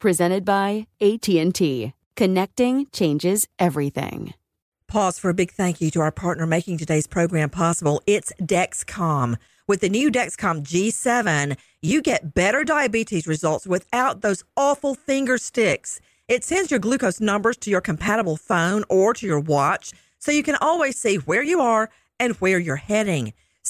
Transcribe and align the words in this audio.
presented 0.00 0.44
by 0.44 0.86
AT&T. 1.00 1.92
Connecting 2.16 2.86
changes 2.92 3.46
everything. 3.58 4.34
Pause 4.88 5.20
for 5.20 5.30
a 5.30 5.34
big 5.34 5.52
thank 5.52 5.80
you 5.80 5.88
to 5.92 6.00
our 6.00 6.10
partner 6.10 6.46
making 6.46 6.78
today's 6.78 7.06
program 7.06 7.48
possible. 7.48 8.02
It's 8.08 8.32
Dexcom. 8.42 9.36
With 9.68 9.82
the 9.82 9.88
new 9.88 10.10
Dexcom 10.10 10.64
G7, 10.64 11.56
you 11.80 12.02
get 12.02 12.34
better 12.34 12.64
diabetes 12.64 13.28
results 13.28 13.68
without 13.68 14.20
those 14.20 14.42
awful 14.56 14.96
finger 14.96 15.38
sticks. 15.38 16.00
It 16.26 16.42
sends 16.42 16.72
your 16.72 16.80
glucose 16.80 17.20
numbers 17.20 17.56
to 17.58 17.70
your 17.70 17.80
compatible 17.80 18.36
phone 18.36 18.82
or 18.88 19.14
to 19.14 19.26
your 19.26 19.38
watch 19.38 19.92
so 20.18 20.32
you 20.32 20.42
can 20.42 20.56
always 20.56 20.98
see 20.98 21.16
where 21.16 21.44
you 21.44 21.60
are 21.60 21.88
and 22.18 22.34
where 22.34 22.58
you're 22.58 22.74
heading. 22.76 23.32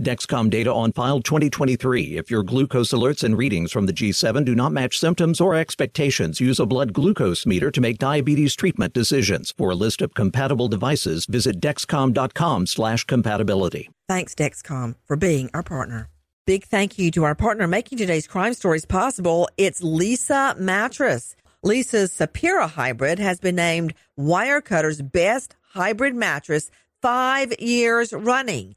Dexcom 0.00 0.48
data 0.48 0.72
on 0.72 0.92
file 0.92 1.20
2023. 1.20 2.18
If 2.18 2.30
your 2.30 2.44
glucose 2.44 2.92
alerts 2.92 3.24
and 3.24 3.36
readings 3.36 3.72
from 3.72 3.86
the 3.86 3.92
G7 3.92 4.44
do 4.44 4.54
not 4.54 4.70
match 4.70 4.96
symptoms 4.96 5.40
or 5.40 5.56
expectations, 5.56 6.40
use 6.40 6.60
a 6.60 6.66
blood 6.66 6.92
glucose 6.92 7.44
meter 7.44 7.72
to 7.72 7.80
make 7.80 7.98
diabetes 7.98 8.54
treatment 8.54 8.94
decisions. 8.94 9.52
For 9.58 9.70
a 9.70 9.74
list 9.74 10.00
of 10.00 10.14
compatible 10.14 10.68
devices, 10.68 11.26
visit 11.26 11.60
dexcom.com/compatibility. 11.60 13.90
Thanks 14.06 14.36
Dexcom 14.36 14.94
for 15.04 15.16
being 15.16 15.50
our 15.52 15.64
partner. 15.64 16.08
Big 16.46 16.64
thank 16.64 16.96
you 16.96 17.10
to 17.10 17.24
our 17.24 17.34
partner 17.34 17.66
making 17.66 17.98
today's 17.98 18.28
crime 18.28 18.54
stories 18.54 18.84
possible. 18.84 19.48
It's 19.56 19.80
Leesa 19.80 20.56
Mattress. 20.56 21.34
Leesa's 21.64 22.12
Sapira 22.12 22.70
hybrid 22.70 23.18
has 23.18 23.40
been 23.40 23.56
named 23.56 23.94
Wirecutter's 24.16 25.02
best 25.02 25.56
hybrid 25.72 26.14
mattress 26.14 26.70
5 27.02 27.54
years 27.58 28.12
running. 28.12 28.76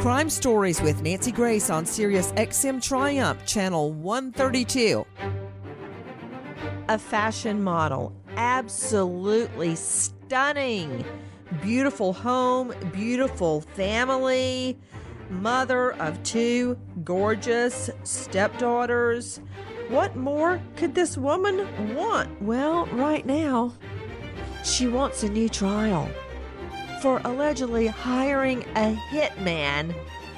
Crime 0.00 0.30
Stories 0.30 0.80
with 0.80 1.02
Nancy 1.02 1.30
Grace 1.30 1.68
on 1.68 1.84
Sirius 1.84 2.32
XM 2.32 2.82
Triumph, 2.82 3.44
Channel 3.44 3.92
132. 3.92 5.04
A 6.88 6.98
fashion 6.98 7.62
model, 7.62 8.10
absolutely 8.34 9.76
stunning. 9.76 11.04
Beautiful 11.60 12.14
home, 12.14 12.72
beautiful 12.94 13.60
family, 13.60 14.78
mother 15.28 15.92
of 15.96 16.22
two 16.22 16.78
gorgeous 17.04 17.90
stepdaughters. 18.02 19.38
What 19.90 20.16
more 20.16 20.62
could 20.76 20.94
this 20.94 21.18
woman 21.18 21.94
want? 21.94 22.40
Well, 22.40 22.86
right 22.86 23.26
now, 23.26 23.74
she 24.64 24.88
wants 24.88 25.24
a 25.24 25.28
new 25.28 25.50
trial 25.50 26.08
for 27.00 27.22
allegedly 27.24 27.86
hiring 27.86 28.62
a 28.76 28.94
hitman 29.10 29.94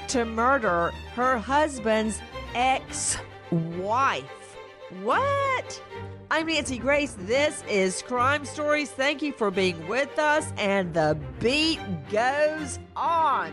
to 0.06 0.25
murder 0.25 0.93
her 1.15 1.37
husband's 1.37 2.21
ex 2.55 3.17
wife. 3.50 4.56
What? 5.03 5.83
I'm 6.31 6.47
Nancy 6.47 6.78
Grace. 6.78 7.17
This 7.19 7.65
is 7.69 8.03
Crime 8.03 8.45
Stories. 8.45 8.91
Thank 8.91 9.23
you 9.23 9.33
for 9.33 9.50
being 9.50 9.89
with 9.89 10.17
us, 10.21 10.53
and 10.56 10.95
the 10.95 11.19
beat 11.41 11.81
goes 12.11 12.79
on. 12.94 13.53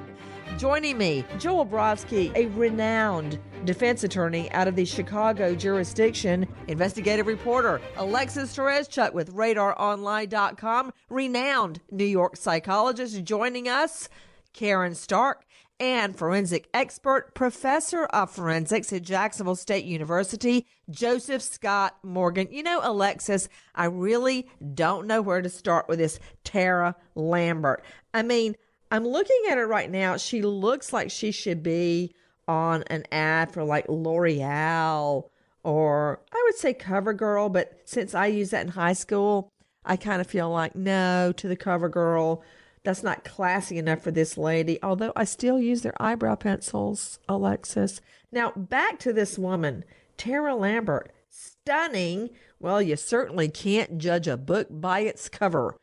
Joining 0.60 0.98
me, 0.98 1.26
Joel 1.40 1.66
Brodsky, 1.66 2.36
a 2.36 2.46
renowned 2.48 3.40
defense 3.66 4.04
attorney 4.04 4.52
out 4.52 4.68
of 4.68 4.76
the 4.76 4.86
Chicago 4.86 5.56
jurisdiction, 5.56 6.48
investigative 6.68 7.28
reporter 7.28 7.82
Alexis 7.98 8.56
Tereszcuk 8.56 9.14
with 9.14 9.34
RadarOnline.com, 9.34 10.94
renowned 11.10 11.82
New 11.92 12.06
York 12.06 12.36
psychologist 12.36 13.24
joining 13.24 13.68
us, 13.68 14.10
Karen 14.54 14.96
Stark, 14.96 15.46
and 15.80 16.18
forensic 16.18 16.68
expert, 16.74 17.34
professor 17.34 18.06
of 18.06 18.30
forensics 18.30 18.92
at 18.92 19.02
Jacksonville 19.02 19.56
State 19.56 19.86
University, 19.86 20.68
Joseph 20.90 21.42
Scott 21.42 21.98
Morgan. 22.04 22.48
You 22.52 22.64
know, 22.64 22.82
Alexis, 22.84 23.48
I 23.76 23.86
really 23.86 24.50
don't 24.74 25.08
know 25.08 25.22
where 25.22 25.42
to 25.42 25.50
start 25.50 25.88
with 25.88 26.00
this 26.00 26.20
Tara 26.44 26.96
Lambert. 27.16 27.84
I 28.14 28.24
mean, 28.24 28.56
I'm 28.92 29.08
looking 29.08 29.42
at 29.50 29.58
her 29.58 29.68
right 29.68 29.90
now. 29.90 30.18
She 30.18 30.42
looks 30.42 30.92
like 30.92 31.12
she 31.12 31.32
should 31.32 31.64
be 31.64 32.14
on 32.50 32.84
an 32.88 33.06
ad 33.12 33.54
for 33.54 33.64
like 33.64 33.88
L'Oreal 33.88 35.30
or 35.64 36.22
I 36.32 36.44
would 36.46 36.56
say 36.56 36.74
CoverGirl, 36.74 37.54
but 37.54 37.80
since 37.86 38.16
I 38.16 38.26
used 38.26 38.52
that 38.52 38.66
in 38.66 38.72
high 38.72 38.94
school, 38.94 39.52
I 39.86 39.98
kind 39.98 40.20
of 40.20 40.28
feel 40.28 40.50
like 40.50 40.76
no 40.76 41.32
to 41.38 41.48
the 41.48 41.56
CoverGirl. 41.56 42.42
That's 42.84 43.04
not 43.04 43.24
classy 43.24 43.78
enough 43.78 44.02
for 44.02 44.12
this 44.12 44.38
lady, 44.38 44.80
although 44.82 45.14
I 45.16 45.26
still 45.26 45.60
use 45.60 45.82
their 45.82 46.02
eyebrow 46.02 46.36
pencils, 46.36 47.20
Alexis. 47.30 48.02
Now, 48.32 48.52
back 48.56 49.00
to 49.00 49.14
this 49.14 49.38
woman, 49.38 49.84
Tara 50.18 50.56
Lambert. 50.56 51.12
Stunning. 51.30 52.32
Well, 52.60 52.82
you 52.82 52.96
certainly 52.96 53.48
can't 53.48 54.00
judge 54.00 54.28
a 54.28 54.38
book 54.38 54.68
by 54.72 55.02
its 55.02 55.30
cover. 55.30 55.78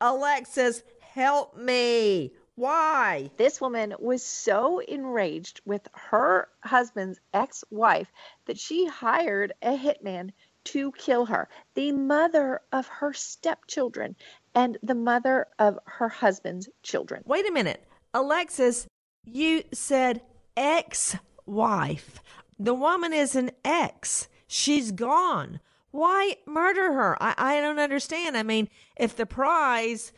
Alexis, 0.00 0.84
help 1.00 1.56
me. 1.56 2.32
Why? 2.54 3.30
This 3.38 3.60
woman 3.60 3.94
was 3.98 4.22
so 4.22 4.78
enraged 4.80 5.60
with 5.64 5.88
her 5.94 6.48
husband's 6.62 7.18
ex 7.32 7.64
wife 7.70 8.12
that 8.46 8.58
she 8.58 8.86
hired 8.86 9.52
a 9.62 9.76
hitman 9.76 10.32
to 10.64 10.92
kill 10.92 11.26
her, 11.26 11.48
the 11.74 11.92
mother 11.92 12.60
of 12.70 12.86
her 12.86 13.12
stepchildren 13.12 14.16
and 14.54 14.78
the 14.82 14.94
mother 14.94 15.46
of 15.58 15.78
her 15.86 16.08
husband's 16.08 16.68
children. 16.82 17.22
Wait 17.26 17.48
a 17.48 17.52
minute. 17.52 17.82
Alexis, 18.14 18.86
you 19.24 19.62
said 19.72 20.22
ex 20.56 21.16
wife. 21.46 22.20
The 22.58 22.74
woman 22.74 23.12
is 23.12 23.34
an 23.34 23.50
ex. 23.64 24.28
She's 24.46 24.92
gone. 24.92 25.60
Why 25.90 26.36
murder 26.46 26.92
her? 26.92 27.22
I, 27.22 27.34
I 27.36 27.60
don't 27.60 27.78
understand. 27.78 28.36
I 28.36 28.42
mean, 28.42 28.68
if 28.96 29.16
the 29.16 29.26
prize 29.26 30.12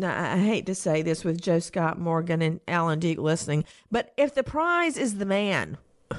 now, 0.00 0.34
I 0.34 0.38
hate 0.38 0.66
to 0.66 0.74
say 0.74 1.02
this 1.02 1.24
with 1.24 1.40
Joe 1.40 1.58
Scott 1.58 1.98
Morgan 1.98 2.42
and 2.42 2.60
Alan 2.66 2.98
Duke 2.98 3.18
listening, 3.18 3.64
but 3.90 4.12
if 4.16 4.34
the 4.34 4.42
prize 4.42 4.96
is 4.96 5.18
the 5.18 5.26
man, 5.26 5.78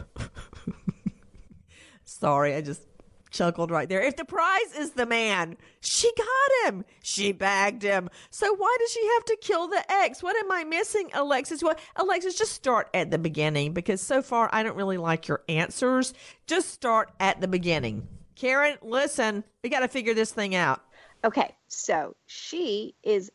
Sorry, 2.04 2.56
I 2.56 2.62
just 2.62 2.84
chuckled 3.32 3.72
right 3.72 3.88
there. 3.88 4.02
If 4.02 4.18
the 4.18 4.26
prize 4.26 4.76
is 4.78 4.92
the 4.92 5.06
man, 5.06 5.56
she 5.80 6.12
got 6.18 6.74
him. 6.74 6.86
She 7.02 7.32
bagged 7.32 7.84
him. 7.84 8.10
So 8.30 8.54
why 8.54 8.76
does 8.80 8.92
she 8.92 9.08
have 9.14 9.26
to 9.26 9.38
kill 9.42 9.68
the 9.68 9.84
ex? 9.90 10.22
What 10.22 10.36
am 10.36 10.52
I 10.52 10.64
missing, 10.64 11.10
Alexis? 11.14 11.64
Well, 11.64 11.76
Alexis, 11.96 12.36
just 12.36 12.52
start 12.52 12.90
at 12.94 13.12
the 13.12 13.18
beginning 13.18 13.74
because 13.74 14.02
so 14.02 14.22
far 14.22 14.50
I 14.52 14.64
don't 14.64 14.76
really 14.76 14.98
like 14.98 15.28
your 15.28 15.42
answers. 15.48 16.14
Just 16.48 16.70
start 16.70 17.12
at 17.20 17.40
the 17.40 17.48
beginning. 17.48 18.08
Karen, 18.36 18.78
listen, 18.82 19.44
we 19.64 19.70
got 19.70 19.80
to 19.80 19.88
figure 19.88 20.14
this 20.14 20.32
thing 20.32 20.54
out. 20.56 20.82
Okay, 21.24 21.56
so 21.68 22.16
she 22.26 22.96
is 23.04 23.32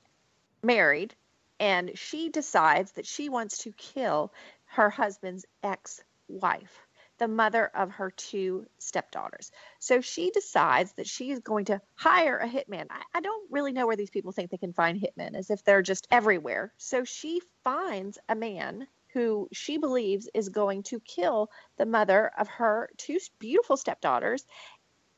married 0.63 1.15
and 1.59 1.97
she 1.97 2.29
decides 2.29 2.93
that 2.93 3.07
she 3.07 3.29
wants 3.29 3.59
to 3.59 3.73
kill 3.73 4.33
her 4.67 4.91
husband's 4.91 5.47
ex 5.63 6.03
wife 6.29 6.87
the 7.19 7.29
mother 7.29 7.71
of 7.75 7.93
her 7.93 8.11
two 8.11 8.67
stepdaughters. 8.79 9.51
So 9.79 10.01
she 10.01 10.31
decides 10.31 10.93
that 10.95 11.07
she 11.07 11.31
is 11.31 11.39
going 11.41 11.67
to 11.67 11.81
hire 11.95 12.39
a 12.39 12.49
hitman. 12.49 12.87
I, 12.91 13.03
I, 13.15 13.21
don't 13.21 13.51
really 13.51 13.73
know 13.73 13.87
where 13.87 13.97
these 13.97 14.11
people 14.11 14.33
think 14.33 14.51
they 14.51 14.59
can 14.59 14.73
find 14.73 15.01
hitmen, 15.01 15.35
as 15.35 15.51
if 15.51 15.65
they're 15.65 15.83
just 15.83 16.07
everywhere. 16.11 16.73
So 16.77 17.05
she 17.05 17.41
finds 17.65 18.19
a 18.29 18.35
man 18.35 18.87
who 19.15 19.49
she 19.53 19.79
believes 19.79 20.29
is 20.35 20.51
going 20.51 20.83
to 20.85 21.01
kill 21.01 21.51
the 21.79 21.87
mother 21.87 22.31
of 22.37 22.49
her 22.49 22.91
two 22.99 23.19
beautiful 23.39 23.77
stepdaughters. 23.77 24.45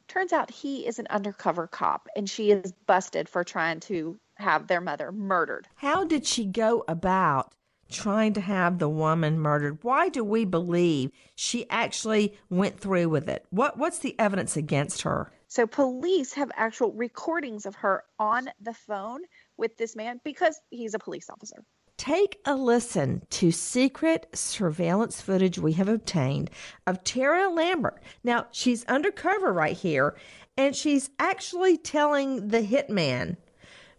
Turns 0.06 0.32
out 0.32 0.50
he 0.50 0.86
is 0.86 0.98
an 1.00 1.08
undercover 1.10 1.66
cop, 1.66 2.08
and 2.14 2.30
she 2.30 2.52
is 2.52 2.72
busted 2.86 3.28
for 3.28 3.44
trying 3.44 3.80
to 3.80 4.18
have 4.38 4.66
their 4.66 4.80
mother 4.80 5.12
murdered. 5.12 5.68
How 5.76 6.04
did 6.04 6.26
she 6.26 6.44
go 6.44 6.84
about 6.88 7.52
trying 7.90 8.34
to 8.34 8.40
have 8.40 8.78
the 8.78 8.88
woman 8.88 9.38
murdered. 9.38 9.78
Why 9.82 10.08
do 10.08 10.22
we 10.22 10.44
believe 10.44 11.10
she 11.34 11.68
actually 11.70 12.38
went 12.50 12.78
through 12.78 13.08
with 13.08 13.28
it? 13.28 13.46
What 13.50 13.78
what's 13.78 13.98
the 13.98 14.18
evidence 14.18 14.56
against 14.56 15.02
her? 15.02 15.32
So 15.48 15.66
police 15.66 16.34
have 16.34 16.50
actual 16.56 16.92
recordings 16.92 17.64
of 17.64 17.76
her 17.76 18.04
on 18.18 18.50
the 18.60 18.74
phone 18.74 19.22
with 19.56 19.76
this 19.78 19.96
man 19.96 20.20
because 20.22 20.60
he's 20.70 20.94
a 20.94 20.98
police 20.98 21.30
officer. 21.30 21.64
Take 21.96 22.38
a 22.44 22.54
listen 22.54 23.22
to 23.30 23.50
secret 23.50 24.28
surveillance 24.32 25.20
footage 25.20 25.58
we 25.58 25.72
have 25.72 25.88
obtained 25.88 26.50
of 26.86 27.02
Tara 27.02 27.48
Lambert. 27.48 28.00
Now, 28.22 28.46
she's 28.52 28.84
undercover 28.84 29.52
right 29.52 29.76
here, 29.76 30.16
and 30.56 30.76
she's 30.76 31.10
actually 31.18 31.76
telling 31.76 32.48
the 32.48 32.62
hitman 32.62 33.36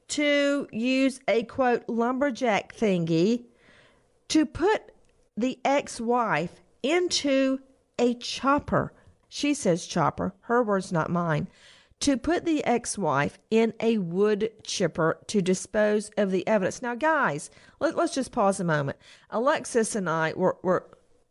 to 0.09 0.67
use 0.71 1.19
a 1.27 1.43
quote 1.43 1.87
lumberjack 1.87 2.75
thingy 2.75 3.45
to 4.29 4.45
put 4.45 4.91
the 5.37 5.59
ex 5.63 6.01
wife 6.01 6.61
into 6.83 7.59
a 7.97 8.13
chopper. 8.15 8.93
She 9.27 9.53
says 9.53 9.85
chopper, 9.85 10.33
her 10.41 10.63
words, 10.63 10.91
not 10.91 11.09
mine. 11.09 11.47
To 12.01 12.15
put 12.15 12.45
the 12.45 12.63
ex 12.63 12.97
wife 12.97 13.37
in 13.51 13.73
a 13.81 13.97
wood 13.97 14.51
chipper 14.63 15.19
to 15.27 15.41
dispose 15.41 16.09
of 16.17 16.31
the 16.31 16.47
evidence. 16.47 16.81
Now, 16.81 16.95
guys, 16.95 17.49
let, 17.79 17.97
us 17.97 18.15
just 18.15 18.31
pause 18.31 18.59
a 18.59 18.63
moment. 18.63 18.97
Alexis 19.31 19.95
and 19.95 20.09
I 20.09 20.33
were, 20.35 20.57
were 20.63 20.85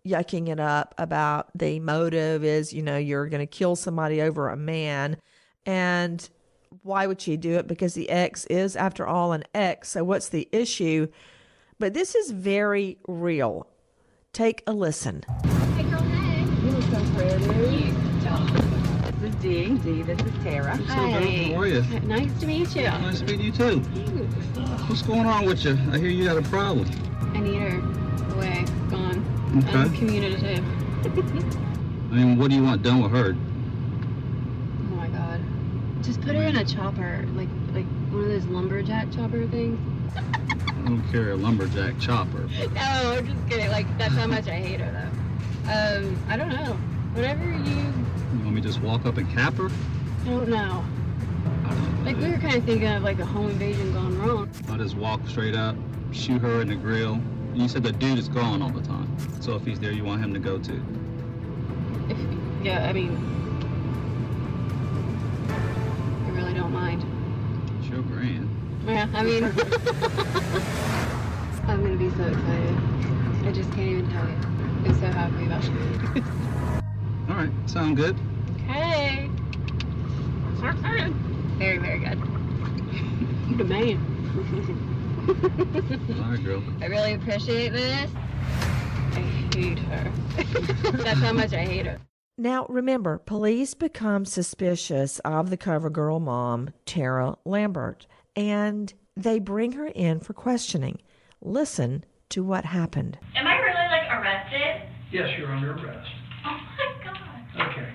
yucking 0.06 0.48
it 0.48 0.60
up 0.60 0.94
about 0.98 1.48
the 1.58 1.80
motive 1.80 2.44
is, 2.44 2.72
you 2.72 2.82
know, 2.82 2.98
you're 2.98 3.28
going 3.28 3.40
to 3.40 3.46
kill 3.46 3.76
somebody 3.76 4.20
over 4.20 4.48
a 4.48 4.56
man. 4.56 5.16
And 5.64 6.28
why 6.82 7.06
would 7.06 7.20
she 7.20 7.37
do 7.37 7.55
it? 7.55 7.67
Because 7.67 7.94
the 7.94 8.11
ex 8.11 8.44
is, 8.47 8.76
after 8.76 9.06
all, 9.06 9.32
an 9.32 9.44
ex. 9.55 9.91
So, 9.91 10.05
what's 10.05 10.29
the 10.29 10.49
issue? 10.53 11.09
But 11.79 11.94
this 11.94 12.15
is 12.15 12.31
very 12.31 12.99
real. 13.06 13.67
Take 14.32 14.62
a 14.67 14.73
listen. 14.73 15.25
Hey, 15.76 15.85
girl, 15.85 16.00
hey. 16.00 16.41
You 16.65 16.70
look 16.73 16.85
so 16.85 17.15
pretty. 17.15 17.94
This 19.20 19.35
is 19.35 19.43
Dee. 19.43 19.79
Dee, 19.79 20.03
this 20.03 20.20
is 20.20 20.44
Tara. 20.44 20.76
Hi. 20.76 21.53
How 21.53 21.61
are 21.61 21.67
you? 21.67 21.82
Nice 22.00 22.38
to 22.41 22.47
meet 22.47 22.76
you. 22.76 22.82
Nice 22.82 23.19
to 23.21 23.25
meet 23.25 23.41
you 23.41 23.53
too. 23.53 23.81
What's 24.87 25.03
going 25.03 25.26
on 25.26 25.44
with 25.44 25.64
you? 25.64 25.76
I 25.93 25.99
hear 25.99 26.09
you 26.09 26.25
got 26.25 26.37
a 26.37 26.43
problem. 26.43 26.88
I 27.35 27.41
need 27.41 27.56
her 27.56 27.79
away, 28.35 28.64
gone. 28.88 29.64
Okay. 29.67 29.76
I'm 29.76 29.93
communicative. 29.94 30.64
I 32.12 32.14
mean, 32.14 32.38
what 32.38 32.50
do 32.50 32.56
you 32.56 32.62
want 32.62 32.82
done 32.82 33.03
with 33.03 33.12
her? 33.12 33.37
Just 36.03 36.21
put 36.21 36.35
her 36.35 36.43
in 36.43 36.56
a 36.56 36.65
chopper, 36.65 37.27
like 37.35 37.49
like 37.73 37.87
one 38.11 38.25
of 38.25 38.29
those 38.29 38.47
lumberjack 38.47 39.11
chopper 39.12 39.47
things. 39.49 39.79
I 40.17 40.83
don't 40.85 41.03
carry 41.11 41.33
a 41.33 41.37
lumberjack 41.37 41.99
chopper. 41.99 42.39
no, 42.75 43.17
I'm 43.17 43.27
just 43.27 43.49
kidding. 43.49 43.71
Like 43.71 43.87
that's 43.99 44.15
how 44.15 44.27
much 44.27 44.47
I 44.47 44.56
hate 44.56 44.81
her 44.81 44.91
though. 44.91 45.19
Um, 45.71 46.17
I 46.29 46.37
don't 46.37 46.49
know. 46.49 46.75
Whatever 47.15 47.45
you. 47.45 47.75
You 48.33 48.45
want 48.45 48.55
me 48.55 48.61
to 48.61 48.67
just 48.67 48.81
walk 48.81 49.06
up 49.06 49.17
and 49.17 49.29
cap 49.31 49.55
her? 49.55 49.71
I 50.23 50.25
don't 50.25 50.49
know. 50.49 50.85
Like 52.05 52.17
we 52.17 52.31
were 52.31 52.39
kind 52.39 52.55
of 52.55 52.65
thinking 52.65 52.89
of 52.89 53.03
like 53.03 53.19
a 53.19 53.25
home 53.25 53.50
invasion 53.50 53.93
gone 53.93 54.19
wrong. 54.19 54.50
I'll 54.69 54.79
just 54.79 54.97
walk 54.97 55.21
straight 55.27 55.55
up, 55.55 55.77
shoot 56.12 56.41
her 56.41 56.62
in 56.62 56.69
the 56.69 56.75
grill. 56.75 57.21
You 57.55 57.69
said 57.69 57.83
the 57.83 57.93
dude 57.93 58.19
is 58.19 58.29
gone 58.29 58.62
all 58.62 58.71
the 58.71 58.83
time. 58.83 59.15
So 59.41 59.55
if 59.56 59.65
he's 59.65 59.81
there, 59.81 59.93
you 59.93 60.05
want 60.05 60.23
him 60.23 60.33
to 60.33 60.41
go 60.41 60.59
too. 60.59 60.83
If, 62.09 62.19
yeah, 62.62 62.89
I 62.89 62.93
mean, 62.93 63.17
I 63.48 63.48
really 66.38 66.55
don't 66.55 66.73
mind. 66.73 67.02
Your 67.90 68.02
grand. 68.02 68.49
Yeah, 68.87 69.08
I 69.12 69.25
mean, 69.25 69.43
I'm 71.67 71.82
gonna 71.82 71.96
be 71.96 72.11
so 72.11 72.26
excited. 72.26 72.76
I 73.44 73.50
just 73.52 73.73
can't 73.73 73.88
even 73.88 74.08
tell 74.11 74.29
you. 74.29 74.37
I'm 74.87 74.94
so 75.00 75.06
happy 75.06 75.46
about 75.46 75.64
you. 75.64 75.73
All 77.29 77.35
right, 77.35 77.50
sound 77.67 77.96
good. 77.96 78.17
Okay. 78.62 79.29
Very, 81.58 81.79
very 81.79 81.99
good. 81.99 82.19
You 83.49 83.56
the 83.56 83.64
man. 83.64 83.99
All 86.23 86.31
right, 86.31 86.44
girl. 86.44 86.62
I 86.82 86.87
really 86.87 87.14
appreciate 87.14 87.73
this. 87.73 88.11
I 89.14 89.20
hate 89.55 89.79
her. 89.79 90.12
That's 91.02 91.20
how 91.20 91.32
much 91.32 91.55
I 91.55 91.64
hate 91.64 91.87
her. 91.87 91.99
Now, 92.40 92.67
remember, 92.69 93.19
police 93.19 93.75
become 93.75 94.25
suspicious 94.25 95.19
of 95.20 95.50
the 95.50 95.56
cover 95.56 95.90
girl 95.90 96.20
mom, 96.20 96.70
Tara 96.87 97.37
Lambert, 97.44 98.06
and 98.37 98.94
they 99.17 99.40
bring 99.40 99.73
her 99.73 99.87
in 99.88 100.20
for 100.20 100.35
questioning. 100.35 101.00
Listen 101.43 102.05
to 102.29 102.44
what 102.44 102.64
happened. 102.64 103.19
Am 103.35 103.44
I 103.44 103.56
really 103.56 103.88
like 103.90 104.08
arrested? 104.12 104.82
Yes, 105.11 105.29
you're 105.37 105.50
under 105.50 105.73
arrest. 105.73 106.08
Oh 106.46 106.58
my 106.79 107.05
god. 107.05 107.70
Okay. 107.73 107.88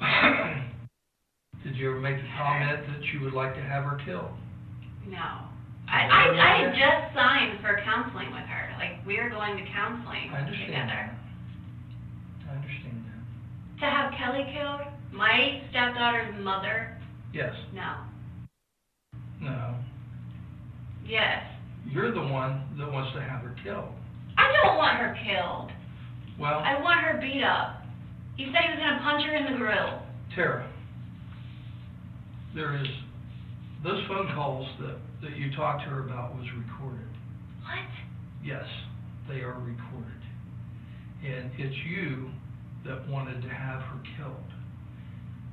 Did 1.62 1.76
you 1.76 1.90
ever 1.90 2.00
make 2.00 2.16
the 2.16 2.28
comment 2.38 2.86
that 2.86 3.04
you 3.12 3.20
would 3.20 3.34
like 3.34 3.54
to 3.54 3.60
have 3.60 3.84
her 3.84 3.98
killed? 4.06 4.30
No. 5.06 5.44
I, 5.88 6.00
I, 6.08 6.22
I 6.32 6.62
had 6.64 6.72
just 6.74 7.14
signed 7.14 7.60
for 7.60 7.80
counseling 7.84 8.32
with 8.32 8.48
her. 8.48 8.74
Like, 8.78 9.04
we 9.06 9.18
are 9.18 9.28
going 9.28 9.56
to 9.58 9.64
counseling 9.72 10.30
I 10.32 10.38
understand 10.40 10.66
together. 10.72 10.86
that. 10.88 12.50
I 12.50 12.54
understand 12.56 13.04
that. 13.04 13.12
To 13.80 13.84
have 13.84 14.12
Kelly 14.18 14.44
killed? 14.52 14.80
My 15.12 15.60
stepdaughter's 15.70 16.34
mother? 16.42 16.96
Yes. 17.32 17.52
No. 17.74 17.96
No. 19.40 19.74
Yes. 21.06 21.44
You're 21.90 22.12
the 22.12 22.20
one 22.20 22.64
that 22.78 22.90
wants 22.90 23.12
to 23.14 23.20
have 23.20 23.42
her 23.42 23.54
killed. 23.62 23.92
I 24.38 24.52
don't 24.62 24.76
want 24.76 24.98
her 24.98 25.16
killed. 25.24 25.70
Well, 26.38 26.60
I 26.64 26.80
want 26.80 27.00
her 27.00 27.20
beat 27.20 27.42
up. 27.44 27.82
He 28.36 28.44
said 28.46 28.60
he 28.64 28.70
was 28.70 28.78
going 28.78 28.96
to 28.96 29.02
punch 29.02 29.24
her 29.24 29.36
in 29.36 29.52
the 29.52 29.58
grill. 29.58 30.02
Tara, 30.34 30.70
there 32.54 32.76
is, 32.76 32.86
those 33.84 34.02
phone 34.08 34.28
calls 34.34 34.66
that, 34.80 34.96
that 35.22 35.36
you 35.36 35.54
talked 35.56 35.84
to 35.84 35.88
her 35.88 36.04
about 36.04 36.34
was 36.34 36.46
recorded. 36.56 37.08
What? 37.62 37.88
Yes, 38.44 38.64
they 39.28 39.40
are 39.40 39.58
recorded. 39.58 40.20
And 41.24 41.50
it's 41.58 41.76
you 41.88 42.30
that 42.86 43.08
wanted 43.08 43.42
to 43.42 43.48
have 43.48 43.80
her 43.82 43.98
killed. 44.16 44.50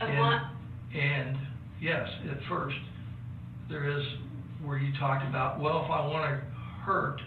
I 0.01 0.05
And-. 0.05 0.99
And 0.99 1.37
yes, 1.81 2.07
at 2.29 2.37
first, 2.47 2.77
there 3.69 3.89
is 3.97 4.05
where 4.63 4.77
you 4.77 4.93
talked 4.99 5.27
about, 5.27 5.59
well, 5.59 5.83
if 5.83 5.91
I 5.91 6.05
want 6.05 6.29
to 6.29 6.41
hurt, 6.85 7.19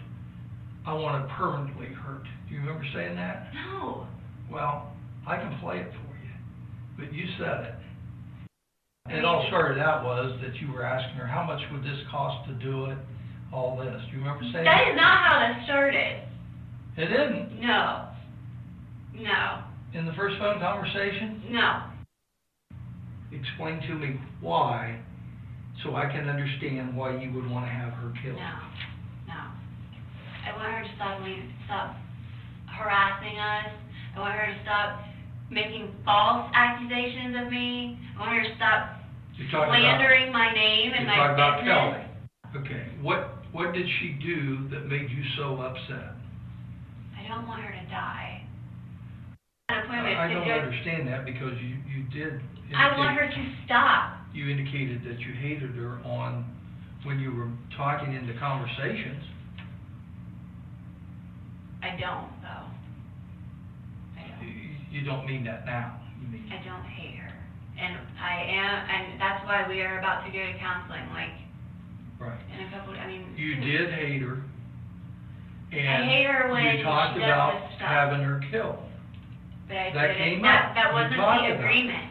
I 0.85 0.93
want 0.93 1.27
to 1.27 1.33
permanently 1.35 1.87
hurt. 1.87 2.23
Do 2.47 2.55
you 2.55 2.61
remember 2.61 2.85
saying 2.93 3.15
that? 3.15 3.51
No. 3.53 4.07
Well, 4.51 4.93
I 5.27 5.35
can 5.35 5.59
play 5.59 5.79
it 5.79 5.91
for 5.91 6.15
you, 6.15 6.31
but 6.97 7.13
you 7.13 7.25
said 7.37 7.65
it. 7.65 7.75
And 9.07 9.17
it 9.17 9.25
all 9.25 9.45
started 9.47 9.79
out 9.79 10.03
was 10.03 10.39
that 10.41 10.55
you 10.61 10.71
were 10.71 10.83
asking 10.83 11.15
her, 11.15 11.27
how 11.27 11.43
much 11.43 11.59
would 11.71 11.83
this 11.83 11.99
cost 12.09 12.47
to 12.47 12.53
do 12.55 12.85
it, 12.85 12.97
all 13.53 13.77
this. 13.77 14.01
Do 14.07 14.17
you 14.17 14.23
remember 14.23 14.43
saying 14.51 14.63
That 14.65 14.83
that? 14.85 14.91
is 14.91 14.95
not 14.95 15.17
how 15.23 15.39
that 15.39 15.63
started. 15.65 16.23
It 16.97 17.07
didn't. 17.07 17.59
No. 17.61 18.07
No. 19.15 19.63
In 19.93 20.05
the 20.05 20.06
first 20.17 20.35
phone 20.39 20.59
conversation? 20.59 21.43
No. 21.49 21.83
Explain 23.31 23.79
to 23.87 23.93
me 23.93 24.19
why, 24.41 24.99
so 25.83 25.95
I 25.95 26.09
can 26.09 26.27
understand 26.27 26.97
why 26.97 27.21
you 27.21 27.31
would 27.33 27.49
want 27.49 27.65
to 27.65 27.71
have 27.71 27.93
her 27.93 28.11
killed. 28.23 28.35
No. 28.35 28.57
No. 29.29 29.41
I 30.43 30.57
want 30.57 30.73
her 30.73 30.83
to 30.83 30.91
stop 30.97 31.21
stop 31.65 31.95
harassing 32.65 33.37
us. 33.37 33.69
I 34.15 34.19
want 34.19 34.33
her 34.33 34.47
to 34.47 34.59
stop 34.63 35.05
making 35.51 35.93
false 36.03 36.49
accusations 36.53 37.37
of 37.45 37.51
me. 37.51 37.99
I 38.17 38.19
want 38.19 38.31
her 38.35 38.43
to 38.43 38.55
stop 38.55 38.97
about, 39.37 39.69
slandering 39.69 40.33
my 40.33 40.51
name 40.53 40.91
and 40.97 41.05
you're 41.05 41.15
my 41.15 41.37
talking 41.37 41.37
about 41.37 41.53
business. 41.61 41.93
Kelly. 41.93 42.65
Okay, 42.65 42.83
what, 43.01 43.37
what 43.51 43.73
did 43.73 43.85
she 43.99 44.17
do 44.25 44.67
that 44.69 44.87
made 44.87 45.09
you 45.11 45.23
so 45.37 45.61
upset? 45.61 46.15
I 47.13 47.27
don't 47.27 47.45
want 47.45 47.61
her 47.61 47.71
to 47.71 47.89
die. 47.91 48.36
An 49.69 49.83
appointment 49.83 50.15
I 50.15 50.31
I 50.31 50.33
don't 50.33 50.47
understand 50.47 51.09
that 51.09 51.25
because 51.25 51.51
you, 51.59 51.75
you 51.91 52.07
did 52.15 52.39
I 52.73 52.97
want 52.97 53.17
her 53.19 53.23
indicate, 53.27 53.51
to 53.51 53.65
stop. 53.65 54.15
you 54.31 54.47
indicated 54.47 55.03
that 55.03 55.19
you 55.19 55.33
hated 55.35 55.75
her 55.75 55.99
on, 56.07 56.47
when 57.03 57.19
you 57.19 57.35
were 57.35 57.51
talking 57.75 58.13
in 58.15 58.25
the 58.27 58.33
conversations. 58.39 59.19
I 61.83 61.99
don't, 61.99 62.31
though. 62.39 62.71
I 64.15 64.23
don't. 64.39 64.47
You- 64.47 64.71
You 64.89 65.03
don't 65.03 65.27
mean 65.27 65.43
that 65.43 65.65
now, 65.65 65.99
you 66.21 66.27
mean, 66.31 66.47
I 66.47 66.63
don't 66.63 66.85
hate 66.87 67.19
her. 67.19 67.31
And 67.77 67.99
I 68.23 68.39
am, 68.47 68.71
and 68.87 69.19
that's 69.19 69.43
why 69.45 69.67
we 69.67 69.81
are 69.81 69.99
about 69.99 70.23
to 70.25 70.31
go 70.31 70.39
to 70.47 70.57
counseling, 70.63 71.03
like, 71.11 71.35
right. 72.23 72.39
in 72.55 72.65
a 72.65 72.71
couple, 72.71 72.93
I 72.95 73.05
mean. 73.05 73.35
You 73.35 73.55
did 73.59 73.91
hate 73.91 74.21
her. 74.21 74.43
And 75.73 76.09
hate 76.09 76.23
her 76.25 76.49
when 76.53 76.63
you 76.63 76.83
talked 76.83 77.15
she 77.15 77.19
does 77.19 77.27
about 77.27 77.67
this 77.67 77.75
stuff. 77.75 77.89
having 77.91 78.23
her 78.23 78.39
killed. 78.49 78.79
But 79.67 79.77
I 79.77 79.91
that 79.93 80.07
didn't, 80.07 80.17
came 80.17 80.41
that, 80.43 80.69
up. 80.69 80.75
that 80.75 80.87
You 80.89 80.93
wasn't 80.93 81.15
talked 81.15 81.41
the 81.41 81.45
about 81.47 81.51
it. 81.51 81.59
agreement. 81.59 82.05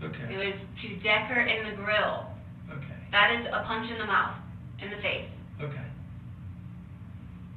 It 0.00 0.04
Okay, 0.06 0.36
was 0.36 0.54
to 0.82 0.96
deck 1.02 1.28
her 1.28 1.40
in 1.40 1.70
the 1.70 1.76
grill. 1.76 2.26
okay, 2.70 2.96
That 3.12 3.32
is 3.32 3.46
a 3.52 3.62
punch 3.66 3.90
in 3.90 3.98
the 3.98 4.04
mouth, 4.06 4.36
in 4.82 4.90
the 4.90 4.96
face. 4.96 5.28
okay. 5.62 5.80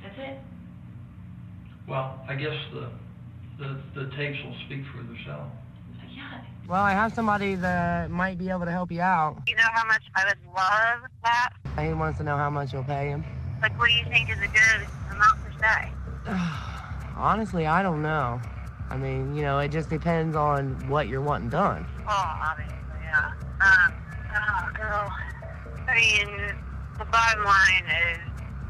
That's 0.03 0.17
it. 0.19 0.37
Well, 1.87 2.19
I 2.27 2.35
guess 2.35 2.55
the, 2.73 2.89
the, 3.59 3.77
the 3.95 4.15
tapes 4.15 4.37
will 4.43 4.55
speak 4.65 4.83
for 4.91 4.97
themselves. 5.03 5.51
Yeah. 6.13 6.41
Well, 6.67 6.81
I 6.83 6.91
have 6.91 7.13
somebody 7.13 7.55
that 7.55 8.09
might 8.11 8.37
be 8.37 8.49
able 8.49 8.65
to 8.65 8.71
help 8.71 8.91
you 8.91 9.01
out. 9.01 9.41
You 9.47 9.55
know 9.55 9.63
how 9.73 9.85
much 9.87 10.03
I 10.15 10.25
would 10.25 10.37
love 10.55 11.09
that? 11.23 11.49
He 11.81 11.93
wants 11.93 12.17
to 12.19 12.23
know 12.23 12.37
how 12.37 12.49
much 12.49 12.73
you'll 12.73 12.83
pay 12.83 13.09
him. 13.09 13.23
Like, 13.61 13.77
what 13.79 13.87
do 13.89 13.93
you 13.95 14.05
think 14.05 14.29
is 14.29 14.37
a 14.37 14.47
good 14.47 14.87
amount 15.11 15.39
per 15.43 15.51
day? 15.59 15.91
Honestly, 17.17 17.65
I 17.65 17.81
don't 17.83 18.01
know. 18.01 18.39
I 18.89 18.97
mean, 18.97 19.35
you 19.35 19.43
know, 19.43 19.59
it 19.59 19.69
just 19.69 19.89
depends 19.89 20.35
on 20.35 20.71
what 20.87 21.07
you're 21.07 21.21
wanting 21.21 21.49
done. 21.49 21.85
Oh, 22.07 22.39
obviously, 22.49 22.75
yeah. 23.03 23.31
Um, 23.61 23.93
oh, 24.33 24.69
girl. 24.75 25.11
I 25.89 25.95
mean, 25.95 26.55
the 26.97 27.05
bottom 27.05 27.43
line 27.43 27.85
is, 28.11 28.19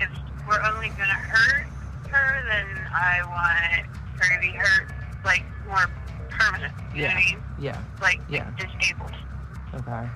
if 0.02 0.10
we're 0.48 0.62
only 0.64 0.90
gonna 0.90 1.14
hurt 1.14 1.68
her, 2.10 2.44
then 2.50 2.88
I 2.94 3.22
want 3.28 3.88
her 4.20 4.36
to 4.36 4.40
be 4.42 4.52
hurt, 4.58 4.92
like, 5.24 5.44
more 5.68 5.86
permanent. 6.30 6.74
You 6.96 7.04
know 7.04 7.08
what 7.10 7.16
I 7.18 7.20
mean? 7.20 7.44
Yeah. 7.60 7.82
Like, 8.02 8.22
Yeah. 8.28 8.50
disabled. 8.58 9.14
Okay. 9.76 10.10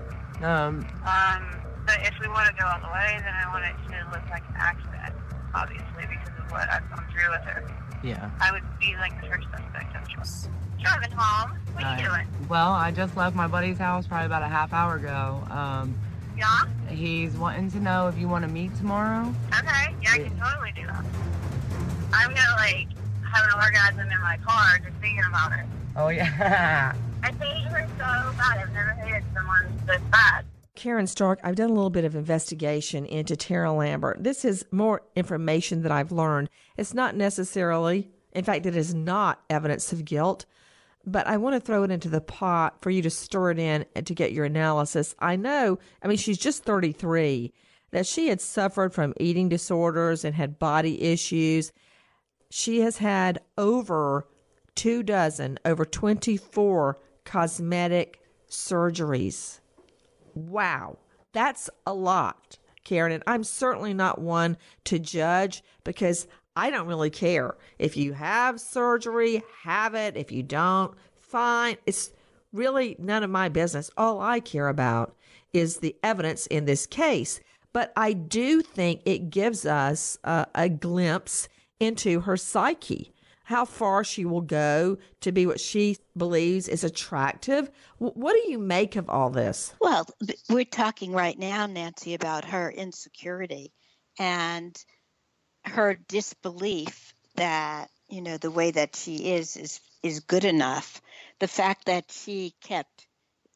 Um, 0.43 0.86
Um, 1.05 1.46
but 1.86 2.00
if 2.01 2.13
we 2.20 2.27
want 2.29 2.48
to 2.48 2.53
go 2.60 2.65
all 2.67 2.79
the 2.79 2.88
way, 2.88 3.20
then 3.24 3.34
I 3.36 3.48
want 3.53 3.65
it 3.65 3.75
to 3.91 4.10
look 4.12 4.27
like 4.31 4.43
an 4.50 4.55
accident, 4.58 5.15
obviously, 5.53 6.08
because 6.10 6.34
of 6.39 6.51
what 6.51 6.67
I've 6.72 6.89
gone 6.89 7.05
through 7.12 7.29
with 7.29 7.41
her. 7.41 7.63
Yeah. 8.03 8.29
I 8.39 8.51
would 8.51 8.63
be 8.79 8.96
like 8.98 9.20
the 9.22 9.27
first 9.27 9.48
suspect, 9.51 9.96
I'm 9.96 10.08
sure. 10.10 10.51
Driving 10.81 11.12
home. 11.12 11.58
What 11.74 11.84
are 11.84 12.00
you 12.00 12.08
Uh, 12.08 12.15
doing? 12.15 12.27
Well, 12.50 12.72
I 12.72 12.91
just 12.91 13.15
left 13.15 13.36
my 13.36 13.48
buddy's 13.48 13.77
house 13.77 14.08
probably 14.08 14.25
about 14.25 14.41
a 14.43 14.48
half 14.48 14.74
hour 14.74 14.96
ago. 14.96 15.43
Um, 15.50 15.96
Yeah? 16.38 16.65
he's 16.89 17.34
wanting 17.36 17.70
to 17.72 17.79
know 17.79 18.08
if 18.08 18.17
you 18.17 18.27
want 18.27 18.43
to 18.46 18.50
meet 18.51 18.75
tomorrow. 18.77 19.34
Okay. 19.58 19.96
Yeah, 20.01 20.13
I 20.13 20.17
can 20.17 20.39
totally 20.39 20.72
do 20.75 20.86
that. 20.88 21.03
I'm 22.13 22.34
gonna, 22.34 22.55
like, 22.58 22.88
have 23.31 23.46
an 23.46 23.53
orgasm 23.63 24.00
in 24.12 24.22
my 24.22 24.38
car 24.38 24.79
just 24.79 24.98
thinking 25.00 25.24
about 25.27 25.51
it. 25.53 25.65
Oh, 25.96 26.08
yeah. 26.10 26.93
I 27.24 27.27
hate 27.31 27.63
her 27.67 27.88
so 27.98 28.03
bad. 28.38 28.58
I've 28.60 28.74
never 28.74 28.91
hated 28.93 29.24
someone 29.36 29.65
this 29.86 30.01
bad. 30.12 30.43
Karen 30.82 31.06
Stark, 31.06 31.40
I've 31.44 31.58
done 31.58 31.70
a 31.70 31.74
little 31.74 31.92
bit 31.92 32.06
of 32.06 32.16
investigation 32.16 33.06
into 33.06 33.36
Tara 33.36 33.72
Lambert. 33.72 34.24
This 34.24 34.44
is 34.44 34.66
more 34.72 35.04
information 35.16 35.84
that 35.84 35.92
I've 35.92 36.12
learned. 36.12 36.50
It's 36.76 36.96
not 36.96 37.16
necessarily, 37.16 38.10
in 38.32 38.44
fact, 38.44 38.66
it 38.66 38.76
is 38.76 38.92
not 38.92 39.44
evidence 39.48 39.94
of 39.94 40.06
guilt, 40.06 40.48
but 41.06 41.28
I 41.28 41.38
want 41.38 41.54
to 41.54 41.60
throw 41.60 41.84
it 41.84 41.92
into 41.92 42.10
the 42.10 42.20
pot 42.20 42.82
for 42.82 42.90
you 42.90 43.04
to 43.04 43.12
stir 43.12 43.52
it 43.52 43.60
in 43.60 43.86
and 43.96 44.08
to 44.08 44.16
get 44.16 44.32
your 44.32 44.46
analysis. 44.46 45.14
I 45.20 45.36
know, 45.36 45.78
I 46.02 46.08
mean, 46.08 46.18
she's 46.18 46.40
just 46.40 46.64
33, 46.64 47.54
that 47.92 48.08
she 48.08 48.30
had 48.30 48.42
suffered 48.42 48.92
from 48.92 49.14
eating 49.20 49.50
disorders 49.50 50.26
and 50.26 50.34
had 50.34 50.58
body 50.58 51.00
issues. 51.04 51.72
She 52.50 52.80
has 52.80 52.98
had 52.98 53.40
over 53.56 54.26
two 54.74 55.04
dozen, 55.04 55.60
over 55.64 55.86
24 55.86 56.98
cosmetic 57.24 58.20
surgeries. 58.50 59.61
Wow, 60.36 60.98
that's 61.34 61.70
a 61.86 61.94
lot, 61.94 62.58
Karen. 62.84 63.12
And 63.12 63.24
I'm 63.28 63.44
certainly 63.44 63.94
not 63.94 64.20
one 64.20 64.58
to 64.86 65.00
judge 65.00 65.64
because 65.84 66.28
I 66.56 66.70
don't 66.70 66.88
really 66.88 67.10
care. 67.10 67.56
If 67.80 67.96
you 67.96 68.14
have 68.14 68.60
surgery, 68.60 69.44
have 69.64 69.96
it. 69.96 70.18
If 70.18 70.32
you 70.32 70.44
don't, 70.44 70.94
fine. 71.16 71.78
It's 71.86 72.12
really 72.52 72.96
none 73.00 73.24
of 73.24 73.30
my 73.30 73.50
business. 73.50 73.90
All 73.98 74.20
I 74.22 74.40
care 74.40 74.68
about 74.68 75.16
is 75.54 75.78
the 75.78 75.96
evidence 76.04 76.48
in 76.48 76.66
this 76.66 76.86
case. 76.86 77.40
But 77.74 77.94
I 77.96 78.14
do 78.14 78.62
think 78.62 79.02
it 79.06 79.30
gives 79.30 79.66
us 79.66 80.18
uh, 80.24 80.46
a 80.54 80.68
glimpse 80.68 81.48
into 81.80 82.22
her 82.22 82.36
psyche 82.36 83.14
how 83.51 83.65
far 83.65 84.03
she 84.03 84.24
will 84.24 84.41
go 84.41 84.98
to 85.20 85.31
be 85.31 85.46
what 85.46 85.60
she 85.60 85.98
believes 86.15 86.70
is 86.70 86.86
attractive. 86.86 87.70
What 87.98 88.34
do 88.34 88.50
you 88.50 88.58
make 88.58 88.96
of 88.96 89.10
all 89.10 89.29
this? 89.29 89.74
Well, 89.79 90.08
we're 90.50 90.63
talking 90.63 91.12
right 91.12 91.38
now, 91.38 91.67
Nancy, 91.67 92.13
about 92.13 92.46
her 92.46 92.72
insecurity 92.72 93.74
and 94.17 94.75
her 95.65 95.96
disbelief 96.08 97.13
that 97.36 97.89
you 98.10 98.22
know 98.22 98.38
the 98.38 98.51
way 98.51 98.72
that 98.72 98.96
she 98.96 99.34
is 99.34 99.58
is 99.58 99.79
is 100.01 100.22
good 100.22 100.46
enough. 100.46 101.01
The 101.39 101.48
fact 101.48 101.86
that 101.86 102.10
she 102.10 102.55
kept 102.62 103.05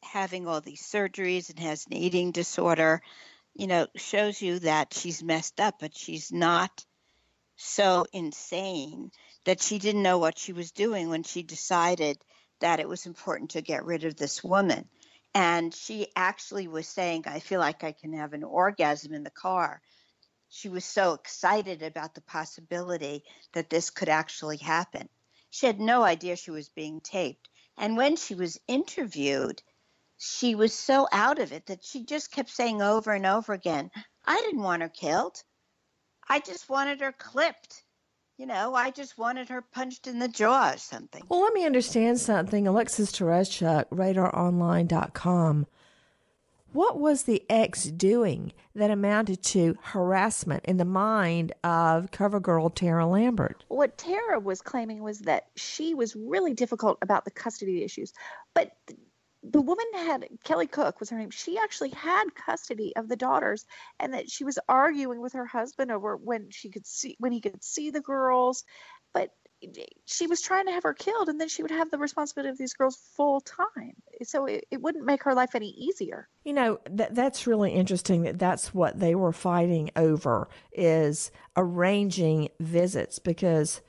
having 0.02 0.46
all 0.46 0.60
these 0.60 0.82
surgeries 0.82 1.48
and 1.48 1.58
has 1.58 1.86
an 1.86 1.94
eating 1.94 2.32
disorder, 2.32 3.00
you 3.54 3.66
know, 3.66 3.86
shows 3.96 4.42
you 4.42 4.58
that 4.60 4.92
she's 4.92 5.22
messed 5.22 5.58
up, 5.58 5.76
but 5.80 5.96
she's 5.96 6.30
not 6.30 6.84
so 7.56 8.04
insane 8.12 9.10
that 9.46 9.62
she 9.62 9.78
didn't 9.78 10.02
know 10.02 10.18
what 10.18 10.38
she 10.38 10.52
was 10.52 10.72
doing 10.72 11.08
when 11.08 11.22
she 11.22 11.42
decided 11.42 12.18
that 12.60 12.80
it 12.80 12.88
was 12.88 13.06
important 13.06 13.50
to 13.50 13.62
get 13.62 13.84
rid 13.84 14.04
of 14.04 14.16
this 14.16 14.42
woman. 14.42 14.88
And 15.34 15.72
she 15.72 16.08
actually 16.16 16.66
was 16.66 16.88
saying, 16.88 17.24
I 17.26 17.38
feel 17.38 17.60
like 17.60 17.84
I 17.84 17.92
can 17.92 18.12
have 18.14 18.32
an 18.32 18.42
orgasm 18.42 19.14
in 19.14 19.22
the 19.22 19.30
car. 19.30 19.80
She 20.48 20.68
was 20.68 20.84
so 20.84 21.12
excited 21.12 21.82
about 21.82 22.14
the 22.14 22.22
possibility 22.22 23.22
that 23.52 23.70
this 23.70 23.90
could 23.90 24.08
actually 24.08 24.56
happen. 24.56 25.08
She 25.50 25.66
had 25.66 25.78
no 25.78 26.02
idea 26.02 26.34
she 26.34 26.50
was 26.50 26.68
being 26.68 27.00
taped. 27.00 27.48
And 27.78 27.96
when 27.96 28.16
she 28.16 28.34
was 28.34 28.58
interviewed, 28.66 29.62
she 30.18 30.56
was 30.56 30.74
so 30.74 31.06
out 31.12 31.38
of 31.38 31.52
it 31.52 31.66
that 31.66 31.84
she 31.84 32.04
just 32.04 32.32
kept 32.32 32.50
saying 32.50 32.82
over 32.82 33.12
and 33.12 33.26
over 33.26 33.52
again, 33.52 33.92
I 34.24 34.40
didn't 34.40 34.62
want 34.62 34.82
her 34.82 34.88
killed. 34.88 35.40
I 36.28 36.40
just 36.40 36.68
wanted 36.68 37.00
her 37.00 37.12
clipped. 37.12 37.84
You 38.36 38.44
know, 38.44 38.74
I 38.74 38.90
just 38.90 39.16
wanted 39.16 39.48
her 39.48 39.62
punched 39.62 40.06
in 40.06 40.18
the 40.18 40.28
jaw 40.28 40.72
or 40.74 40.78
something. 40.78 41.22
Well, 41.28 41.40
let 41.40 41.54
me 41.54 41.64
understand 41.64 42.20
something. 42.20 42.66
Alexis 42.66 43.10
Tereszcuk, 43.10 43.86
radaronline.com. 43.88 45.66
What 46.72 47.00
was 47.00 47.22
the 47.22 47.42
ex 47.48 47.84
doing 47.84 48.52
that 48.74 48.90
amounted 48.90 49.42
to 49.44 49.78
harassment 49.80 50.66
in 50.66 50.76
the 50.76 50.84
mind 50.84 51.54
of 51.64 52.10
cover 52.10 52.38
girl 52.38 52.68
Tara 52.68 53.06
Lambert? 53.06 53.64
What 53.68 53.96
Tara 53.96 54.38
was 54.38 54.60
claiming 54.60 55.02
was 55.02 55.20
that 55.20 55.46
she 55.56 55.94
was 55.94 56.14
really 56.14 56.52
difficult 56.52 56.98
about 57.00 57.24
the 57.24 57.30
custody 57.30 57.82
issues, 57.82 58.12
but 58.52 58.72
th- 58.86 59.00
the 59.50 59.60
woman 59.60 59.86
had 59.94 60.28
Kelly 60.44 60.66
Cook 60.66 61.00
was 61.00 61.10
her 61.10 61.18
name. 61.18 61.30
She 61.30 61.58
actually 61.58 61.90
had 61.90 62.34
custody 62.34 62.94
of 62.96 63.08
the 63.08 63.16
daughters, 63.16 63.64
and 64.00 64.14
that 64.14 64.30
she 64.30 64.44
was 64.44 64.58
arguing 64.68 65.20
with 65.20 65.34
her 65.34 65.46
husband 65.46 65.90
over 65.90 66.16
when 66.16 66.50
she 66.50 66.70
could 66.70 66.86
see 66.86 67.16
when 67.18 67.32
he 67.32 67.40
could 67.40 67.62
see 67.62 67.90
the 67.90 68.00
girls, 68.00 68.64
but 69.12 69.30
she 70.04 70.26
was 70.26 70.42
trying 70.42 70.66
to 70.66 70.72
have 70.72 70.82
her 70.82 70.92
killed, 70.92 71.28
and 71.28 71.40
then 71.40 71.48
she 71.48 71.62
would 71.62 71.70
have 71.70 71.90
the 71.90 71.98
responsibility 71.98 72.50
of 72.50 72.58
these 72.58 72.74
girls 72.74 72.98
full 73.16 73.40
time. 73.40 73.94
So 74.22 74.46
it, 74.46 74.66
it 74.70 74.82
wouldn't 74.82 75.06
make 75.06 75.22
her 75.24 75.34
life 75.34 75.54
any 75.54 75.70
easier. 75.70 76.28
You 76.44 76.52
know, 76.52 76.78
that 76.90 77.14
that's 77.14 77.46
really 77.46 77.72
interesting 77.72 78.22
that 78.22 78.38
that's 78.38 78.74
what 78.74 79.00
they 79.00 79.14
were 79.14 79.32
fighting 79.32 79.90
over 79.96 80.48
is 80.72 81.30
arranging 81.56 82.50
visits 82.60 83.18
because 83.18 83.80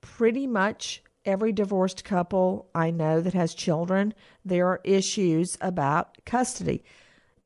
pretty 0.00 0.46
much 0.46 1.02
every 1.28 1.52
divorced 1.52 2.04
couple 2.04 2.68
I 2.74 2.90
know 2.90 3.20
that 3.20 3.34
has 3.34 3.54
children, 3.54 4.14
there 4.44 4.66
are 4.66 4.80
issues 4.82 5.58
about 5.60 6.24
custody. 6.24 6.82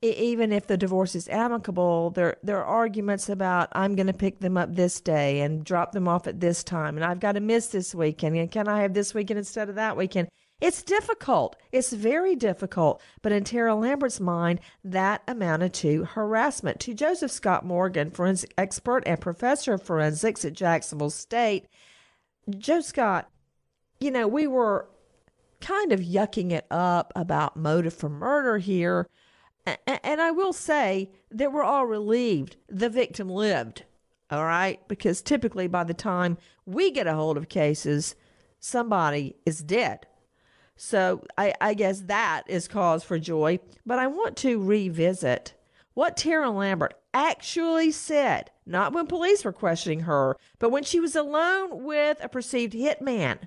even 0.03 0.53
if 0.53 0.67
the 0.67 0.77
divorce 0.77 1.15
is 1.15 1.29
amicable, 1.29 2.11
there 2.11 2.37
there 2.43 2.59
are 2.59 2.65
arguments 2.65 3.29
about 3.29 3.69
I'm 3.73 3.95
going 3.95 4.09
to 4.09 4.13
pick 4.13 4.41
them 4.41 4.57
up 4.57 4.75
this 4.75 5.01
day 5.01 5.41
and 5.41 5.65
drop 5.65 5.93
them 5.93 6.09
off 6.09 6.27
at 6.27 6.41
this 6.41 6.65
time, 6.65 6.97
and 6.97 7.05
I've 7.05 7.21
got 7.21 7.33
to 7.33 7.41
miss 7.41 7.69
this 7.69 7.95
weekend, 7.95 8.37
and 8.37 8.51
can 8.51 8.69
I 8.69 8.83
have 8.83 8.95
this 8.95 9.15
weekend 9.15 9.39
instead 9.39 9.69
of 9.69 9.77
that 9.77 9.97
weekend? 9.97 10.29
It's 10.61 10.83
difficult. 10.83 11.57
It's 11.73 11.93
very 11.93 12.37
difficult. 12.37 13.03
But 13.21 13.33
in 13.33 13.43
Tara 13.43 13.75
Lambert's 13.75 14.21
mind, 14.21 14.61
that 14.85 15.23
amounted 15.27 15.75
to 15.75 16.05
harassment. 16.05 16.79
To 16.81 16.95
Joseph 16.95 17.33
Scott 17.33 17.65
Morgan, 17.65 18.13
forensic 18.13 18.55
expert 18.57 19.03
and 19.05 19.21
professor 19.21 19.75
of 19.75 19.83
forensics 19.83 20.45
at 20.45 20.53
Jacksonville 20.53 21.11
State, 21.11 21.67
Joe 22.49 22.81
Scott, 22.81 23.29
you 24.03 24.11
know, 24.11 24.27
we 24.27 24.47
were 24.47 24.89
kind 25.61 25.93
of 25.93 26.01
yucking 26.01 26.51
it 26.51 26.67
up 26.71 27.13
about 27.15 27.57
motive 27.57 27.95
for 27.95 28.09
murder 28.09 28.59
here. 28.59 29.09
And 29.65 30.21
I 30.21 30.33
will 30.33 30.53
say 30.53 31.11
that 31.31 31.53
we're 31.53 31.63
all 31.63 31.87
relieved 31.87 32.57
the 32.69 32.91
victim 32.91 33.29
lived, 33.29 33.85
all 34.31 34.45
right? 34.45 34.81
Because 34.89 35.23
typically 35.23 35.69
by 35.69 35.85
the 35.85 35.95
time 35.95 36.37
we 36.67 36.91
get 36.91 37.07
a 37.07 37.15
hold 37.15 37.37
of 37.37 37.49
cases, 37.49 38.17
somebody 38.59 39.37
is 39.47 39.63
dead. 39.63 40.07
So 40.75 41.25
I, 41.39 41.55
I 41.61 41.75
guess 41.75 42.01
that 42.03 42.43
is 42.49 42.67
cause 42.67 43.05
for 43.05 43.21
joy. 43.21 43.61
But 43.87 44.01
I 44.01 44.09
want 44.09 44.37
to 44.39 44.61
revisit 44.61 45.55
what 45.95 46.17
Tara 46.17 46.51
Lambert 46.51 46.95
actually 47.15 47.93
said, 47.93 48.51
not 48.67 48.93
when 48.93 49.07
police 49.07 49.45
were 49.45 49.53
questioning 49.53 50.01
her, 50.01 50.37
but 50.59 50.71
when 50.71 50.83
she 50.83 50.99
was 50.99 51.15
alone 51.15 51.85
with 51.85 52.17
a 52.21 52.29
perceived 52.29 52.73
hitman. 52.73 53.39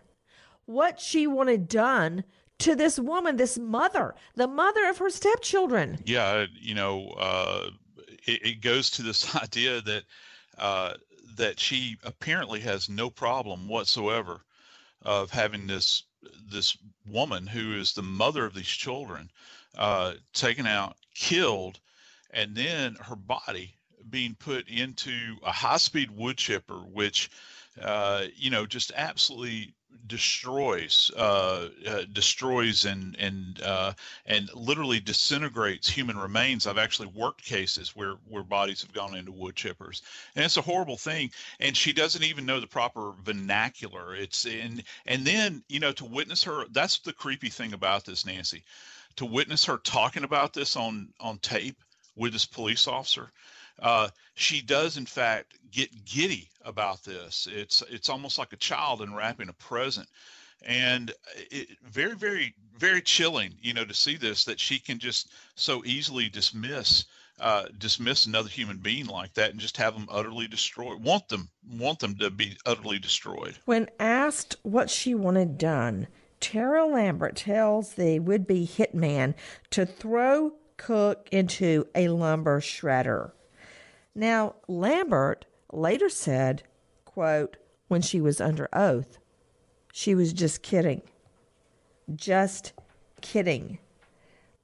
What 0.66 1.00
she 1.00 1.28
wanted 1.28 1.68
done 1.68 2.24
to 2.60 2.76
this 2.76 3.00
woman, 3.00 3.38
this 3.38 3.58
mother, 3.58 4.16
the 4.36 4.48
mother 4.48 4.90
of 4.90 4.98
her 4.98 5.10
stepchildren. 5.10 6.00
Yeah, 6.06 6.46
you 6.60 6.74
know, 6.74 7.10
uh, 7.20 7.70
it, 8.26 8.46
it, 8.46 8.62
goes 8.62 8.90
to 8.92 9.04
this 9.04 9.36
idea 9.44 9.82
that 9.82 10.04
uh, 10.58 10.94
that 11.38 11.60
she 11.60 11.98
apparently 12.04 12.60
has 12.62 12.90
no 12.90 13.10
problem 13.10 13.68
whatsoever 13.68 14.42
of 15.02 15.30
having 15.30 15.68
this 15.68 16.04
this 16.52 16.78
woman 17.08 17.46
who 17.46 17.74
is 17.74 17.94
the 17.94 18.02
mother 18.02 18.46
of 18.46 18.54
these 18.54 18.66
children 18.66 19.30
uh, 19.78 20.14
taken 20.34 20.66
out, 20.66 20.96
killed, 21.14 21.80
and 22.32 22.56
then 22.56 22.96
her 22.96 23.16
body 23.16 23.76
being 24.10 24.36
put 24.36 24.68
into 24.68 25.36
a 25.44 25.52
high-speed 25.52 26.12
wood 26.12 26.38
chipper, 26.38 26.78
which 26.78 27.30
uh, 27.82 28.26
you 28.36 28.50
know 28.50 28.66
just 28.66 28.92
absolutely 28.96 29.74
destroys 30.08 31.12
uh, 31.18 31.70
uh, 31.88 32.04
destroys 32.14 32.86
and 32.86 33.16
and 33.20 33.62
uh, 33.62 33.94
and 34.26 34.50
literally 34.54 35.00
disintegrates 35.00 35.90
human 35.90 36.18
remains. 36.18 36.68
I've 36.68 36.78
actually 36.78 37.10
worked 37.10 37.44
cases 37.44 37.96
where 37.96 38.16
where 38.28 38.44
bodies 38.44 38.82
have 38.82 38.94
gone 38.94 39.16
into 39.16 39.32
wood 39.32 39.56
chippers, 39.56 40.02
and 40.36 40.46
it's 40.46 40.58
a 40.58 40.62
horrible 40.62 40.98
thing. 40.98 41.32
And 41.60 41.76
she 41.76 41.94
doesn't 41.94 42.24
even 42.24 42.46
know 42.46 42.60
the 42.60 42.68
proper 42.68 43.14
vernacular. 43.24 44.16
It's 44.16 44.46
and 44.46 44.84
and 45.06 45.26
then 45.26 45.64
you 45.70 45.80
know 45.80 45.92
to 45.94 46.06
witness 46.06 46.44
her. 46.44 46.66
That's 46.72 47.00
the 47.00 47.14
creepy 47.14 47.50
thing 47.50 47.74
about 47.74 48.06
this, 48.06 48.26
Nancy. 48.26 48.64
To 49.18 49.26
witness 49.26 49.66
her 49.66 49.78
talking 49.78 50.24
about 50.24 50.54
this 50.54 50.76
on 50.76 51.10
on 51.20 51.38
tape 51.40 51.78
with 52.16 52.34
this 52.34 52.46
police 52.46 52.88
officer 52.88 53.32
uh, 53.80 54.10
she 54.36 54.62
does 54.62 54.98
in 54.98 55.06
fact 55.06 55.58
get 55.72 56.06
giddy 56.06 56.50
about 56.64 57.04
this. 57.04 57.48
It's 57.52 57.84
it's 57.90 58.10
almost 58.10 58.38
like 58.38 58.54
a 58.54 58.58
child 58.58 59.02
unwrapping 59.02 59.50
a 59.50 59.54
present, 59.54 60.08
and 60.66 61.14
it, 61.52 61.70
very 61.84 62.16
very 62.16 62.56
very 62.78 63.02
chilling, 63.02 63.54
you 63.62 63.74
know, 63.74 63.86
to 63.86 63.94
see 63.94 64.16
this 64.18 64.46
that 64.46 64.60
she 64.60 64.80
can 64.80 65.00
just 65.00 65.32
so 65.56 65.84
easily 65.86 66.30
dismiss. 66.30 67.06
Uh, 67.38 67.66
dismiss 67.80 68.26
another 68.26 68.48
human 68.48 68.78
being 68.78 69.08
like 69.08 69.34
that 69.34 69.52
and 69.52 69.60
just 69.60 69.76
have 69.76 69.94
them 69.94 70.08
utterly 70.10 70.48
destroyed 70.48 71.04
want 71.04 71.28
them 71.28 71.50
want 71.70 72.00
them 72.00 72.16
to 72.16 72.30
be 72.30 72.56
utterly 72.66 72.98
destroyed 72.98 73.60
when 73.66 73.90
asked 74.00 74.56
what 74.64 74.90
she 74.90 75.14
wanted 75.14 75.58
done 75.58 76.08
tara 76.40 76.86
lambert 76.86 77.36
tells 77.36 77.96
the 77.96 78.20
would-be 78.20 78.66
hitman 78.66 79.34
to 79.70 79.86
throw 79.86 80.54
cook 80.78 81.28
into 81.30 81.86
a 81.94 82.08
lumber 82.08 82.62
shredder 82.62 83.32
now, 84.16 84.56
Lambert 84.70 85.46
later 85.74 86.08
said, 86.08 86.64
quote, 87.04 87.58
when 87.90 88.02
she 88.02 88.22
was 88.22 88.40
under 88.40 88.70
oath, 88.72 89.18
she 89.92 90.16
was 90.16 90.32
just 90.32 90.64
kidding. 90.64 91.02
Just 92.16 92.72
kidding. 93.22 93.78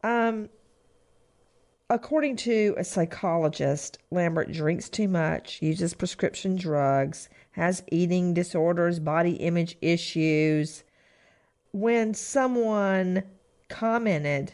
Um, 0.03 0.49
according 1.89 2.37
to 2.37 2.75
a 2.77 2.83
psychologist, 2.83 3.97
Lambert 4.09 4.51
drinks 4.51 4.89
too 4.89 5.09
much, 5.09 5.61
uses 5.61 5.93
prescription 5.93 6.55
drugs, 6.55 7.27
has 7.51 7.83
eating 7.91 8.33
disorders, 8.33 8.99
body 8.99 9.33
image 9.33 9.77
issues. 9.81 10.83
When 11.73 12.13
someone 12.13 13.23
commented 13.67 14.53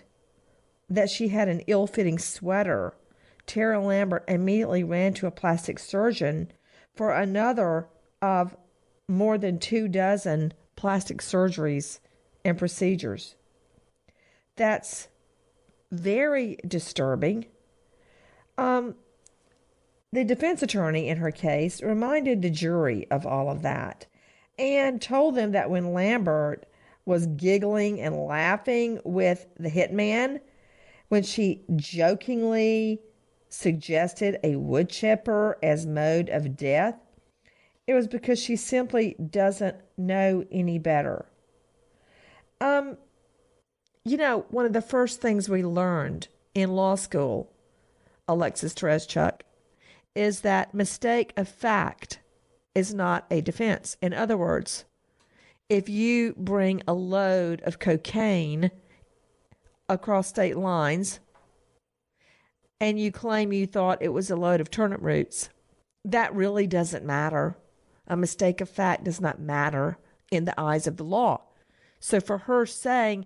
that 0.89 1.09
she 1.09 1.27
had 1.27 1.47
an 1.47 1.61
ill 1.67 1.85
fitting 1.85 2.17
sweater 2.17 2.93
Tara 3.47 3.79
Lambert 3.79 4.25
immediately 4.27 4.83
ran 4.83 5.13
to 5.15 5.27
a 5.27 5.31
plastic 5.31 5.79
surgeon 5.79 6.51
for 6.93 7.13
another 7.13 7.87
of 8.21 8.55
more 9.07 9.37
than 9.37 9.57
two 9.57 9.87
dozen 9.87 10.53
plastic 10.75 11.19
surgeries 11.19 11.99
and 12.43 12.57
procedures. 12.57 13.35
That's 14.57 15.07
very 15.91 16.57
disturbing. 16.67 17.45
Um, 18.57 18.95
the 20.11 20.23
defense 20.23 20.61
attorney 20.61 21.07
in 21.07 21.17
her 21.17 21.31
case 21.31 21.81
reminded 21.81 22.41
the 22.41 22.49
jury 22.49 23.07
of 23.09 23.25
all 23.25 23.49
of 23.49 23.61
that 23.61 24.07
and 24.59 25.01
told 25.01 25.35
them 25.35 25.51
that 25.51 25.69
when 25.69 25.93
Lambert 25.93 26.65
was 27.05 27.27
giggling 27.27 28.01
and 28.01 28.25
laughing 28.25 28.99
with 29.05 29.45
the 29.57 29.69
hitman, 29.69 30.39
when 31.09 31.23
she 31.23 31.63
jokingly 31.75 32.99
suggested 33.49 34.39
a 34.43 34.55
wood 34.55 34.89
chipper 34.89 35.57
as 35.63 35.85
mode 35.85 36.29
of 36.29 36.57
death, 36.57 36.95
it 37.85 37.93
was 37.93 38.07
because 38.07 38.39
she 38.39 38.55
simply 38.55 39.15
doesn't 39.15 39.77
know 39.97 40.45
any 40.51 40.77
better. 40.77 41.25
Um, 42.59 42.97
you 44.03 44.17
know, 44.17 44.45
one 44.49 44.65
of 44.65 44.73
the 44.73 44.81
first 44.81 45.21
things 45.21 45.49
we 45.49 45.63
learned 45.63 46.27
in 46.53 46.71
law 46.71 46.95
school, 46.95 47.51
Alexis 48.27 48.73
Tereszcuk, 48.73 49.41
is 50.15 50.41
that 50.41 50.73
mistake 50.73 51.31
of 51.37 51.47
fact 51.47 52.19
is 52.73 52.93
not 52.93 53.25
a 53.29 53.41
defense. 53.41 53.97
In 54.01 54.13
other 54.13 54.37
words, 54.37 54.85
if 55.69 55.89
you 55.89 56.33
bring 56.37 56.81
a 56.87 56.93
load 56.93 57.61
of 57.61 57.79
cocaine 57.79 58.71
across 59.89 60.27
state 60.27 60.57
lines 60.57 61.19
and 62.79 62.99
you 62.99 63.11
claim 63.11 63.51
you 63.51 63.65
thought 63.65 64.01
it 64.01 64.13
was 64.13 64.29
a 64.29 64.35
load 64.35 64.61
of 64.61 64.69
turnip 64.69 65.01
roots, 65.01 65.49
that 66.05 66.33
really 66.33 66.67
doesn't 66.67 67.05
matter. 67.05 67.57
A 68.07 68.15
mistake 68.15 68.61
of 68.61 68.69
fact 68.69 69.03
does 69.03 69.19
not 69.19 69.39
matter 69.39 69.97
in 70.31 70.45
the 70.45 70.59
eyes 70.59 70.87
of 70.87 70.97
the 70.97 71.03
law. 71.03 71.41
So 71.99 72.19
for 72.19 72.37
her 72.37 72.65
saying, 72.65 73.25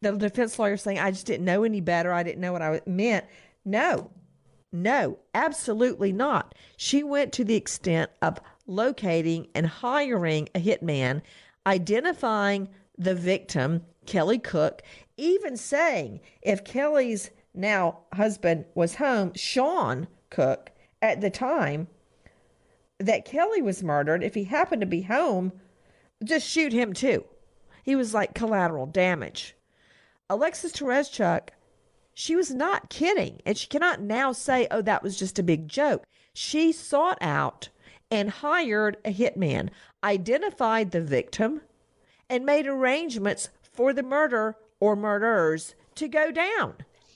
the 0.00 0.12
defense 0.12 0.58
lawyer 0.58 0.76
saying, 0.76 0.98
I 0.98 1.10
just 1.10 1.26
didn't 1.26 1.46
know 1.46 1.64
any 1.64 1.80
better, 1.80 2.12
I 2.12 2.22
didn't 2.22 2.40
know 2.40 2.52
what 2.52 2.62
I 2.62 2.80
meant, 2.86 3.24
no, 3.64 4.10
no, 4.72 5.18
absolutely 5.34 6.12
not. 6.12 6.54
She 6.76 7.02
went 7.02 7.32
to 7.34 7.44
the 7.44 7.54
extent 7.54 8.10
of 8.20 8.38
locating 8.66 9.48
and 9.54 9.66
hiring 9.66 10.48
a 10.54 10.60
hitman, 10.60 11.22
identifying 11.66 12.68
the 12.98 13.14
victim, 13.14 13.82
Kelly 14.04 14.38
Cook, 14.38 14.82
even 15.16 15.56
saying 15.56 16.20
if 16.42 16.64
Kelly's 16.64 17.30
now 17.54 18.00
husband 18.12 18.66
was 18.74 18.96
home, 18.96 19.32
Sean 19.34 20.08
Cook, 20.30 20.70
at 21.00 21.20
the 21.20 21.30
time 21.30 21.88
that 22.98 23.24
Kelly 23.24 23.62
was 23.62 23.82
murdered, 23.82 24.22
if 24.22 24.34
he 24.34 24.44
happened 24.44 24.80
to 24.80 24.86
be 24.86 25.02
home, 25.02 25.52
just 26.22 26.48
shoot 26.48 26.72
him 26.72 26.92
too. 26.92 27.24
He 27.82 27.94
was 27.94 28.14
like 28.14 28.34
collateral 28.34 28.86
damage. 28.86 29.54
Alexis 30.30 30.72
Tereszcuk, 30.72 31.50
she 32.14 32.34
was 32.34 32.50
not 32.50 32.90
kidding, 32.90 33.40
and 33.44 33.58
she 33.58 33.66
cannot 33.66 34.00
now 34.00 34.32
say, 34.32 34.66
oh, 34.70 34.82
that 34.82 35.02
was 35.02 35.18
just 35.18 35.38
a 35.38 35.42
big 35.42 35.68
joke. 35.68 36.04
She 36.32 36.72
sought 36.72 37.18
out 37.20 37.68
and 38.10 38.30
hired 38.30 38.96
a 39.04 39.12
hitman, 39.12 39.70
identified 40.02 40.90
the 40.90 41.00
victim, 41.00 41.60
and 42.30 42.46
made 42.46 42.66
arrangements 42.66 43.50
for 43.62 43.92
the 43.92 44.02
murder 44.02 44.56
or 44.80 44.96
murderers 44.96 45.74
to 45.96 46.08
go 46.08 46.30
down. 46.30 46.74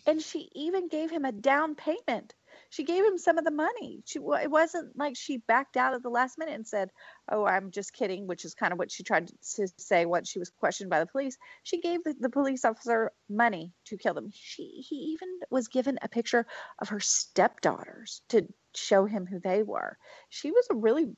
And 0.08 0.22
she 0.22 0.50
even 0.54 0.88
gave 0.88 1.10
him 1.10 1.26
a 1.26 1.32
down 1.32 1.76
payment. 1.76 2.34
she 2.70 2.84
gave 2.84 3.04
him 3.04 3.18
some 3.18 3.36
of 3.38 3.44
the 3.44 3.50
money. 3.50 4.02
She 4.06 4.18
it 4.18 4.50
wasn't 4.50 4.96
like 4.96 5.16
she 5.16 5.36
backed 5.36 5.76
out 5.76 5.94
at 5.94 6.02
the 6.02 6.08
last 6.08 6.38
minute 6.38 6.54
and 6.54 6.66
said, 6.66 6.90
"Oh, 7.30 7.44
I'm 7.44 7.70
just 7.70 7.92
kidding," 7.92 8.26
which 8.26 8.46
is 8.46 8.54
kind 8.54 8.72
of 8.72 8.78
what 8.78 8.90
she 8.90 9.02
tried 9.02 9.28
to 9.28 9.68
say 9.76 10.06
when 10.06 10.24
she 10.24 10.38
was 10.38 10.48
questioned 10.48 10.88
by 10.88 11.00
the 11.00 11.06
police. 11.06 11.36
She 11.62 11.80
gave 11.82 12.02
the, 12.04 12.14
the 12.18 12.30
police 12.30 12.64
officer 12.64 13.12
money 13.28 13.74
to 13.84 13.98
kill 13.98 14.14
them. 14.14 14.30
She 14.32 14.64
he 14.88 14.96
even 15.12 15.28
was 15.50 15.68
given 15.68 15.98
a 16.00 16.08
picture 16.08 16.46
of 16.78 16.88
her 16.88 17.00
stepdaughters 17.00 18.22
to 18.30 18.48
show 18.74 19.04
him 19.04 19.26
who 19.26 19.40
they 19.40 19.62
were. 19.62 19.98
She 20.30 20.50
was 20.50 20.66
a 20.70 20.74
really 20.74 21.14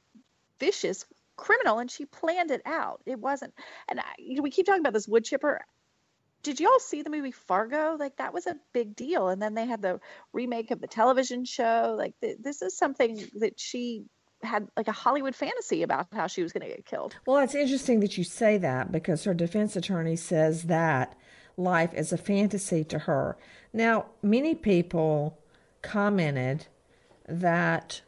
vicious 0.59 1.05
criminal 1.37 1.79
and 1.79 1.91
she 1.91 2.07
planned 2.07 2.51
it 2.51 2.63
out. 2.67 3.03
It 3.07 3.21
wasn't, 3.21 3.55
and 3.89 4.01
I, 4.01 4.15
you 4.19 4.37
know, 4.37 4.43
we 4.43 4.51
keep 4.51 4.67
talking 4.67 4.81
about 4.81 4.95
this 4.95 5.09
wood 5.09 5.25
chipper. 5.25 5.65
Did 6.43 6.61
you 6.61 6.71
all 6.71 6.81
see 6.81 7.03
the 7.03 7.11
movie 7.11 7.33
Fargo? 7.33 7.97
Like 7.99 8.17
that 8.17 8.33
was 8.33 8.47
a 8.47 8.57
big 8.73 8.97
deal. 8.97 9.29
And 9.29 9.41
then 9.41 9.55
they 9.55 9.67
had 9.67 9.83
the 9.83 10.01
remake 10.33 10.71
of 10.71 10.81
the 10.81 10.87
television 10.87 11.45
show. 11.45 11.95
Like 11.99 12.15
th- 12.21 12.39
this 12.41 12.63
is 12.63 12.77
something 12.77 13.29
that 13.41 13.61
she 13.61 14.05
had 14.43 14.69
like 14.77 14.89
a 14.89 14.93
Hollywood 14.93 15.35
fantasy 15.35 15.83
about 15.83 16.07
how 16.13 16.27
she 16.27 16.43
was 16.43 16.53
going 16.53 16.69
to 16.69 16.75
get 16.75 16.87
killed. 16.87 17.15
Well, 17.27 17.39
it's 17.39 17.55
interesting 17.55 18.01
that 18.01 18.17
you 18.17 18.25
say 18.25 18.59
that 18.59 18.91
because 18.91 19.25
her 19.25 19.35
defense 19.35 19.77
attorney 19.77 20.17
says 20.17 20.65
that 20.65 21.17
life 21.57 21.93
is 21.95 22.13
a 22.13 22.19
fantasy 22.19 22.85
to 22.85 23.01
her. 23.01 23.37
Now, 23.73 24.07
many 24.23 24.55
people 24.55 25.39
commented 25.83 26.67
that 27.29 28.01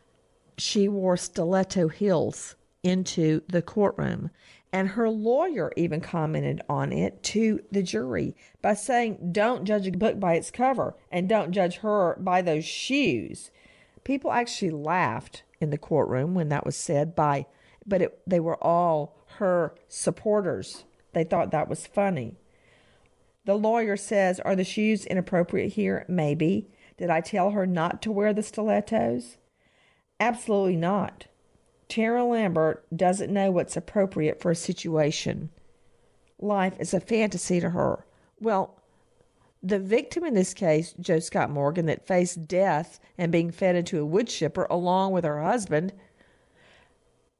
she 0.59 0.89
wore 0.89 1.17
stiletto 1.17 1.89
heels 1.89 2.57
into 2.83 3.43
the 3.49 3.63
courtroom. 3.63 4.31
And 4.73 4.89
her 4.89 5.11
lawyer 5.11 5.71
even 5.77 6.01
commented 6.01 6.63
on 6.69 6.93
it 6.93 7.23
to 7.25 7.61
the 7.71 7.83
jury 7.83 8.35
by 8.63 8.75
saying, 8.75 9.33
Don't 9.33 9.65
judge 9.65 9.87
a 9.87 9.93
book 9.93 10.19
by 10.19 10.35
its 10.35 10.51
cover 10.51 10.97
and 11.11 11.29
don't 11.29 11.53
judge 11.53 11.79
her 11.79 12.17
by 12.19 12.41
those 12.41 12.65
shoes. 12.65 13.51
People 14.03 14.33
actually 14.33 14.71
laughed 14.71 15.43
in 15.61 15.71
the 15.71 15.79
courtroom 15.79 16.35
when 16.35 16.49
that 16.49 16.65
was 16.65 16.77
said 16.77 17.15
by, 17.15 17.47
but 17.87 18.03
it, 18.03 18.19
they 18.27 18.41
were 18.41 18.63
all 18.65 19.17
her 19.37 19.75
supporters. 19.89 20.85
They 21.13 21.25
thought 21.25 21.51
that 21.51 21.69
was 21.69 21.87
funny. 21.87 22.37
The 23.45 23.55
lawyer 23.55 23.97
says, 23.97 24.41
Are 24.41 24.57
the 24.57 24.65
shoes 24.65 25.05
inappropriate 25.05 25.73
here? 25.73 26.07
Maybe. 26.09 26.69
Did 26.97 27.11
I 27.11 27.21
tell 27.21 27.51
her 27.51 27.67
not 27.67 28.01
to 28.03 28.13
wear 28.13 28.33
the 28.33 28.43
stilettos? 28.43 29.37
Absolutely 30.21 30.77
not. 30.77 31.27
Tara 31.93 32.25
Lambert 32.25 32.87
doesn't 32.97 33.31
know 33.31 33.51
what's 33.51 33.77
appropriate 33.77 34.41
for 34.41 34.51
a 34.51 34.57
situation. 34.57 35.51
Life 36.39 36.81
is 36.81 36.95
a 36.95 37.01
fantasy 37.01 37.61
to 37.61 37.69
her. 37.69 38.07
Well, 38.41 38.81
the 39.63 39.79
victim 39.79 40.25
in 40.25 40.33
this 40.33 40.55
case, 40.55 40.95
Joe 40.99 41.19
Scott 41.19 41.51
Morgan, 41.51 41.85
that 41.85 42.07
faced 42.07 42.49
death 42.49 42.99
and 43.19 43.31
being 43.31 43.51
fed 43.51 43.77
into 43.77 44.01
a 44.01 44.07
wood 44.07 44.29
chipper 44.29 44.67
along 44.71 45.13
with 45.13 45.25
her 45.25 45.43
husband, 45.43 45.93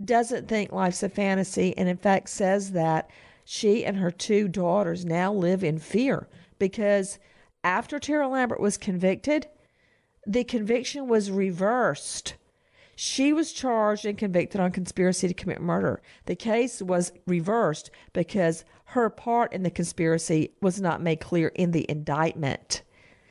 doesn't 0.05 0.49
think 0.49 0.71
life's 0.71 1.03
a 1.03 1.09
fantasy 1.09 1.75
and, 1.79 1.89
in 1.89 1.97
fact, 1.97 2.29
says 2.29 2.73
that 2.73 3.09
she 3.47 3.87
and 3.87 3.97
her 3.97 4.11
two 4.11 4.49
daughters 4.49 5.07
now 5.07 5.33
live 5.33 5.65
in 5.65 5.79
fear 5.79 6.29
because 6.59 7.19
after 7.65 7.99
Tara 7.99 8.29
Lambert 8.29 8.61
was 8.61 8.77
convicted, 8.77 9.47
the 10.27 10.45
conviction 10.45 11.09
was 11.09 11.31
reversed. 11.31 12.35
She 12.95 13.33
was 13.33 13.53
charged 13.53 14.05
and 14.05 14.19
convicted 14.19 14.61
on 14.61 14.71
conspiracy 14.71 15.29
to 15.29 15.35
commit 15.35 15.61
murder. 15.61 16.03
The 16.27 16.37
case 16.37 16.83
was 16.83 17.13
reversed 17.27 17.91
because 18.13 18.65
her 18.87 19.09
part 19.09 19.53
in 19.53 19.63
the 19.63 19.71
conspiracy 19.71 20.53
was 20.61 20.81
not 20.81 21.03
made 21.03 21.21
clear 21.21 21.49
in 21.49 21.71
the 21.71 21.87
indictment. 21.89 22.83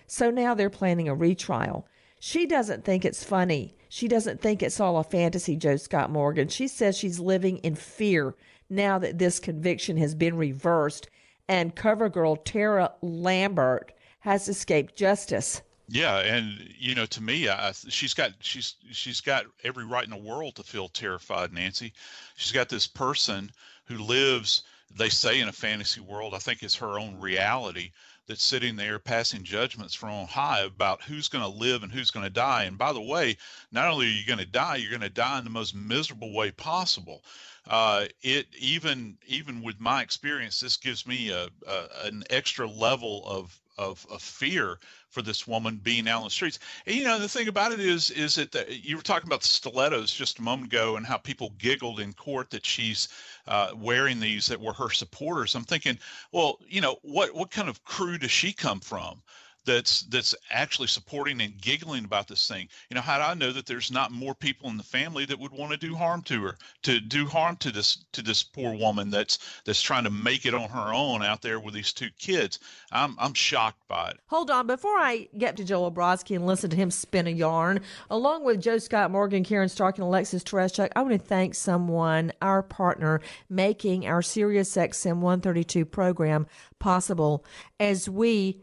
So 0.08 0.32
now 0.32 0.54
they're 0.54 0.70
planning 0.70 1.08
a 1.08 1.16
retrial. 1.16 1.88
She 2.20 2.46
doesn't 2.46 2.84
think 2.84 3.06
it's 3.06 3.24
funny. 3.24 3.76
She 3.88 4.08
doesn't 4.08 4.42
think 4.42 4.62
it's 4.64 4.80
all 4.80 4.98
a 4.98 5.04
fantasy, 5.04 5.56
Joe 5.56 5.78
Scott 5.78 6.10
Morgan. 6.10 6.48
She 6.48 6.68
says 6.68 6.98
she's 6.98 7.20
living 7.20 7.58
in 7.58 7.76
fear 7.76 8.36
now 8.70 8.98
that 9.00 9.20
this 9.20 9.40
conviction 9.40 9.98
has 9.98 10.16
been 10.16 10.38
reversed 10.38 11.10
and 11.48 11.76
cover 11.76 12.10
girl 12.10 12.36
Tara 12.36 12.94
Lambert 13.02 13.92
has 14.22 14.48
escaped 14.48 14.96
justice. 14.96 15.62
Yeah, 15.94 16.20
and 16.20 16.74
you 16.80 16.96
know, 16.96 17.06
to 17.08 17.22
me, 17.22 17.50
I, 17.50 17.74
she's 17.74 18.14
got 18.14 18.32
she's 18.40 18.76
she's 18.94 19.20
got 19.20 19.46
every 19.66 19.86
right 19.86 20.06
in 20.06 20.10
the 20.10 20.16
world 20.16 20.56
to 20.56 20.64
feel 20.64 20.88
terrified, 20.88 21.52
Nancy. 21.52 21.92
She's 22.38 22.54
got 22.54 22.70
this 22.70 22.88
person 22.88 23.52
who 23.84 23.98
lives, 23.98 24.64
they 24.96 25.10
say, 25.10 25.42
in 25.42 25.50
a 25.50 25.52
fantasy 25.52 26.00
world. 26.00 26.34
I 26.34 26.38
think 26.38 26.64
it's 26.64 26.76
her 26.76 26.98
own 26.98 27.20
reality 27.20 27.92
that's 28.26 28.42
sitting 28.42 28.78
there 28.78 29.00
passing 29.00 29.44
judgments 29.44 29.94
from 29.94 30.12
on 30.12 30.28
high 30.28 30.62
about 30.62 31.02
who's 31.02 31.28
going 31.28 31.44
to 31.44 31.60
live 31.60 31.84
and 31.84 31.92
who's 31.92 32.10
going 32.12 32.24
to 32.24 32.30
die. 32.30 32.64
And 32.64 32.78
by 32.78 32.94
the 32.94 33.02
way, 33.02 33.36
not 33.74 33.90
only 33.90 34.06
are 34.06 34.12
you 34.12 34.26
going 34.26 34.40
to 34.40 34.46
die, 34.46 34.78
you're 34.78 34.92
going 34.92 35.02
to 35.02 35.10
die 35.10 35.40
in 35.40 35.44
the 35.44 35.50
most 35.50 35.76
miserable 35.76 36.34
way 36.34 36.52
possible. 36.52 37.22
Uh, 37.68 38.06
it 38.22 38.48
even 38.58 39.18
even 39.28 39.62
with 39.62 39.82
my 39.82 40.02
experience, 40.02 40.62
this 40.62 40.78
gives 40.78 41.06
me 41.06 41.32
a, 41.32 41.50
a 41.68 41.88
an 42.06 42.24
extra 42.30 42.66
level 42.66 43.24
of 43.28 43.60
of, 43.82 44.06
of 44.10 44.22
fear 44.22 44.78
for 45.10 45.22
this 45.22 45.48
woman 45.48 45.80
being 45.84 46.08
out 46.08 46.20
on 46.20 46.24
the 46.26 46.30
streets. 46.30 46.60
And, 46.86 46.96
you 46.96 47.04
know, 47.04 47.20
the 47.20 47.28
thing 47.28 47.48
about 47.48 47.72
it 47.72 47.80
is, 47.80 48.12
is 48.12 48.36
that 48.36 48.52
the, 48.52 48.66
you 48.70 48.96
were 48.96 49.02
talking 49.02 49.28
about 49.28 49.42
the 49.42 49.48
stilettos 49.48 50.14
just 50.14 50.40
a 50.40 50.42
moment 50.42 50.72
ago 50.72 50.96
and 50.96 51.06
how 51.06 51.18
people 51.18 51.54
giggled 51.58 52.00
in 52.00 52.14
court 52.14 52.50
that 52.52 52.66
she's 52.66 53.10
uh, 53.48 53.72
wearing 53.76 54.20
these 54.20 54.46
that 54.48 54.62
were 54.62 54.74
her 54.74 54.90
supporters. 54.90 55.56
I'm 55.56 55.64
thinking, 55.64 55.98
well, 56.32 56.60
you 56.68 56.82
know, 56.82 56.98
what 57.02 57.34
what 57.36 57.52
kind 57.52 57.68
of 57.68 57.84
crew 57.84 58.18
does 58.18 58.32
she 58.32 58.54
come 58.54 58.80
from? 58.80 59.22
That's 59.66 60.02
that's 60.04 60.34
actually 60.50 60.88
supporting 60.88 61.42
and 61.42 61.60
giggling 61.62 62.06
about 62.06 62.28
this 62.28 62.48
thing. 62.48 62.68
You 62.90 62.96
know, 62.96 63.02
how 63.02 63.18
do 63.18 63.24
I 63.24 63.34
know 63.34 63.52
that 63.52 63.66
there's 63.66 63.92
not 63.92 64.12
more 64.12 64.34
people 64.34 64.70
in 64.70 64.78
the 64.78 64.84
family 64.84 65.26
that 65.26 65.40
would 65.40 65.52
want 65.52 65.72
to 65.72 65.78
do 65.78 65.96
harm 65.96 66.22
to 66.24 66.44
her, 66.44 66.58
to 66.84 67.00
do 67.00 67.26
harm 67.26 67.58
to 67.58 67.72
this 67.72 68.06
to 68.14 68.22
this 68.22 68.44
poor 68.44 68.74
woman 68.76 69.10
that's 69.10 69.40
that's 69.66 69.82
trying 69.82 70.04
to 70.06 70.10
make 70.10 70.46
it 70.46 70.54
on 70.54 70.70
her 70.70 70.94
own 70.94 71.24
out 71.24 71.42
there 71.42 71.60
with 71.60 71.74
these 71.74 71.94
two 71.94 72.10
kids? 72.18 72.60
I'm 72.92 73.16
I'm 73.20 73.34
shocked 73.34 73.88
by 73.88 74.10
it. 74.10 74.18
Hold 74.28 74.50
on, 74.50 74.68
before 74.68 74.98
I 74.98 75.28
get 75.38 75.58
to 75.58 75.64
Joel 75.64 75.92
Brodsky 75.92 76.36
and 76.36 76.48
listen 76.48 76.70
to 76.72 76.76
him 76.76 76.90
spin 76.90 77.28
a 77.28 77.32
yarn, 77.32 77.82
along 78.10 78.44
with 78.44 78.62
Joe 78.62 78.78
Scott 78.78 79.12
Morgan, 79.12 79.44
Karen 79.44 79.70
Stark, 79.70 79.98
and 79.98 80.06
Alexis 80.06 80.44
Tereszcuk, 80.44 80.90
I 80.96 81.02
want 81.02 81.14
to 81.14 81.20
thank 81.20 81.56
someone, 81.56 82.32
our 82.42 82.64
partner, 82.64 83.22
making 83.50 84.08
our 84.08 84.22
Sirius 84.22 84.76
XM 84.76 85.18
132 85.18 85.86
program 85.86 86.48
possible 86.80 87.46
as 87.80 88.10
we 88.10 88.62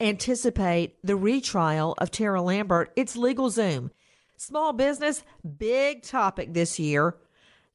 anticipate 0.00 0.96
the 1.04 1.16
retrial 1.16 1.94
of 1.98 2.10
Tara 2.10 2.42
Lambert. 2.42 2.92
It's 2.96 3.16
LegalZoom. 3.16 3.90
Small 4.36 4.72
business, 4.72 5.22
big 5.58 6.02
topic 6.02 6.54
this 6.54 6.78
year. 6.78 7.16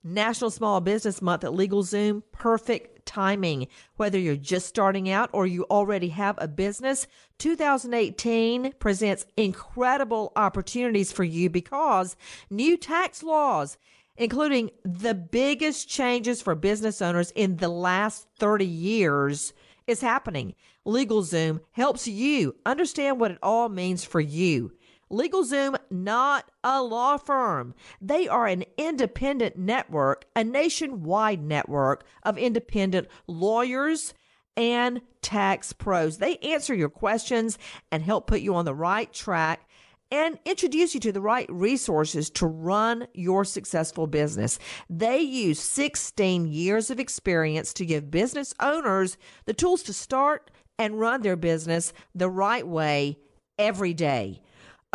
National 0.04 0.52
Small 0.52 0.82
Business 0.82 1.22
Month 1.22 1.44
at 1.44 1.52
LegalZoom, 1.52 2.22
perfect 2.32 3.06
timing. 3.06 3.68
Whether 3.98 4.20
you're 4.20 4.36
just 4.36 4.68
starting 4.68 5.10
out 5.10 5.30
or 5.34 5.48
you 5.48 5.64
already 5.64 6.10
have 6.10 6.36
a 6.38 6.48
business, 6.48 7.08
2018 7.40 8.74
presents 8.74 9.26
incredible 9.36 10.32
opportunities 10.36 11.12
for 11.12 11.24
you 11.24 11.50
because 11.50 12.16
new 12.52 12.78
tax 12.78 13.24
laws, 13.24 13.78
including 14.18 14.70
the 14.84 15.16
biggest 15.16 15.90
changes 15.90 16.42
for 16.42 16.54
business 16.56 17.02
owners 17.02 17.32
in 17.32 17.58
the 17.58 17.70
last 17.70 18.28
30 18.38 18.66
years, 18.66 19.54
is 19.88 20.02
happening. 20.02 20.56
LegalZoom 20.86 21.62
helps 21.72 22.08
you 22.08 22.56
understand 22.66 23.20
what 23.20 23.32
it 23.32 23.38
all 23.42 23.70
means 23.70 24.04
for 24.04 24.20
you. 24.20 24.72
LegalZoom, 25.12 25.76
not 25.90 26.50
a 26.64 26.82
law 26.82 27.18
firm. 27.18 27.76
They 28.02 28.28
are 28.28 28.48
an 28.48 28.64
independent 28.78 29.58
network, 29.58 30.26
a 30.36 30.44
nationwide 30.44 31.44
network 31.44 32.04
of 32.24 32.38
independent 32.38 33.08
lawyers 33.28 34.14
and 34.58 35.02
tax 35.22 35.74
pros. 35.74 36.18
They 36.18 36.38
answer 36.38 36.74
your 36.74 36.90
questions 36.90 37.58
and 37.92 38.02
help 38.04 38.28
put 38.28 38.42
you 38.42 38.56
on 38.56 38.66
the 38.66 38.74
right 38.74 39.12
track 39.12 39.68
and 40.12 40.40
introduce 40.46 40.94
you 40.94 41.00
to 41.02 41.12
the 41.12 41.22
right 41.22 41.50
resources 41.50 42.30
to 42.32 42.46
run 42.46 43.08
your 43.14 43.44
successful 43.44 44.08
business. 44.08 44.60
They 44.90 45.20
use 45.20 45.60
16 45.60 46.48
years 46.48 46.90
of 46.90 47.00
experience 47.00 47.74
to 47.74 47.86
give 47.86 48.12
business 48.12 48.54
owners 48.60 49.18
the 49.46 49.54
tools 49.54 49.84
to 49.84 49.94
start 49.94 50.52
and 50.78 51.00
run 51.00 51.22
their 51.22 51.36
business 51.36 51.94
the 52.14 52.30
right 52.30 52.68
way 52.68 53.18
every 53.58 53.94
day. 53.94 54.42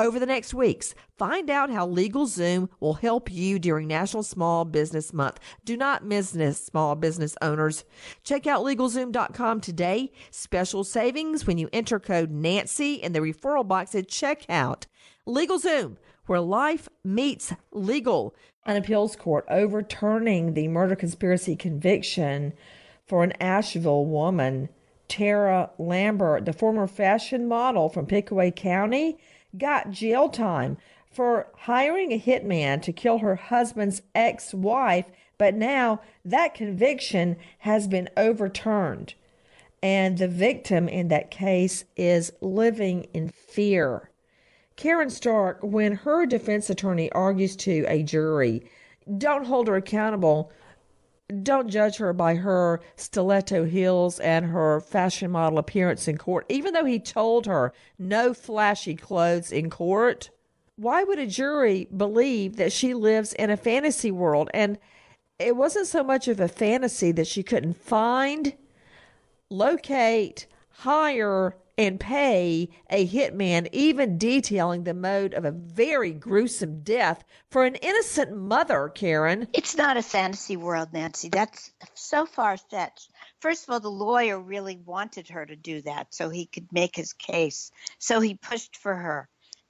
Over 0.00 0.18
the 0.18 0.24
next 0.24 0.54
weeks, 0.54 0.94
find 1.18 1.50
out 1.50 1.68
how 1.68 1.86
LegalZoom 1.86 2.70
will 2.80 2.94
help 2.94 3.30
you 3.30 3.58
during 3.58 3.86
National 3.86 4.22
Small 4.22 4.64
Business 4.64 5.12
Month. 5.12 5.38
Do 5.66 5.76
not 5.76 6.06
miss 6.06 6.30
this, 6.30 6.64
small 6.64 6.94
business 6.94 7.36
owners. 7.42 7.84
Check 8.24 8.46
out 8.46 8.64
LegalZoom.com 8.64 9.60
today. 9.60 10.10
Special 10.30 10.84
savings 10.84 11.46
when 11.46 11.58
you 11.58 11.68
enter 11.70 12.00
code 12.00 12.30
Nancy 12.30 12.94
in 12.94 13.12
the 13.12 13.18
referral 13.18 13.68
box 13.68 13.94
at 13.94 14.08
checkout. 14.08 14.86
LegalZoom, 15.28 15.98
where 16.24 16.40
life 16.40 16.88
meets 17.04 17.52
legal. 17.70 18.34
An 18.64 18.78
appeals 18.78 19.16
court 19.16 19.44
overturning 19.50 20.54
the 20.54 20.68
murder 20.68 20.96
conspiracy 20.96 21.56
conviction 21.56 22.54
for 23.06 23.22
an 23.22 23.32
Ashville 23.32 24.06
woman 24.06 24.70
Tara 25.08 25.70
Lambert, 25.76 26.46
the 26.46 26.52
former 26.52 26.86
fashion 26.86 27.48
model 27.48 27.88
from 27.88 28.06
Pickaway 28.06 28.52
County, 28.52 29.18
got 29.56 29.90
jail 29.90 30.28
time 30.28 30.76
for 31.10 31.48
hiring 31.56 32.12
a 32.12 32.20
hitman 32.20 32.80
to 32.82 32.92
kill 32.92 33.18
her 33.18 33.36
husband's 33.36 34.02
ex 34.14 34.54
wife, 34.54 35.06
but 35.38 35.54
now 35.54 36.00
that 36.24 36.54
conviction 36.54 37.36
has 37.58 37.88
been 37.88 38.08
overturned. 38.16 39.14
And 39.82 40.18
the 40.18 40.28
victim 40.28 40.88
in 40.88 41.08
that 41.08 41.30
case 41.30 41.84
is 41.96 42.32
living 42.40 43.04
in 43.14 43.30
fear. 43.30 44.10
Karen 44.76 45.10
Stark, 45.10 45.58
when 45.62 45.92
her 45.92 46.26
defense 46.26 46.70
attorney 46.70 47.10
argues 47.12 47.56
to 47.56 47.84
a 47.88 48.02
jury, 48.02 48.62
don't 49.18 49.46
hold 49.46 49.68
her 49.68 49.76
accountable. 49.76 50.52
Don't 51.30 51.68
judge 51.68 51.96
her 51.98 52.12
by 52.12 52.34
her 52.36 52.80
stiletto 52.96 53.64
heels 53.64 54.18
and 54.20 54.46
her 54.46 54.80
fashion 54.80 55.30
model 55.30 55.58
appearance 55.58 56.08
in 56.08 56.18
court. 56.18 56.46
Even 56.48 56.74
though 56.74 56.84
he 56.84 56.98
told 56.98 57.46
her 57.46 57.72
no 57.98 58.34
flashy 58.34 58.96
clothes 58.96 59.52
in 59.52 59.70
court, 59.70 60.30
why 60.76 61.04
would 61.04 61.18
a 61.18 61.26
jury 61.26 61.86
believe 61.94 62.56
that 62.56 62.72
she 62.72 62.94
lives 62.94 63.32
in 63.34 63.50
a 63.50 63.56
fantasy 63.56 64.10
world? 64.10 64.50
And 64.54 64.78
it 65.38 65.56
wasn't 65.56 65.86
so 65.86 66.02
much 66.02 66.28
of 66.28 66.40
a 66.40 66.48
fantasy 66.48 67.12
that 67.12 67.26
she 67.26 67.42
couldn't 67.42 67.76
find, 67.76 68.54
locate, 69.50 70.46
hire, 70.70 71.56
and 71.80 71.98
pay 71.98 72.68
a 72.90 73.08
hitman, 73.08 73.66
even 73.72 74.18
detailing 74.18 74.84
the 74.84 74.92
mode 74.92 75.32
of 75.32 75.46
a 75.46 75.50
very 75.50 76.12
gruesome 76.12 76.82
death 76.82 77.24
for 77.50 77.64
an 77.64 77.74
innocent 77.76 78.36
mother, 78.36 78.90
Karen. 78.90 79.48
It's 79.54 79.74
not 79.74 79.96
a 79.96 80.02
fantasy 80.02 80.58
world, 80.58 80.92
Nancy. 80.92 81.30
That's 81.30 81.72
so 81.94 82.26
far 82.26 82.58
fetched. 82.58 83.08
First 83.40 83.64
of 83.64 83.70
all, 83.70 83.80
the 83.80 83.90
lawyer 83.90 84.38
really 84.38 84.76
wanted 84.76 85.30
her 85.30 85.46
to 85.46 85.56
do 85.56 85.80
that 85.80 86.12
so 86.12 86.28
he 86.28 86.44
could 86.44 86.70
make 86.70 86.94
his 86.94 87.14
case. 87.14 87.72
So 87.98 88.20
he 88.20 88.34
pushed 88.34 88.76
for 88.76 88.94
her 88.94 89.26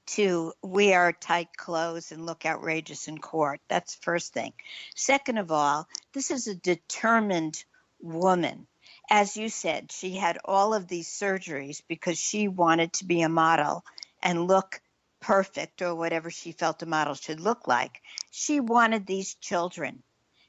to 0.07 0.53
wear 0.63 1.13
tight 1.13 1.57
clothes 1.57 2.11
and 2.11 2.27
look 2.27 2.45
outrageous 2.45 3.07
in 3.07 3.19
court. 3.19 3.61
That's 3.69 3.95
first 3.95 4.33
thing. 4.33 4.53
Second 4.97 5.39
of 5.39 5.53
all, 5.53 5.87
this 6.13 6.33
is 6.33 6.49
a 6.49 6.57
determined 6.57 7.65
woman 8.01 8.67
as 9.11 9.37
you 9.37 9.49
said, 9.49 9.91
she 9.91 10.13
had 10.13 10.39
all 10.45 10.73
of 10.73 10.87
these 10.87 11.09
surgeries 11.09 11.83
because 11.89 12.17
she 12.17 12.47
wanted 12.47 12.93
to 12.95 13.05
be 13.05 13.23
a 13.23 13.29
model 13.29 13.85
and 14.23 14.47
look 14.47 14.81
perfect 15.21 15.83
or 15.83 15.97
whatever 15.97 16.31
she 16.31 16.53
felt 16.53 16.83
a 16.83 16.87
model 16.87 17.15
should 17.15 17.41
look 17.41 17.67
like. 17.67 18.01
She 18.31 18.61
wanted 18.61 19.07
these 19.07 19.35
children. 19.35 20.03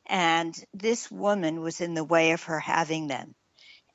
And 0.06 0.56
this 0.74 1.10
woman 1.10 1.62
was 1.62 1.82
in 1.82 1.96
the 1.96 2.04
way 2.04 2.32
of 2.32 2.44
her 2.44 2.60
having 2.60 3.08
them. 3.08 3.34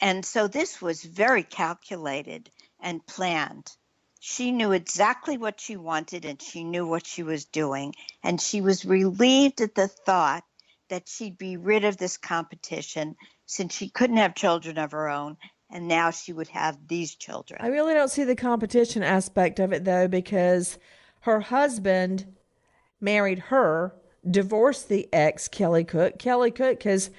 And 0.00 0.24
so 0.24 0.48
this 0.48 0.82
was 0.82 1.02
very 1.02 1.44
calculated 1.44 2.50
and 2.80 3.06
planned. 3.06 3.70
She 4.18 4.50
knew 4.50 4.72
exactly 4.72 5.38
what 5.38 5.60
she 5.60 5.76
wanted 5.76 6.24
and 6.24 6.42
she 6.42 6.64
knew 6.64 6.86
what 6.86 7.06
she 7.06 7.22
was 7.22 7.44
doing. 7.44 7.94
And 8.22 8.40
she 8.40 8.60
was 8.60 8.84
relieved 8.84 9.60
at 9.60 9.74
the 9.74 9.88
thought 9.88 10.44
that 10.88 11.08
she'd 11.08 11.38
be 11.38 11.56
rid 11.56 11.84
of 11.84 11.96
this 11.96 12.16
competition 12.16 13.16
since 13.46 13.74
she 13.74 13.88
couldn't 13.88 14.16
have 14.16 14.34
children 14.34 14.76
of 14.78 14.92
her 14.92 15.08
own 15.08 15.36
and 15.70 15.88
now 15.88 16.10
she 16.10 16.32
would 16.32 16.48
have 16.48 16.78
these 16.86 17.14
children. 17.14 17.60
I 17.62 17.68
really 17.68 17.94
don't 17.94 18.10
see 18.10 18.24
the 18.24 18.36
competition 18.36 19.02
aspect 19.02 19.58
of 19.58 19.72
it 19.72 19.84
though 19.84 20.08
because 20.08 20.78
her 21.20 21.40
husband 21.40 22.26
married 23.00 23.38
her, 23.38 23.94
divorced 24.28 24.88
the 24.88 25.08
ex 25.12 25.48
Kelly 25.48 25.84
Cook. 25.84 26.18
Kelly 26.18 26.50
Cook 26.50 26.82
has 26.84 27.10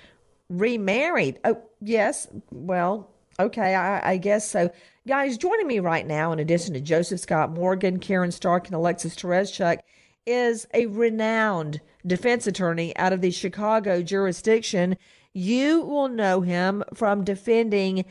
remarried. 0.49 1.39
Oh, 1.43 1.61
yes. 1.81 2.27
Well, 2.51 3.09
okay, 3.39 3.75
I, 3.75 4.11
I 4.11 4.17
guess 4.17 4.49
so. 4.49 4.71
Guys, 5.07 5.37
joining 5.37 5.67
me 5.67 5.79
right 5.79 6.05
now, 6.05 6.31
in 6.31 6.39
addition 6.39 6.73
to 6.73 6.81
Joseph 6.81 7.19
Scott 7.19 7.51
Morgan, 7.51 7.99
Karen 7.99 8.31
Stark, 8.31 8.67
and 8.67 8.75
Alexis 8.75 9.15
Tereszcuk, 9.15 9.79
is 10.25 10.67
a 10.73 10.85
renowned 10.87 11.79
defense 12.05 12.47
attorney 12.47 12.95
out 12.97 13.13
of 13.13 13.21
the 13.21 13.31
Chicago 13.31 14.01
jurisdiction. 14.01 14.97
You 15.37 15.81
will 15.81 16.07
know 16.07 16.41
him 16.41 16.83
from 16.95 17.23
defending 17.23 18.05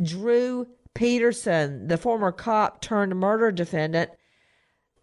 Drew 0.00 0.68
Peterson, 0.94 1.88
the 1.88 1.96
former 1.96 2.30
cop 2.30 2.80
turned 2.80 3.16
murder 3.16 3.50
defendant. 3.50 4.12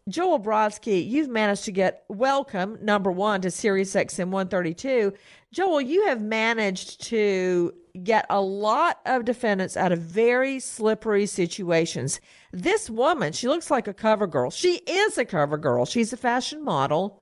Joel 0.08 0.40
Brodsky, 0.40 1.06
you've 1.06 1.28
managed 1.28 1.66
to 1.66 1.74
get 1.74 2.06
welcome, 2.08 2.78
number 2.82 3.12
one, 3.12 3.42
to 3.42 3.52
Sirius 3.52 3.94
XM 3.94 4.30
132. 4.30 5.12
Joel, 5.52 5.82
you 5.82 6.08
have 6.08 6.22
managed 6.22 7.04
to 7.08 7.74
get 8.02 8.26
a 8.30 8.40
lot 8.40 9.02
of 9.06 9.26
defendants 9.26 9.76
out 9.76 9.92
of 9.92 10.00
very 10.00 10.62
slippery 10.62 11.26
situations. 11.26 12.22
This 12.54 12.90
woman, 12.90 13.34
she 13.34 13.50
looks 13.50 13.70
like 13.70 13.90
a 13.90 13.94
cover 13.94 14.28
girl. 14.28 14.50
She 14.50 14.76
is 14.88 15.18
a 15.18 15.26
cover 15.26 15.58
girl. 15.58 15.86
She's 15.86 16.14
a 16.14 16.18
fashion 16.18 16.64
model, 16.64 17.22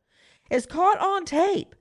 is 0.51 0.67
caught 0.67 0.99
on 0.99 1.25
tape 1.25 1.73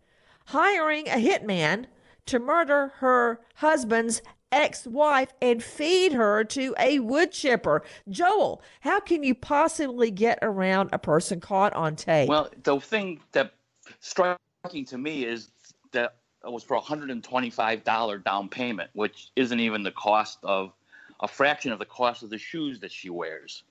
hiring 0.47 1.09
a 1.09 1.23
hitman 1.23 1.87
to 2.27 2.39
murder 2.39 2.93
her 2.97 3.41
husband's 3.57 4.23
ex 4.51 4.87
wife 4.87 5.33
and 5.41 5.63
feed 5.63 6.13
her 6.13 6.45
to 6.45 6.75
a 6.79 6.99
wood 7.01 7.33
chipper. 7.33 7.83
Joel, 8.09 8.63
how 8.81 9.01
can 9.01 9.23
you 9.23 9.35
possibly 9.35 10.11
get 10.11 10.39
around 10.43 10.91
a 10.93 10.99
person 10.99 11.41
caught 11.41 11.73
on 11.75 11.97
tape? 11.97 12.29
Well, 12.29 12.51
the 12.63 12.79
thing 12.79 13.21
that 13.33 13.55
striking 14.01 14.85
to 14.87 14.99
me 14.99 15.25
is 15.25 15.51
that 15.93 16.17
it 16.45 16.53
was 16.53 16.63
for 16.63 16.77
a 16.77 16.81
$125 16.81 18.25
down 18.25 18.49
payment, 18.49 18.91
which 18.93 19.31
isn't 19.37 19.61
even 19.61 19.83
the 19.83 19.93
cost 19.93 20.39
of 20.43 20.73
a 21.21 21.29
fraction 21.29 21.73
of 21.73 21.79
the 21.79 21.85
cost 21.85 22.23
of 22.23 22.31
the 22.31 22.39
shoes 22.39 22.81
that 22.81 22.91
she 22.91 23.09
wears. 23.09 23.63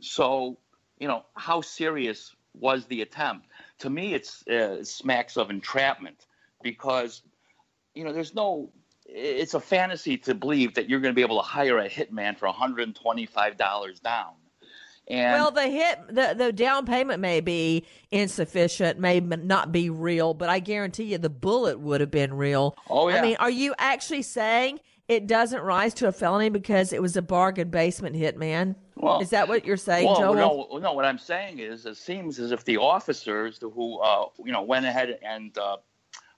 So, 0.00 0.58
you 0.98 1.08
know, 1.08 1.24
how 1.34 1.60
serious 1.62 2.34
was 2.54 2.84
the 2.86 3.02
attempt? 3.02 3.46
To 3.78 3.90
me, 3.90 4.14
it's 4.14 4.46
uh, 4.46 4.84
smacks 4.84 5.36
of 5.36 5.50
entrapment 5.50 6.26
because 6.62 7.22
you 7.94 8.04
know, 8.04 8.12
there's 8.12 8.34
no. 8.34 8.70
It's 9.12 9.54
a 9.54 9.60
fantasy 9.60 10.16
to 10.18 10.34
believe 10.34 10.74
that 10.74 10.88
you're 10.88 11.00
going 11.00 11.12
to 11.12 11.16
be 11.16 11.22
able 11.22 11.38
to 11.38 11.46
hire 11.46 11.78
a 11.78 11.88
hitman 11.88 12.38
for 12.38 12.46
125 12.46 13.56
dollars 13.56 13.98
down. 14.00 14.34
And 15.08 15.32
well, 15.34 15.50
the 15.50 15.68
hit 15.68 15.98
the 16.08 16.34
the 16.36 16.52
down 16.52 16.86
payment 16.86 17.20
may 17.20 17.40
be 17.40 17.84
insufficient, 18.12 19.00
may 19.00 19.18
not 19.18 19.72
be 19.72 19.90
real, 19.90 20.34
but 20.34 20.48
I 20.48 20.60
guarantee 20.60 21.04
you 21.04 21.18
the 21.18 21.28
bullet 21.28 21.80
would 21.80 22.00
have 22.00 22.12
been 22.12 22.34
real. 22.34 22.76
Oh 22.88 23.08
yeah. 23.08 23.16
I 23.16 23.22
mean, 23.22 23.36
are 23.40 23.50
you 23.50 23.74
actually 23.78 24.22
saying 24.22 24.78
it 25.08 25.26
doesn't 25.26 25.62
rise 25.62 25.94
to 25.94 26.06
a 26.06 26.12
felony 26.12 26.48
because 26.48 26.92
it 26.92 27.02
was 27.02 27.16
a 27.16 27.22
bargain 27.22 27.70
basement 27.70 28.14
hitman? 28.14 28.76
Well, 28.94 29.20
is 29.20 29.30
that 29.30 29.48
what 29.48 29.64
you're 29.64 29.76
saying, 29.76 30.06
well, 30.06 30.20
Joel? 30.20 30.68
No, 30.70 30.78
no. 30.78 30.92
What 30.92 31.04
I'm 31.04 31.18
saying 31.18 31.58
is, 31.58 31.86
it 31.86 31.96
seems 31.96 32.38
as 32.38 32.52
if 32.52 32.64
the 32.64 32.76
officers 32.76 33.58
who, 33.60 33.98
uh, 33.98 34.26
you 34.44 34.52
know, 34.52 34.62
went 34.62 34.86
ahead 34.86 35.18
and 35.26 35.56
uh, 35.58 35.78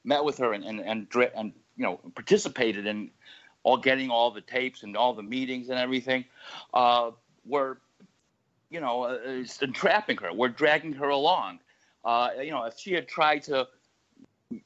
met 0.04 0.24
with 0.24 0.38
her 0.38 0.52
and 0.52 0.64
and 0.64 0.80
and, 0.80 1.06
and 1.34 1.52
you 1.76 1.84
know 1.84 2.00
participated 2.14 2.86
in 2.86 3.10
all 3.62 3.76
getting 3.76 4.10
all 4.10 4.30
the 4.30 4.40
tapes 4.40 4.82
and 4.82 4.96
all 4.96 5.14
the 5.14 5.22
meetings 5.22 5.68
and 5.68 5.78
everything 5.78 6.24
uh, 6.74 7.10
were 7.46 7.78
you 8.70 8.80
know 8.80 9.04
uh, 9.04 9.44
entrapping 9.60 10.16
her. 10.18 10.32
We're 10.32 10.48
dragging 10.48 10.92
her 10.94 11.08
along. 11.08 11.60
Uh, 12.04 12.30
you 12.42 12.50
know 12.50 12.64
if 12.64 12.78
she 12.78 12.92
had 12.92 13.06
tried 13.06 13.44
to 13.44 13.68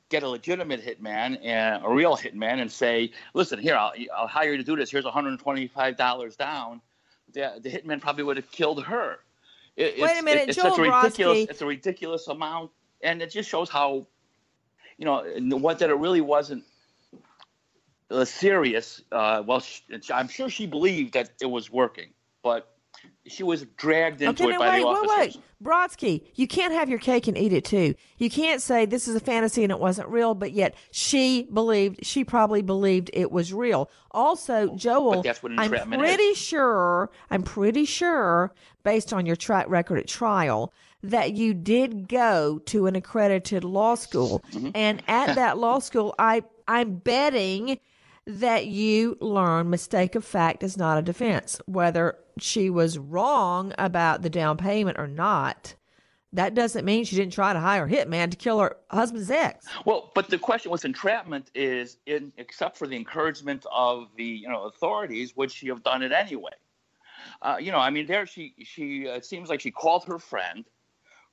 get 0.08 0.22
a 0.22 0.28
legitimate 0.28 0.84
hitman 0.84 1.38
and 1.44 1.84
a 1.84 1.88
real 1.88 2.16
hitman 2.16 2.60
and 2.60 2.72
say 2.72 3.12
listen 3.34 3.56
here 3.56 3.76
i'll, 3.76 3.92
I'll 4.16 4.26
hire 4.26 4.52
you 4.52 4.56
to 4.56 4.64
do 4.64 4.74
this. 4.74 4.90
Here's 4.90 5.04
$125 5.04 6.36
down 6.36 6.80
the, 7.32 7.60
the 7.62 7.70
hitman 7.70 8.00
probably 8.00 8.24
would 8.24 8.36
have 8.36 8.50
killed 8.50 8.82
her. 8.84 9.18
It, 9.76 10.00
wait 10.00 10.18
a 10.18 10.22
minute 10.22 10.44
it, 10.44 10.48
it's 10.50 10.56
Joel 10.56 10.70
such 10.70 10.78
a 10.78 10.82
ridiculous 10.82 11.38
Brodsky. 11.38 11.50
it's 11.50 11.62
a 11.62 11.66
ridiculous 11.66 12.28
amount 12.28 12.70
and 13.02 13.20
it 13.20 13.30
just 13.30 13.48
shows 13.48 13.68
how 13.68 14.06
you 14.98 15.04
know, 15.04 15.22
what 15.56 15.78
that 15.80 15.90
it 15.90 15.94
really 15.94 16.20
wasn't 16.20 16.64
uh, 18.10 18.24
serious. 18.24 19.02
Uh, 19.12 19.42
well, 19.46 19.60
she, 19.60 19.82
I'm 20.12 20.28
sure 20.28 20.48
she 20.48 20.66
believed 20.66 21.14
that 21.14 21.30
it 21.40 21.46
was 21.46 21.70
working, 21.70 22.10
but 22.42 22.75
she 23.26 23.42
was 23.42 23.64
dragged 23.76 24.22
into 24.22 24.44
okay, 24.44 24.52
it 24.52 24.52
no, 24.54 24.58
by 24.58 24.68
wait, 24.70 24.80
the 24.80 24.86
officers. 24.86 25.08
Wait, 25.16 25.36
wait, 25.36 25.42
Brodsky, 25.62 26.22
you 26.34 26.46
can't 26.46 26.72
have 26.72 26.88
your 26.88 26.98
cake 26.98 27.26
and 27.26 27.36
eat 27.36 27.52
it 27.52 27.64
too. 27.64 27.94
You 28.18 28.30
can't 28.30 28.60
say 28.60 28.86
this 28.86 29.08
is 29.08 29.14
a 29.16 29.20
fantasy 29.20 29.62
and 29.62 29.72
it 29.72 29.78
wasn't 29.78 30.08
real, 30.08 30.34
but 30.34 30.52
yet 30.52 30.74
she 30.90 31.48
believed, 31.52 32.04
she 32.04 32.24
probably 32.24 32.62
believed 32.62 33.10
it 33.12 33.32
was 33.32 33.52
real. 33.52 33.90
Also, 34.10 34.74
Joel, 34.76 35.24
I'm 35.58 35.70
pretty 35.70 36.22
is. 36.22 36.38
sure, 36.38 37.10
I'm 37.30 37.42
pretty 37.42 37.84
sure, 37.84 38.52
based 38.84 39.12
on 39.12 39.26
your 39.26 39.36
track 39.36 39.66
record 39.68 39.98
at 39.98 40.06
trial, 40.06 40.72
that 41.02 41.32
you 41.32 41.54
did 41.54 42.08
go 42.08 42.60
to 42.66 42.86
an 42.86 42.96
accredited 42.96 43.64
law 43.64 43.94
school. 43.94 44.42
Mm-hmm. 44.52 44.70
And 44.74 45.02
at 45.08 45.36
that 45.36 45.58
law 45.58 45.78
school, 45.78 46.14
I 46.18 46.42
I'm 46.68 46.96
betting 46.96 47.78
that 48.26 48.66
you 48.66 49.16
learned 49.20 49.70
mistake 49.70 50.14
of 50.14 50.24
fact 50.24 50.62
is 50.62 50.76
not 50.76 50.98
a 50.98 51.02
defense. 51.02 51.60
Whether 51.66 52.18
she 52.38 52.70
was 52.70 52.98
wrong 52.98 53.72
about 53.78 54.22
the 54.22 54.30
down 54.30 54.56
payment 54.56 54.98
or 54.98 55.06
not, 55.06 55.74
that 56.32 56.54
doesn't 56.54 56.84
mean 56.84 57.04
she 57.04 57.16
didn't 57.16 57.32
try 57.32 57.52
to 57.52 57.60
hire 57.60 57.86
a 57.86 57.88
hitman 57.88 58.30
to 58.30 58.36
kill 58.36 58.60
her 58.60 58.76
husband's 58.90 59.30
ex. 59.30 59.66
Well, 59.84 60.12
but 60.14 60.28
the 60.28 60.38
question 60.38 60.70
with 60.70 60.84
entrapment 60.84 61.50
is, 61.54 61.98
in 62.06 62.32
except 62.36 62.76
for 62.76 62.86
the 62.86 62.96
encouragement 62.96 63.64
of 63.72 64.08
the 64.16 64.24
you 64.24 64.48
know 64.48 64.64
authorities, 64.64 65.36
would 65.36 65.50
she 65.50 65.68
have 65.68 65.82
done 65.82 66.02
it 66.02 66.12
anyway? 66.12 66.52
uh, 67.42 67.56
you 67.60 67.72
know, 67.72 67.78
I 67.78 67.90
mean, 67.90 68.06
there 68.06 68.26
she 68.26 68.54
she 68.62 69.08
uh, 69.08 69.14
it 69.14 69.24
seems 69.24 69.48
like 69.48 69.60
she 69.60 69.70
called 69.70 70.04
her 70.04 70.18
friend, 70.18 70.64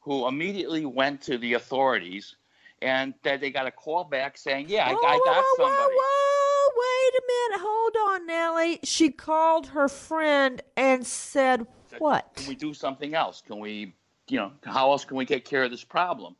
who 0.01 0.27
immediately 0.27 0.85
went 0.85 1.21
to 1.23 1.37
the 1.37 1.53
authorities, 1.53 2.35
and 2.81 3.13
that 3.23 3.41
they 3.41 3.51
got 3.51 3.67
a 3.67 3.71
call 3.71 4.03
back 4.03 4.37
saying, 4.37 4.67
"Yeah, 4.69 4.87
I, 4.87 4.91
I 4.91 5.19
got 5.25 5.43
whoa, 5.43 5.65
somebody." 5.65 5.95
Whoa, 5.95 6.42
wait 6.77 7.13
a 7.17 7.21
minute. 7.27 7.65
Hold 7.65 7.95
on, 8.09 8.27
Nellie. 8.27 8.79
She 8.83 9.11
called 9.11 9.67
her 9.67 9.87
friend 9.87 10.61
and 10.75 11.05
said 11.05 11.67
what? 11.97 12.33
Can 12.35 12.47
we 12.47 12.55
do 12.55 12.73
something 12.73 13.13
else? 13.13 13.41
Can 13.45 13.59
we, 13.59 13.93
you 14.27 14.37
know, 14.37 14.51
how 14.63 14.91
else 14.91 15.05
can 15.05 15.17
we 15.17 15.25
take 15.25 15.45
care 15.45 15.63
of 15.63 15.71
this 15.71 15.83
problem? 15.83 16.35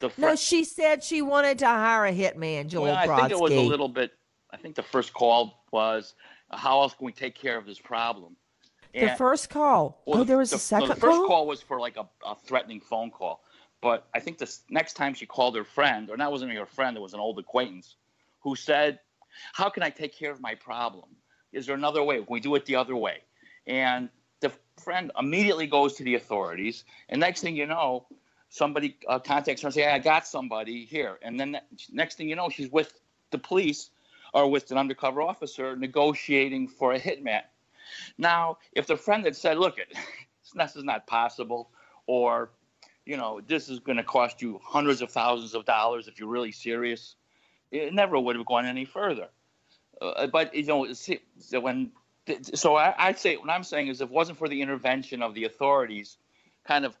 The 0.00 0.10
fr- 0.10 0.20
No, 0.20 0.36
she 0.36 0.64
said 0.64 1.04
she 1.04 1.22
wanted 1.22 1.58
to 1.60 1.66
hire 1.66 2.06
a 2.06 2.12
hitman, 2.12 2.68
Joel 2.68 2.84
well, 2.84 2.96
I 2.96 3.06
think 3.06 3.30
it 3.30 3.38
was 3.38 3.52
a 3.52 3.60
little 3.60 3.88
bit. 3.88 4.12
I 4.50 4.56
think 4.56 4.74
the 4.76 4.82
first 4.82 5.12
call 5.12 5.64
was, 5.72 6.14
"How 6.50 6.80
else 6.82 6.94
can 6.94 7.06
we 7.06 7.12
take 7.12 7.34
care 7.34 7.56
of 7.56 7.66
this 7.66 7.78
problem?" 7.78 8.36
The 8.92 9.14
first 9.16 9.50
call. 9.50 10.00
Well, 10.06 10.20
oh, 10.20 10.24
there 10.24 10.38
was 10.38 10.50
the, 10.50 10.56
a 10.56 10.60
second 10.60 10.88
no, 10.88 10.94
the 10.94 11.00
first 11.00 11.18
call? 11.18 11.26
call 11.26 11.46
was 11.46 11.60
for 11.60 11.80
like 11.80 11.96
a, 11.96 12.06
a 12.24 12.36
threatening 12.36 12.80
phone 12.80 13.10
call. 13.10 13.42
But 13.80 14.06
I 14.14 14.20
think 14.20 14.38
the 14.38 14.50
next 14.70 14.94
time 14.94 15.14
she 15.14 15.26
called 15.26 15.56
her 15.56 15.64
friend, 15.64 16.08
or 16.08 16.16
that 16.16 16.30
wasn't 16.30 16.52
her 16.52 16.64
friend, 16.64 16.96
it 16.96 17.00
was 17.00 17.12
an 17.12 17.20
old 17.20 17.38
acquaintance, 17.38 17.96
who 18.40 18.56
said, 18.56 19.00
"How 19.52 19.68
can 19.68 19.82
I 19.82 19.90
take 19.90 20.14
care 20.14 20.30
of 20.30 20.40
my 20.40 20.54
problem? 20.54 21.16
Is 21.52 21.66
there 21.66 21.74
another 21.74 22.02
way? 22.02 22.16
Can 22.16 22.26
we 22.28 22.40
do 22.40 22.54
it 22.54 22.66
the 22.66 22.76
other 22.76 22.96
way?" 22.96 23.22
And 23.66 24.08
the 24.40 24.52
friend 24.82 25.10
immediately 25.18 25.66
goes 25.66 25.94
to 25.94 26.04
the 26.04 26.14
authorities, 26.16 26.84
and 27.08 27.20
next 27.20 27.40
thing 27.40 27.56
you 27.56 27.66
know, 27.66 28.06
somebody 28.48 28.96
uh, 29.08 29.18
contacts 29.18 29.62
her 29.62 29.68
and 29.68 29.74
say, 29.74 29.90
"I 29.90 29.98
got 29.98 30.26
somebody 30.26 30.84
here," 30.84 31.18
and 31.22 31.38
then 31.38 31.60
next 31.90 32.16
thing 32.16 32.28
you 32.28 32.36
know, 32.36 32.48
she's 32.48 32.70
with 32.70 33.00
the 33.30 33.38
police 33.38 33.90
or 34.32 34.50
with 34.50 34.70
an 34.70 34.78
undercover 34.78 35.22
officer 35.22 35.76
negotiating 35.76 36.68
for 36.68 36.92
a 36.92 37.00
hitman. 37.00 37.42
Now, 38.18 38.58
if 38.72 38.86
the 38.86 38.96
friend 38.96 39.24
had 39.24 39.36
said, 39.36 39.58
"Look, 39.58 39.78
this 40.54 40.76
is 40.76 40.84
not 40.84 41.06
possible," 41.06 41.70
or 42.06 42.50
you 43.06 43.16
know, 43.16 43.40
this 43.46 43.68
is 43.68 43.80
going 43.80 43.98
to 43.98 44.04
cost 44.04 44.40
you 44.40 44.60
hundreds 44.62 45.02
of 45.02 45.10
thousands 45.10 45.54
of 45.54 45.64
dollars 45.64 46.08
if 46.08 46.18
you're 46.18 46.28
really 46.28 46.52
serious, 46.52 47.16
it 47.74 47.92
never 47.94 48.18
would 48.18 48.36
have 48.36 48.46
gone 48.46 48.64
any 48.66 48.84
further. 48.84 49.28
Uh, 50.00 50.26
but 50.28 50.54
you 50.54 50.64
know, 50.64 50.92
see, 50.92 51.20
so 51.38 51.60
when 51.60 51.90
so 52.54 52.76
I, 52.76 52.94
I'd 52.98 53.18
say 53.18 53.36
what 53.36 53.50
I'm 53.50 53.64
saying 53.64 53.88
is, 53.88 54.00
if 54.00 54.08
it 54.08 54.12
wasn't 54.14 54.38
for 54.38 54.48
the 54.48 54.60
intervention 54.62 55.22
of 55.22 55.34
the 55.34 55.44
authorities, 55.44 56.16
kind 56.66 56.84
of 56.84 56.96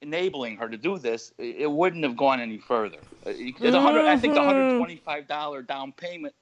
enabling 0.00 0.56
her 0.56 0.68
to 0.68 0.76
do 0.76 0.98
this, 0.98 1.32
it 1.38 1.56
it 1.60 1.70
wouldn't 1.70 2.04
have 2.04 2.16
gone 2.16 2.40
any 2.40 2.58
further. 2.58 2.98
Uh, 3.26 3.32
the 3.32 3.80
hundred- 3.80 4.06
I 4.06 4.16
think 4.16 4.34
the 4.34 4.40
Mhm. 4.40 4.78
$125 4.80 5.62
down 5.66 5.92
payment 5.92 6.34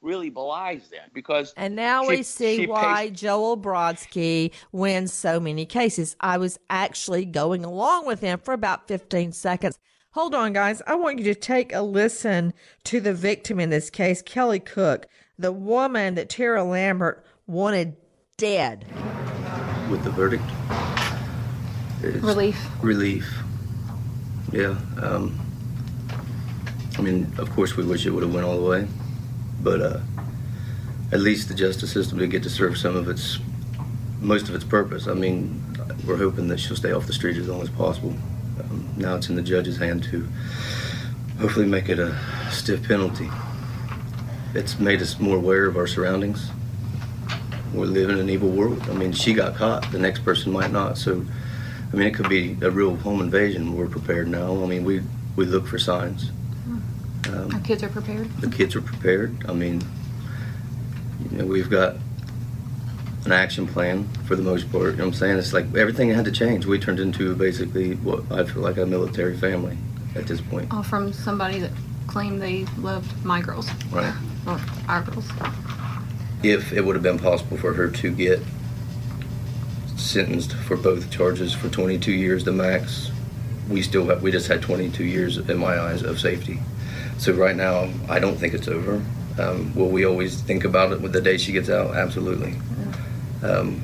really 0.00 0.30
belies 0.30 0.88
that 0.90 1.12
because 1.12 1.52
And 1.56 1.74
now 1.74 2.04
she- 2.04 2.08
we 2.08 2.22
see 2.22 2.66
why 2.66 3.08
pays- 3.08 3.20
Joel 3.20 3.56
Brodsky 3.56 4.52
wins 4.70 5.12
so 5.12 5.40
many 5.40 5.66
cases. 5.66 6.14
I 6.20 6.38
was 6.38 6.58
actually 6.70 7.24
going 7.24 7.64
along 7.64 8.06
with 8.06 8.20
him 8.20 8.38
for 8.38 8.52
about 8.54 8.86
15 8.86 9.32
seconds. 9.32 9.78
Hold 10.12 10.34
on, 10.34 10.52
guys. 10.52 10.80
I 10.86 10.94
want 10.94 11.18
you 11.18 11.24
to 11.26 11.34
take 11.34 11.72
a 11.72 11.82
listen 11.82 12.54
to 12.84 13.00
the 13.00 13.12
victim 13.12 13.60
in 13.60 13.70
this 13.70 13.90
case, 13.90 14.22
Kelly 14.22 14.58
Cook, 14.58 15.06
the 15.38 15.52
woman 15.52 16.14
that 16.14 16.28
Tara 16.30 16.64
Lambert 16.64 17.24
wanted 17.46 17.96
dead. 18.38 18.86
with 19.90 20.02
the 20.04 20.10
verdict. 20.10 20.42
Relief. 22.22 22.68
Relief. 22.82 23.38
Yeah. 24.52 24.76
Um, 25.02 25.38
I 26.96 27.02
mean, 27.02 27.32
of 27.38 27.50
course, 27.50 27.76
we 27.76 27.84
wish 27.84 28.06
it 28.06 28.10
would 28.10 28.22
have 28.22 28.32
went 28.32 28.46
all 28.46 28.56
the 28.56 28.66
way, 28.68 28.88
but 29.62 29.80
uh, 29.80 30.00
at 31.12 31.20
least 31.20 31.48
the 31.48 31.54
justice 31.54 31.92
system 31.92 32.18
did 32.18 32.30
get 32.30 32.42
to 32.44 32.50
serve 32.50 32.78
some 32.78 32.96
of 32.96 33.08
its, 33.08 33.38
most 34.20 34.48
of 34.48 34.54
its 34.54 34.64
purpose. 34.64 35.06
I 35.06 35.14
mean, 35.14 35.62
we're 36.06 36.16
hoping 36.16 36.48
that 36.48 36.60
she'll 36.60 36.76
stay 36.76 36.92
off 36.92 37.06
the 37.06 37.12
street 37.12 37.36
as 37.36 37.48
long 37.48 37.60
as 37.62 37.70
possible. 37.70 38.14
Now 38.98 39.16
it's 39.16 39.28
in 39.28 39.36
the 39.36 39.42
judge's 39.42 39.78
hand 39.78 40.04
to 40.04 40.28
hopefully 41.40 41.66
make 41.66 41.88
it 41.88 41.98
a 41.98 42.18
stiff 42.50 42.86
penalty. 42.86 43.30
It's 44.54 44.78
made 44.78 45.00
us 45.02 45.18
more 45.18 45.36
aware 45.36 45.66
of 45.66 45.76
our 45.76 45.86
surroundings 45.86 46.50
we 47.74 47.86
live 47.86 48.10
in 48.10 48.18
an 48.18 48.30
evil 48.30 48.48
world. 48.48 48.82
I 48.88 48.94
mean, 48.94 49.12
she 49.12 49.32
got 49.34 49.54
caught, 49.54 49.90
the 49.92 49.98
next 49.98 50.24
person 50.24 50.52
might 50.52 50.72
not. 50.72 50.98
So, 50.98 51.24
I 51.92 51.96
mean, 51.96 52.06
it 52.06 52.14
could 52.14 52.28
be 52.28 52.56
a 52.62 52.70
real 52.70 52.96
home 52.96 53.20
invasion. 53.20 53.76
We're 53.76 53.88
prepared 53.88 54.28
now. 54.28 54.62
I 54.62 54.66
mean, 54.66 54.84
we 54.84 55.02
we 55.36 55.44
look 55.44 55.66
for 55.66 55.78
signs. 55.78 56.30
Um, 57.28 57.50
Our 57.52 57.60
kids 57.60 57.82
are 57.82 57.88
prepared. 57.88 58.30
the 58.40 58.50
kids 58.50 58.74
are 58.74 58.80
prepared. 58.80 59.44
I 59.48 59.52
mean, 59.52 59.82
you 61.30 61.38
know, 61.38 61.46
we've 61.46 61.70
got 61.70 61.96
an 63.24 63.32
action 63.32 63.66
plan 63.66 64.08
for 64.26 64.36
the 64.36 64.42
most 64.42 64.70
part. 64.70 64.84
You 64.84 64.90
know 64.92 64.96
what 65.04 65.06
I'm 65.08 65.12
saying? 65.14 65.38
It's 65.38 65.52
like 65.52 65.66
everything 65.76 66.10
had 66.10 66.24
to 66.26 66.32
change. 66.32 66.66
We 66.66 66.78
turned 66.78 67.00
into 67.00 67.34
basically 67.34 67.94
what 67.96 68.30
I 68.30 68.44
feel 68.44 68.62
like 68.62 68.76
a 68.78 68.86
military 68.86 69.36
family 69.36 69.76
at 70.14 70.26
this 70.26 70.40
point. 70.40 70.72
All 70.72 70.82
from 70.82 71.12
somebody 71.12 71.58
that 71.60 71.70
claimed 72.06 72.40
they 72.40 72.64
loved 72.78 73.12
my 73.24 73.40
girls 73.42 73.68
Right. 73.92 74.14
or 74.46 74.58
our 74.88 75.02
girls. 75.02 75.28
if 76.42 76.72
it 76.72 76.84
would 76.84 76.94
have 76.96 77.02
been 77.02 77.18
possible 77.18 77.56
for 77.58 77.74
her 77.74 77.88
to 77.90 78.10
get 78.10 78.40
sentenced 79.96 80.52
for 80.54 80.76
both 80.76 81.10
charges 81.10 81.52
for 81.52 81.68
22 81.68 82.12
years 82.12 82.44
the 82.44 82.52
max 82.52 83.10
we 83.68 83.82
still 83.82 84.06
have, 84.06 84.22
we 84.22 84.30
just 84.30 84.46
had 84.48 84.62
22 84.62 85.04
years 85.04 85.36
in 85.36 85.58
my 85.58 85.78
eyes 85.78 86.02
of 86.02 86.18
safety 86.20 86.60
so 87.18 87.32
right 87.32 87.56
now 87.56 87.88
i 88.08 88.18
don't 88.18 88.36
think 88.36 88.54
it's 88.54 88.68
over 88.68 89.02
um, 89.40 89.74
will 89.74 89.88
we 89.90 90.04
always 90.06 90.40
think 90.42 90.64
about 90.64 90.92
it 90.92 91.00
with 91.00 91.12
the 91.12 91.20
day 91.20 91.36
she 91.36 91.52
gets 91.52 91.68
out 91.68 91.94
absolutely 91.96 92.54
um, 93.42 93.80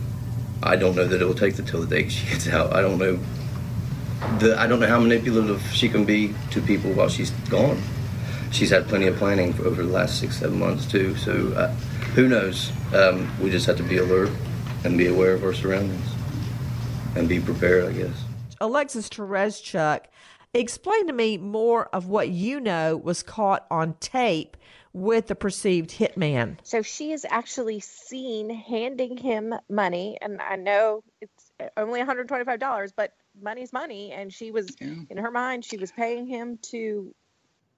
i 0.62 0.76
don't 0.76 0.96
know 0.96 1.06
that 1.06 1.20
it 1.20 1.24
will 1.24 1.34
take 1.34 1.58
until 1.58 1.80
the 1.80 1.86
day 1.86 2.08
she 2.08 2.26
gets 2.28 2.48
out 2.48 2.72
i 2.72 2.80
don't 2.80 2.98
know 2.98 3.18
the, 4.38 4.58
i 4.58 4.66
don't 4.66 4.80
know 4.80 4.86
how 4.86 5.00
manipulative 5.00 5.62
she 5.72 5.88
can 5.88 6.04
be 6.04 6.34
to 6.50 6.60
people 6.62 6.92
while 6.92 7.08
she's 7.08 7.30
gone 7.50 7.80
she's 8.54 8.70
had 8.70 8.86
plenty 8.88 9.06
of 9.06 9.16
planning 9.16 9.52
for 9.52 9.66
over 9.66 9.82
the 9.82 9.92
last 9.92 10.20
six, 10.20 10.38
seven 10.38 10.58
months 10.58 10.86
too. 10.86 11.16
So 11.16 11.52
uh, 11.52 11.68
who 12.14 12.28
knows? 12.28 12.72
Um, 12.94 13.30
we 13.40 13.50
just 13.50 13.66
have 13.66 13.76
to 13.78 13.82
be 13.82 13.98
alert 13.98 14.30
and 14.84 14.96
be 14.96 15.08
aware 15.08 15.34
of 15.34 15.42
our 15.44 15.52
surroundings 15.52 16.08
and 17.16 17.28
be 17.28 17.40
prepared, 17.40 17.86
I 17.86 17.92
guess. 17.92 18.24
Alexis 18.60 19.08
Tereszcuk, 19.08 20.04
explain 20.52 21.06
to 21.06 21.12
me 21.12 21.36
more 21.36 21.86
of 21.86 22.06
what 22.06 22.28
you 22.28 22.60
know 22.60 22.96
was 22.96 23.22
caught 23.22 23.66
on 23.70 23.94
tape 23.94 24.56
with 24.94 25.26
the 25.26 25.34
perceived 25.34 25.90
hitman. 25.90 26.56
So 26.62 26.80
she 26.80 27.12
is 27.12 27.26
actually 27.28 27.80
seen 27.80 28.48
handing 28.48 29.16
him 29.18 29.52
money, 29.68 30.16
and 30.22 30.40
I 30.40 30.56
know 30.56 31.02
it's 31.20 31.52
only 31.76 32.00
$125, 32.00 32.92
but 32.96 33.12
money's 33.42 33.72
money, 33.72 34.12
and 34.12 34.32
she 34.32 34.52
was 34.52 34.74
in 34.80 35.16
her 35.18 35.32
mind 35.32 35.64
she 35.64 35.76
was 35.76 35.90
paying 35.90 36.26
him 36.26 36.58
to 36.70 37.12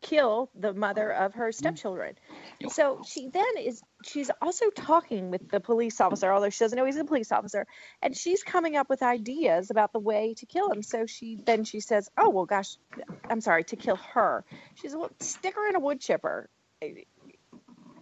kill 0.03 0.51
the 0.55 0.75
mother 0.75 1.11
of 1.11 1.35
her 1.35 1.51
stepchildren. 1.53 2.15
So 2.69 3.01
she 3.07 3.29
then 3.29 3.57
is 3.59 3.83
she's 4.05 4.31
also 4.43 4.69
talking 4.69 5.31
with 5.31 5.49
the 5.49 5.59
police 5.59 6.03
officer, 6.03 6.31
although 6.31 6.51
she 6.51 6.63
doesn't 6.65 6.77
know 6.77 6.85
he's 6.85 6.97
a 6.97 7.05
police 7.05 7.33
officer, 7.33 7.67
and 8.03 8.15
she's 8.15 8.43
coming 8.43 8.77
up 8.77 8.91
with 8.91 9.03
ideas 9.03 9.71
about 9.71 9.95
the 9.95 9.99
way 9.99 10.35
to 10.35 10.45
kill 10.45 10.71
him. 10.71 10.83
So 10.83 11.07
she 11.07 11.39
then 11.45 11.65
she 11.65 11.81
says, 11.81 12.11
"Oh 12.19 12.29
well, 12.29 12.45
gosh, 12.45 12.77
I'm 13.29 13.41
sorry 13.41 13.65
to 13.65 13.77
kill 13.77 13.97
her." 13.97 14.45
She 14.75 14.89
says, 14.89 14.97
"Well, 14.97 15.11
stick 15.21 15.55
her 15.55 15.67
in 15.67 15.77
a 15.77 15.81
wood 15.81 16.01
chipper." 16.01 16.51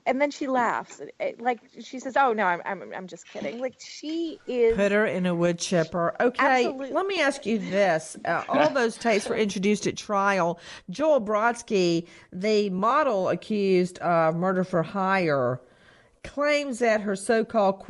And 0.06 0.20
then 0.20 0.30
she 0.30 0.48
laughs, 0.48 1.00
like 1.38 1.60
she 1.80 1.98
says, 1.98 2.14
"Oh 2.14 2.34
no, 2.34 2.44
I'm 2.44 2.60
I'm, 2.66 2.92
I'm 2.94 3.06
just 3.06 3.26
kidding." 3.26 3.58
Like 3.58 3.76
she 3.78 4.38
is 4.46 4.76
Put 4.76 4.92
her 4.92 5.06
in 5.06 5.24
a 5.24 5.34
wood 5.34 5.58
chipper. 5.58 6.14
Okay, 6.20 6.44
Absolutely. 6.44 6.92
let 6.92 7.06
me 7.06 7.22
ask 7.22 7.46
you 7.46 7.58
this. 7.58 8.14
Uh, 8.22 8.42
all 8.48 8.68
those 8.74 8.98
tapes 8.98 9.26
were 9.26 9.36
introduced 9.36 9.86
at 9.86 9.96
trial. 9.96 10.60
Joel 10.90 11.22
Brodsky, 11.22 12.06
the 12.32 12.68
model 12.68 13.30
accused 13.30 13.98
of 14.00 14.36
murder 14.36 14.62
for 14.62 14.82
hire, 14.82 15.58
claims 16.22 16.80
that 16.80 17.00
her 17.00 17.16
so 17.16 17.42
called 17.42 17.86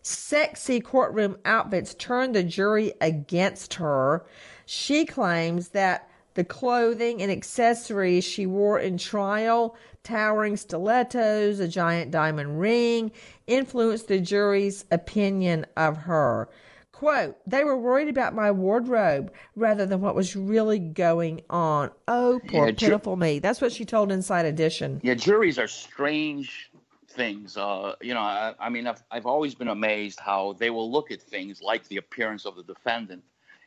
sexy 0.00 0.80
courtroom 0.80 1.36
outfits 1.44 1.94
turned 1.94 2.34
the 2.34 2.42
jury 2.42 2.94
against 3.02 3.74
her. 3.74 4.24
She 4.64 5.04
claims 5.04 5.68
that 5.70 6.08
the 6.34 6.44
clothing 6.44 7.22
and 7.22 7.30
accessories 7.30 8.24
she 8.24 8.46
wore 8.46 8.78
in 8.78 8.98
trial, 8.98 9.76
towering 10.02 10.56
stilettos, 10.56 11.60
a 11.60 11.68
giant 11.68 12.10
diamond 12.10 12.60
ring, 12.60 13.12
influenced 13.46 14.08
the 14.08 14.20
jury's 14.20 14.84
opinion 14.90 15.66
of 15.76 15.96
her. 15.96 16.48
Quote, 16.92 17.36
they 17.46 17.64
were 17.64 17.76
worried 17.76 18.08
about 18.08 18.34
my 18.34 18.50
wardrobe 18.52 19.32
rather 19.56 19.84
than 19.84 20.00
what 20.00 20.14
was 20.14 20.36
really 20.36 20.78
going 20.78 21.40
on. 21.50 21.90
Oh, 22.06 22.40
poor 22.46 22.66
Yeah, 22.66 22.72
ju- 22.72 22.86
pitiful 22.86 23.16
me. 23.16 23.40
That's 23.40 23.60
what 23.60 23.72
she 23.72 23.84
told 23.84 24.12
Inside 24.12 24.46
Edition. 24.46 25.00
Yeah, 25.02 25.14
juries 25.14 25.58
are 25.58 25.66
strange 25.66 26.70
things. 27.08 27.56
Uh, 27.56 27.94
you 28.00 28.14
know, 28.14 28.20
I, 28.20 28.54
I 28.60 28.68
mean, 28.68 28.86
I've, 28.86 29.02
I've 29.10 29.26
always 29.26 29.54
been 29.54 29.68
amazed 29.68 30.20
how 30.20 30.54
they 30.54 30.70
will 30.70 30.90
look 30.90 31.10
at 31.10 31.20
things 31.20 31.60
like 31.60 31.86
the 31.88 31.96
appearance 31.96 32.44
of 32.46 32.54
the 32.56 32.62
defendant 32.62 33.22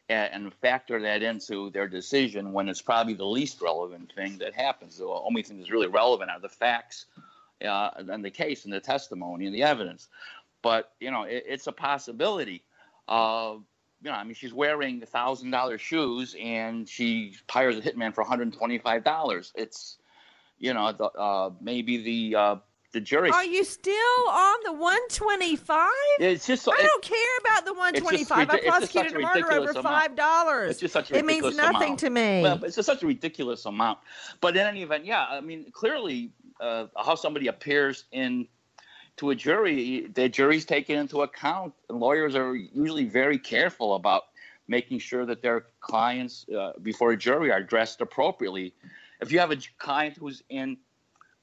and, 0.09 0.53
factor 0.61 1.01
that 1.01 1.21
into 1.21 1.69
their 1.71 1.87
decision 1.87 2.53
when 2.53 2.69
it's 2.69 2.81
probably 2.81 3.13
the 3.13 3.25
least 3.25 3.61
relevant 3.61 4.13
thing 4.15 4.37
that 4.37 4.53
happens. 4.53 4.97
The 4.97 5.05
only 5.05 5.43
thing 5.43 5.57
that's 5.57 5.71
really 5.71 5.87
relevant 5.87 6.31
are 6.31 6.39
the 6.39 6.49
facts 6.49 7.05
uh, 7.63 7.89
and 7.97 8.23
the 8.23 8.31
case 8.31 8.65
and 8.65 8.73
the 8.73 8.79
testimony 8.79 9.45
and 9.45 9.53
the 9.55 9.63
evidence. 9.63 10.07
but 10.61 10.91
you 10.99 11.11
know, 11.11 11.23
it, 11.23 11.43
it's 11.47 11.67
a 11.67 11.71
possibility. 11.71 12.63
Uh, 13.07 13.55
you 14.01 14.11
know, 14.11 14.17
I 14.17 14.23
mean, 14.23 14.33
she's 14.35 14.53
wearing 14.53 14.99
thousand 15.01 15.51
dollar 15.51 15.77
shoes 15.77 16.35
and 16.41 16.87
she 16.87 17.35
hires 17.49 17.77
a 17.77 17.81
hitman 17.81 18.13
for 18.13 18.21
one 18.23 18.29
hundred 18.29 18.53
twenty 18.53 18.77
five 18.77 19.03
dollars. 19.03 19.51
It's, 19.55 19.97
you 20.59 20.73
know, 20.73 20.91
the, 20.91 21.05
uh, 21.05 21.51
maybe 21.61 22.03
the 22.03 22.35
uh, 22.35 22.55
the 22.91 23.01
jury. 23.01 23.29
Are 23.29 23.45
you 23.45 23.63
still 23.63 24.29
on 24.29 24.55
the 24.65 24.73
125? 24.73 25.87
It's 26.19 26.47
just. 26.47 26.67
I 26.67 26.71
it- 26.79 26.83
don't 26.83 27.03
care 27.03 27.37
about 27.41 27.65
the 27.65 27.73
125. 27.73 28.49
ridi- 28.49 28.67
I 28.67 28.69
prosecuted 28.69 29.15
a 29.15 29.19
murder 29.19 29.51
over 29.53 29.73
five 29.81 30.15
dollars. 30.15 30.71
It's 30.71 30.79
just 30.79 30.93
such 30.93 31.11
a 31.11 31.17
It 31.17 31.25
means 31.25 31.55
nothing 31.55 31.75
amount. 31.83 31.99
to 31.99 32.09
me. 32.09 32.41
Well, 32.41 32.63
it's 32.63 32.75
just 32.75 32.85
such 32.85 33.03
a 33.03 33.07
ridiculous 33.07 33.65
amount. 33.65 33.99
But 34.41 34.55
in 34.55 34.65
any 34.65 34.83
event, 34.83 35.05
yeah, 35.05 35.25
I 35.29 35.41
mean, 35.41 35.71
clearly, 35.71 36.31
uh, 36.59 36.87
how 36.97 37.15
somebody 37.15 37.47
appears 37.47 38.05
in 38.11 38.47
to 39.17 39.31
a 39.31 39.35
jury, 39.35 40.07
the 40.13 40.29
jury's 40.29 40.65
taken 40.65 40.97
into 40.97 41.21
account. 41.23 41.73
And 41.89 41.99
lawyers 41.99 42.35
are 42.35 42.55
usually 42.55 43.05
very 43.05 43.39
careful 43.39 43.95
about 43.95 44.23
making 44.67 44.99
sure 44.99 45.25
that 45.25 45.41
their 45.41 45.65
clients 45.79 46.45
uh, 46.49 46.73
before 46.81 47.11
a 47.11 47.17
jury 47.17 47.51
are 47.51 47.63
dressed 47.63 47.99
appropriately. 48.01 48.73
If 49.21 49.31
you 49.31 49.39
have 49.39 49.51
a 49.51 49.57
client 49.79 50.17
who's 50.17 50.43
in 50.49 50.77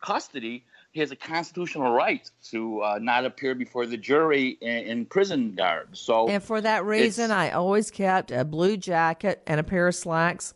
custody, 0.01 0.65
he 0.95 1.01
has 1.01 1.11
a 1.11 1.17
constitutional 1.17 1.93
right 1.93 2.31
to 2.51 2.81
uh, 2.81 2.99
not 3.03 3.25
appear 3.25 3.57
before 3.57 3.85
the 3.85 3.97
jury 3.97 4.57
in, 4.61 4.87
in 4.87 5.05
prison 5.05 5.53
garb. 5.57 5.97
So, 5.97 6.29
And 6.29 6.41
for 6.41 6.61
that 6.61 6.85
reason, 6.85 7.33
I 7.33 7.51
always 7.51 7.91
kept 7.91 8.31
a 8.31 8.45
blue 8.45 8.77
jacket 8.77 9.43
and 9.49 9.59
a 9.59 9.65
pair 9.65 9.89
of 9.89 9.97
slacks 9.97 10.55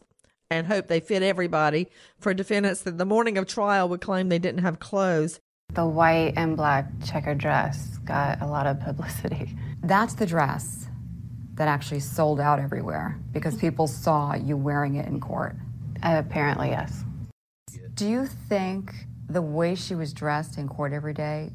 and 0.49 0.69
hope 0.69 0.87
they 0.87 1.01
fit 1.01 1.25
everybody 1.25 1.89
for 2.21 2.33
defendants 2.33 2.83
that 2.83 2.99
the 2.99 3.05
morning 3.05 3.37
of 3.37 3.49
trial 3.49 3.89
would 3.89 4.01
claim 4.01 4.29
they 4.29 4.39
didn't 4.39 4.63
have 4.63 4.79
clothes. 4.79 5.41
The 5.75 5.85
white 5.85 6.35
and 6.37 6.57
black 6.57 6.87
checker 7.05 7.35
dress 7.35 7.99
got 8.05 8.41
a 8.41 8.47
lot 8.47 8.69
of 8.69 8.79
publicity. 8.79 9.57
That's 9.83 10.15
the 10.15 10.25
dress 10.25 10.87
that 11.55 11.67
actually 11.67 12.01
sold 12.01 12.39
out 12.39 12.61
everywhere 12.61 13.19
because 13.33 13.57
people 13.57 13.89
saw 13.89 14.37
you 14.37 14.57
wearing 14.57 14.95
it 14.95 15.07
in 15.07 15.19
court. 15.19 15.57
Apparently, 16.05 16.69
yes. 16.69 17.03
Do 17.95 18.09
you 18.09 18.27
think 18.27 18.95
the 19.29 19.43
way 19.43 19.75
she 19.75 19.95
was 19.95 20.13
dressed 20.13 20.59
in 20.59 20.69
court 20.69 20.93
every 20.93 21.15
day 21.15 21.53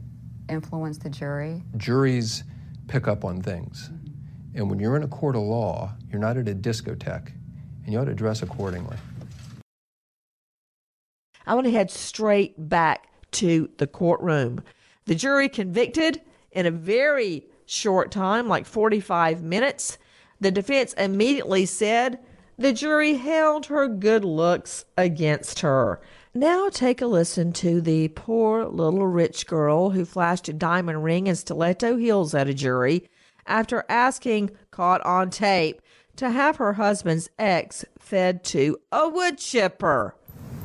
influenced 0.50 1.04
the 1.04 1.10
jury? 1.10 1.64
juries 1.78 2.44
pick 2.88 3.08
up 3.08 3.26
on 3.26 3.42
things. 3.42 3.90
Mm-hmm. 3.90 4.04
And 4.56 4.70
when 4.70 4.80
you're 4.80 4.96
in 4.96 5.04
a 5.04 5.08
court 5.08 5.36
of 5.36 5.42
law, 5.42 5.94
you're 6.10 6.22
not 6.22 6.38
at 6.38 6.48
a 6.48 6.54
discotheque, 6.54 7.32
and 7.84 7.94
you 7.94 8.00
ought 8.00 8.06
to 8.06 8.14
dress 8.14 8.44
accordingly. 8.44 8.98
I 11.46 11.56
want 11.56 11.66
to 11.66 11.72
head 11.72 11.90
straight 11.90 12.70
back 12.70 13.10
to 13.32 13.70
the 13.78 13.88
courtroom. 13.88 14.64
The 15.06 15.16
jury 15.16 15.50
convicted 15.50 16.22
in 16.52 16.66
a 16.66 16.72
very 16.72 17.48
short 17.66 18.12
time, 18.12 18.48
like 18.48 18.66
45 18.66 19.42
minutes. 19.42 19.98
The 20.40 20.52
defense 20.52 20.94
immediately 20.94 21.66
said 21.66 22.20
the 22.58 22.74
jury 22.74 23.16
held 23.16 23.66
her 23.66 23.88
good 23.88 24.24
looks 24.24 24.86
against 24.98 25.62
her. 25.62 26.00
Now 26.36 26.68
take 26.70 27.00
a 27.00 27.06
listen 27.06 27.54
to 27.54 27.80
the 27.80 28.08
poor 28.08 28.66
little 28.66 29.06
rich 29.06 29.46
girl 29.46 29.92
who 29.92 30.04
flashed 30.04 30.50
a 30.50 30.54
diamond 30.54 31.04
ring 31.04 31.28
and 31.28 31.38
stiletto 31.38 31.96
heels 31.96 32.34
at 32.34 32.48
a 32.48 32.56
jury 32.56 33.08
after 33.46 33.86
asking, 33.88 34.50
caught 34.72 35.06
on 35.06 35.30
tape, 35.30 35.80
to 36.16 36.32
have 36.32 36.56
her 36.56 36.74
husband's 36.74 37.30
ex 37.38 37.86
fed 38.00 38.44
to 38.46 38.80
a 38.92 39.10
wood 39.10 39.38
chipper. 39.38 40.16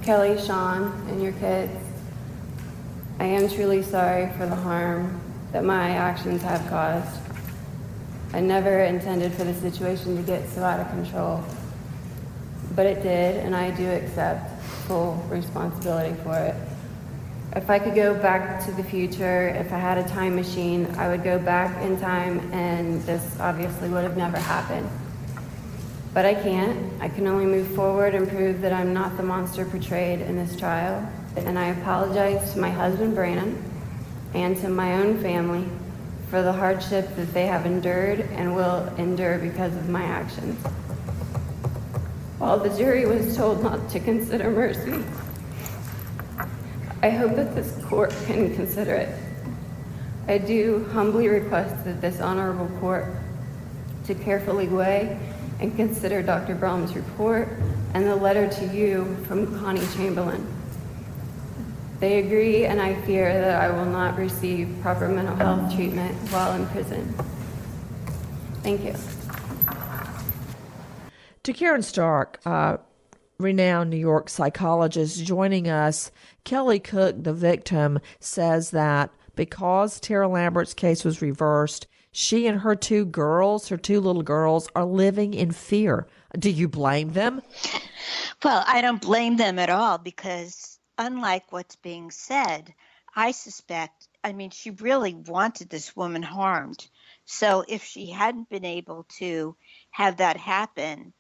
Kelly, 0.03 0.41
Sean, 0.41 0.85
and 1.11 1.23
your 1.23 1.33
kids, 1.33 1.77
I 3.19 3.25
am 3.25 3.47
truly 3.51 3.83
sorry 3.83 4.33
for 4.39 4.47
the 4.47 4.57
harm 4.57 5.21
that 5.53 5.67
my 5.67 5.91
actions 5.91 6.41
have 6.41 6.67
caused. 6.71 7.21
I 8.33 8.41
never 8.41 8.85
intended 8.85 9.35
for 9.35 9.45
the 9.45 9.53
situation 9.53 10.17
to 10.17 10.23
get 10.23 10.49
so 10.49 10.63
out 10.63 10.81
of 10.81 10.89
control, 10.89 11.45
but 12.75 12.87
it 12.87 13.03
did, 13.03 13.37
and 13.37 13.55
I 13.55 13.71
do 13.71 13.87
accept 13.87 14.58
full 14.89 15.15
responsibility 15.29 16.17
for 16.25 16.35
it. 16.35 16.55
If 17.55 17.71
I 17.71 17.79
could 17.79 17.95
go 17.95 18.15
back 18.15 18.65
to 18.65 18.73
the 18.73 18.83
future, 18.83 19.49
if 19.49 19.73
I 19.73 19.79
had 19.79 19.99
a 19.99 20.09
time 20.09 20.35
machine, 20.35 20.87
I 20.97 21.09
would 21.09 21.23
go 21.23 21.39
back 21.39 21.83
in 21.83 22.01
time, 22.01 22.41
and 22.53 23.01
this 23.03 23.39
obviously 23.39 23.89
would 23.91 24.03
have 24.03 24.17
never 24.17 24.39
happened. 24.39 24.89
But 26.15 26.25
I 26.25 26.35
can't. 26.35 26.91
I 27.01 27.09
can 27.09 27.27
only 27.27 27.45
move 27.45 27.69
forward 27.75 28.15
and 28.15 28.29
prove 28.29 28.63
that 28.63 28.73
I'm 28.73 28.93
not 28.93 29.17
the 29.17 29.23
monster 29.23 29.65
portrayed 29.65 30.21
in 30.21 30.37
this 30.37 30.57
trial. 30.57 31.07
And 31.37 31.59
I 31.59 31.67
apologize 31.67 32.55
to 32.55 32.59
my 32.59 32.71
husband, 32.71 33.15
Brandon, 33.15 33.63
and 34.35 34.57
to 34.59 34.69
my 34.69 34.95
own 34.95 35.19
family 35.23 35.67
for 36.31 36.43
the 36.43 36.53
hardship 36.53 37.15
that 37.17 37.33
they 37.33 37.47
have 37.47 37.67
endured 37.67 38.21
and 38.33 38.55
will 38.55 38.87
endure 38.97 39.39
because 39.39 39.75
of 39.77 39.89
my 39.89 40.03
actions. 40.03 40.59
While 42.39 42.61
the 42.61 42.71
jury 42.71 43.05
was 43.05 43.37
told 43.37 43.65
not 43.65 43.89
to 43.91 43.99
consider 43.99 44.51
mercy, 44.51 45.05
I 47.03 47.11
hope 47.11 47.35
that 47.35 47.55
this 47.57 47.77
court 47.85 48.15
can 48.27 48.55
consider 48.55 48.95
it. 48.95 49.15
I 50.29 50.39
do 50.39 50.89
humbly 50.93 51.27
request 51.27 51.85
that 51.85 52.01
this 52.01 52.21
honorable 52.21 52.69
court 52.79 53.07
to 54.07 54.15
carefully 54.15 54.69
weigh 54.69 55.19
and 55.59 55.75
consider 55.75 56.23
Dr. 56.23 56.55
Brom's 56.55 56.95
report 56.95 57.49
and 57.95 58.07
the 58.07 58.15
letter 58.15 58.49
to 58.49 58.67
you 58.67 59.17
from 59.27 59.59
Connie 59.59 59.87
Chamberlain. 59.97 60.47
They 61.99 62.21
agree, 62.21 62.67
and 62.67 62.81
I 62.81 62.95
fear 63.03 63.33
that 63.33 63.61
I 63.61 63.71
will 63.71 63.91
not 63.91 64.17
receive 64.17 64.77
proper 64.83 65.09
mental 65.09 65.35
health 65.35 65.75
treatment 65.75 66.15
while 66.31 66.55
in 66.55 66.67
prison. 66.69 67.13
Thank 68.63 68.85
you. 68.85 69.18
To 71.49 71.55
Karen 71.55 71.83
Stark, 71.83 72.41
uh, 72.45 72.77
renowned 73.39 73.89
New 73.89 73.97
York 73.97 74.29
psychologist, 74.29 75.25
joining 75.25 75.67
us, 75.67 76.11
Kelly 76.45 76.79
Cook, 76.79 77.25
the 77.25 77.33
victim, 77.33 78.01
says 78.21 78.73
that 78.73 79.11
because 79.35 79.99
Tara 79.99 80.29
Lambert's 80.29 80.75
case 80.75 81.07
was 81.07 81.23
reversed, 81.23 81.87
she 82.13 82.47
and 82.47 82.61
her 82.61 82.77
two 82.77 83.07
girls, 83.07 83.69
her 83.69 83.79
two 83.79 83.99
little 83.99 84.23
girls, 84.23 84.69
are 84.77 84.85
living 84.85 85.33
in 85.33 85.51
fear. 85.51 86.07
Do 86.39 86.51
you 86.51 86.69
blame 86.69 87.15
them? 87.15 87.41
Well, 88.45 88.63
I 88.67 88.83
don't 88.83 89.01
blame 89.01 89.39
them 89.39 89.59
at 89.59 89.71
all 89.71 89.97
because, 89.97 90.79
unlike 90.99 91.51
what's 91.51 91.77
being 91.77 92.11
said, 92.11 92.75
I 93.17 93.31
suspect, 93.31 94.07
I 94.23 94.35
mean, 94.35 94.51
she 94.51 94.69
really 94.69 95.15
wanted 95.15 95.71
this 95.71 95.97
woman 95.97 96.23
harmed. 96.23 96.87
So 97.25 97.65
if 97.67 97.85
she 97.85 98.11
hadn't 98.11 98.51
been 98.51 98.67
able 98.67 99.07
to 99.19 99.57
have 99.93 100.19
that 100.19 100.37
happen 100.37 101.15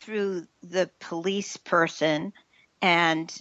through 0.00 0.46
the 0.62 0.90
police 1.00 1.56
person 1.56 2.32
and 2.80 3.34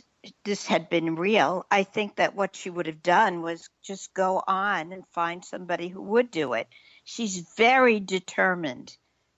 this 0.44 0.66
had 0.66 0.90
been 0.90 1.16
real, 1.16 1.66
I 1.72 1.84
think 1.84 2.16
that 2.16 2.36
what 2.36 2.56
she 2.56 2.70
would 2.70 2.88
have 2.88 3.04
done 3.04 3.42
was 3.42 3.70
just 3.84 4.14
go 4.14 4.44
on 4.46 4.92
and 4.92 5.08
find 5.12 5.44
somebody 5.44 5.88
who 5.88 6.02
would 6.02 6.32
do 6.32 6.54
it. 6.54 6.68
She's 7.04 7.48
very 7.56 8.00
determined, 8.00 8.96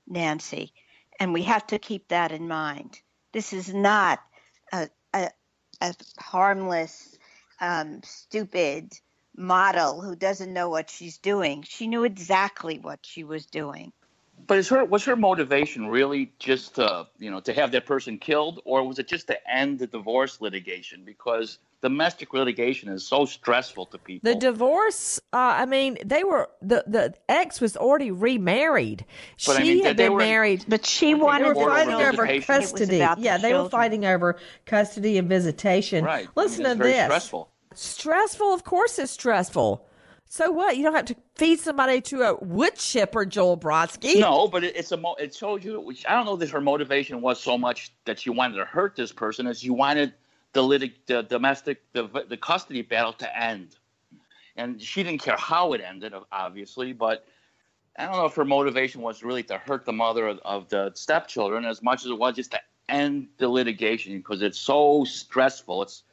Nancy, 0.07 0.73
and 1.19 1.33
we 1.33 1.43
have 1.43 1.67
to 1.67 1.79
keep 1.79 2.07
that 2.07 2.31
in 2.31 2.47
mind. 2.47 2.99
This 3.33 3.53
is 3.53 3.73
not 3.73 4.19
a, 4.71 4.89
a, 5.13 5.29
a 5.81 5.93
harmless, 6.17 7.17
um, 7.59 8.01
stupid 8.03 8.93
model 9.35 10.01
who 10.01 10.15
doesn't 10.15 10.53
know 10.53 10.69
what 10.69 10.89
she's 10.89 11.17
doing. 11.17 11.63
She 11.63 11.87
knew 11.87 12.03
exactly 12.03 12.79
what 12.79 12.99
she 13.03 13.23
was 13.23 13.45
doing. 13.45 13.91
But 14.49 14.57
is 14.57 14.67
her 14.69 14.83
was 14.83 15.05
her 15.05 15.15
motivation 15.15 15.87
really 15.87 16.31
just 16.39 16.75
to 16.75 17.05
you 17.19 17.29
know 17.29 17.39
to 17.41 17.53
have 17.53 17.71
that 17.73 17.85
person 17.85 18.17
killed, 18.17 18.61
or 18.65 18.83
was 18.85 18.97
it 18.97 19.07
just 19.07 19.27
to 19.27 19.37
end 19.49 19.77
the 19.77 19.85
divorce 19.85 20.41
litigation? 20.41 21.03
Because 21.05 21.59
domestic 21.83 22.33
litigation 22.33 22.89
is 22.89 23.05
so 23.05 23.25
stressful 23.25 23.85
to 23.85 23.99
people. 23.99 24.33
The 24.33 24.39
divorce, 24.39 25.19
uh, 25.31 25.37
I 25.37 25.65
mean, 25.67 25.99
they 26.03 26.23
were, 26.23 26.49
the, 26.61 26.83
the 26.87 27.13
ex 27.29 27.61
was 27.61 27.77
already 27.77 28.11
remarried. 28.11 29.05
But, 29.45 29.57
I 29.57 29.63
she 29.63 29.75
mean, 29.75 29.85
had 29.85 29.95
been 29.95 30.11
wor- 30.13 30.19
married. 30.19 30.65
But 30.67 30.85
she 30.85 31.13
wanted 31.13 31.45
They 31.45 31.53
were 31.53 31.69
fighting 31.69 31.93
over 31.93 32.25
visitation. 32.25 32.55
It 32.55 32.59
was 32.59 32.71
custody. 32.71 32.95
about 32.97 33.17
the 33.17 33.23
Yeah, 33.23 33.37
they 33.37 33.53
were 33.53 33.69
fighting 33.69 34.05
over 34.05 34.37
custody 34.65 35.17
and 35.19 35.29
visitation. 35.29 36.03
Right. 36.03 36.27
Listen 36.35 36.65
I 36.65 36.69
mean, 36.69 36.79
to 36.79 36.83
it's 36.83 36.87
very 36.87 36.91
this. 36.93 37.03
stressful. 37.05 37.49
Stressful, 37.75 38.53
of 38.53 38.63
course, 38.63 38.99
it's 38.99 39.11
stressful. 39.11 39.85
So 40.31 40.51
what? 40.51 40.77
You 40.77 40.83
don't 40.83 40.93
have 40.93 41.05
to 41.05 41.15
feed 41.35 41.59
somebody 41.59 42.01
to 42.01 42.21
a 42.21 42.35
wood 42.35 42.75
chipper, 42.75 43.25
Joel 43.25 43.57
Brodsky. 43.57 44.19
No, 44.19 44.47
but 44.47 44.63
it, 44.63 44.75
it's 44.75 44.91
a 44.91 44.97
mo- 44.97 45.15
it 45.15 45.33
shows 45.35 45.65
you. 45.65 45.81
Which 45.81 46.05
I 46.07 46.13
don't 46.13 46.25
know 46.25 46.35
that 46.35 46.51
her 46.51 46.61
motivation 46.61 47.19
was 47.19 47.39
so 47.39 47.57
much 47.57 47.91
that 48.05 48.19
she 48.19 48.29
wanted 48.29 48.57
to 48.57 48.65
hurt 48.65 48.95
this 48.95 49.11
person 49.11 49.47
as 49.47 49.59
she 49.59 49.71
wanted 49.71 50.13
the 50.53 50.61
litig- 50.61 50.93
the 51.07 51.23
domestic 51.23 51.81
the 51.93 52.07
the 52.29 52.37
custody 52.37 52.83
battle 52.83 53.13
to 53.13 53.37
end, 53.37 53.77
and 54.55 54.79
she 54.79 55.01
didn't 55.01 55.21
care 55.21 55.35
how 55.35 55.73
it 55.73 55.81
ended, 55.81 56.13
obviously. 56.31 56.93
But 56.93 57.25
I 57.97 58.05
don't 58.05 58.15
know 58.15 58.25
if 58.25 58.35
her 58.35 58.45
motivation 58.45 59.01
was 59.01 59.23
really 59.23 59.43
to 59.43 59.57
hurt 59.57 59.83
the 59.83 59.93
mother 59.93 60.27
of, 60.27 60.39
of 60.45 60.69
the 60.69 60.91
stepchildren 60.93 61.65
as 61.65 61.81
much 61.81 62.05
as 62.05 62.11
it 62.11 62.17
was 62.19 62.35
just 62.35 62.51
to 62.51 62.61
end 62.87 63.29
the 63.39 63.49
litigation 63.49 64.15
because 64.17 64.43
it's 64.43 64.59
so 64.59 65.05
stressful. 65.05 65.81
It's 65.81 66.03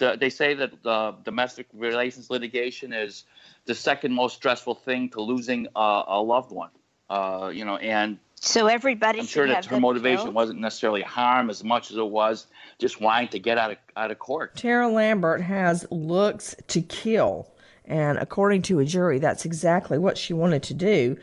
uh, 0.00 0.14
they 0.14 0.30
say 0.30 0.54
that 0.54 0.72
uh, 0.86 1.12
domestic 1.24 1.66
relations 1.74 2.30
litigation 2.30 2.92
is 2.92 3.24
the 3.68 3.74
second 3.74 4.12
most 4.14 4.34
stressful 4.34 4.74
thing 4.74 5.10
to 5.10 5.20
losing 5.20 5.68
uh, 5.76 6.02
a 6.08 6.20
loved 6.20 6.50
one. 6.50 6.70
Uh, 7.10 7.52
you 7.54 7.64
know, 7.64 7.76
and 7.76 8.18
So 8.40 8.66
everybody 8.66 9.20
I'm 9.20 9.26
sure 9.26 9.46
that 9.46 9.66
her 9.66 9.78
motivation 9.78 10.24
killed? 10.24 10.34
wasn't 10.34 10.60
necessarily 10.60 11.02
harm 11.02 11.50
as 11.50 11.62
much 11.62 11.90
as 11.90 11.98
it 11.98 12.08
was 12.08 12.46
just 12.78 13.00
wanting 13.00 13.28
to 13.28 13.38
get 13.38 13.58
out 13.58 13.70
of 13.72 13.76
out 13.96 14.10
of 14.10 14.18
court. 14.18 14.56
Tara 14.56 14.88
Lambert 14.88 15.42
has 15.42 15.86
looks 15.90 16.56
to 16.68 16.80
kill, 16.82 17.46
and 17.84 18.18
according 18.18 18.62
to 18.62 18.78
a 18.80 18.84
jury, 18.84 19.18
that's 19.18 19.44
exactly 19.44 19.98
what 19.98 20.16
she 20.18 20.32
wanted 20.32 20.62
to 20.64 20.74
do. 20.74 21.16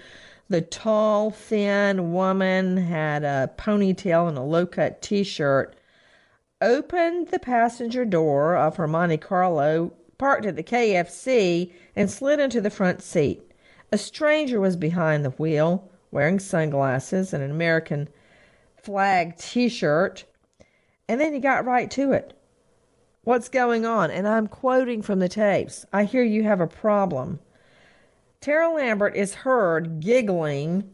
The 0.50 0.62
tall, 0.62 1.32
thin 1.32 2.14
woman 2.14 2.78
had 2.78 3.24
a 3.24 3.52
ponytail 3.58 4.30
and 4.30 4.38
a 4.38 4.44
low 4.44 4.68
cut 4.68 5.02
t 5.02 5.24
shirt, 5.24 5.76
opened 6.62 7.30
the 7.30 7.40
passenger 7.40 8.06
door 8.06 8.56
of 8.56 8.76
her 8.78 8.88
Monte 8.88 9.18
Carlo, 9.18 9.94
parked 10.18 10.46
at 10.46 10.56
the 10.56 10.64
KFC, 10.64 11.72
and 11.96 12.10
slid 12.10 12.40
into 12.40 12.62
the 12.62 12.70
front 12.70 13.02
seat. 13.02 13.42
A 13.92 13.98
stranger 13.98 14.60
was 14.60 14.76
behind 14.76 15.24
the 15.24 15.32
wheel, 15.32 15.90
wearing 16.12 16.40
sunglasses 16.40 17.34
and 17.34 17.44
an 17.44 17.52
American 17.52 18.08
flag 18.82 19.38
t 19.38 19.70
shirt. 19.70 20.26
And 21.08 21.20
then 21.20 21.34
he 21.34 21.40
got 21.40 21.66
right 21.66 21.90
to 21.92 22.12
it. 22.12 22.34
What's 23.24 23.50
going 23.50 23.86
on? 23.86 24.12
And 24.12 24.28
I'm 24.28 24.48
quoting 24.48 25.02
from 25.02 25.20
the 25.20 25.30
tapes. 25.30 25.86
I 25.92 26.04
hear 26.04 26.24
you 26.24 26.44
have 26.44 26.62
a 26.62 26.68
problem. 26.68 27.40
Tara 28.40 28.72
Lambert 28.72 29.16
is 29.16 29.34
heard 29.34 30.00
giggling. 30.00 30.90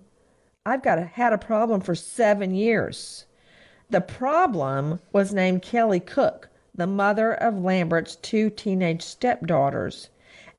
I've 0.65 0.83
got 0.83 0.99
a, 0.99 1.03
had 1.03 1.33
a 1.33 1.37
problem 1.37 1.81
for 1.81 1.95
seven 1.95 2.55
years. 2.55 3.25
The 3.89 3.99
problem 3.99 5.01
was 5.11 5.33
named 5.33 5.61
Kelly 5.61 5.99
Cook, 5.99 6.47
the 6.73 6.87
mother 6.87 7.33
of 7.33 7.57
Lambert's 7.57 8.15
two 8.15 8.49
teenage 8.49 9.01
stepdaughters. 9.01 10.09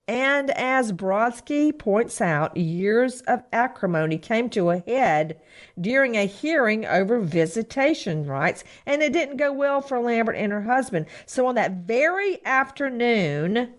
And 0.09 0.51
as 0.51 0.93
Brodsky 0.93 1.79
points 1.79 2.21
out, 2.21 2.57
years 2.57 3.21
of 3.23 3.45
acrimony 3.53 4.19
came 4.19 4.51
to 4.51 4.71
a 4.71 4.81
head 4.81 5.41
during 5.81 6.17
a 6.17 6.27
hearing 6.27 6.85
over 6.85 7.21
visitation 7.21 8.27
rights, 8.27 8.65
and 8.85 9.01
it 9.01 9.13
didn't 9.13 9.37
go 9.37 9.53
well 9.53 9.81
for 9.81 10.01
Lambert 10.01 10.37
and 10.37 10.51
her 10.51 10.63
husband. 10.63 11.07
So 11.25 11.47
on 11.47 11.55
that 11.55 11.87
very 11.87 12.45
afternoon, 12.45 13.75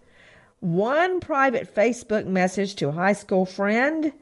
one 0.62 1.20
private 1.20 1.76
Facebook 1.76 2.26
message 2.26 2.76
to 2.76 2.88
a 2.88 2.94
high 2.94 3.14
school 3.14 3.46
friend, 3.46 4.14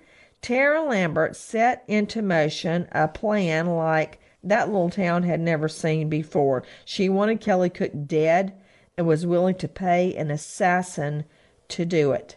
Tara 0.42 0.82
Lambert 0.84 1.36
set 1.36 1.84
into 1.88 2.24
motion 2.24 2.88
a 2.92 3.08
plan 3.08 3.68
like 3.68 4.20
that 4.44 4.68
little 4.68 4.90
town 4.90 5.24
had 5.24 5.40
never 5.40 5.68
seen 5.68 6.10
before. 6.10 6.64
She 6.86 7.10
wanted 7.10 7.42
Kelly 7.42 7.70
Cook 7.70 7.92
dead 8.06 8.54
and 8.98 9.08
was 9.08 9.26
willing 9.26 9.56
to 9.56 9.68
pay 9.68 10.16
an 10.16 10.32
assassin 10.32 11.26
to 11.70 11.86
do 11.86 12.12
it. 12.12 12.36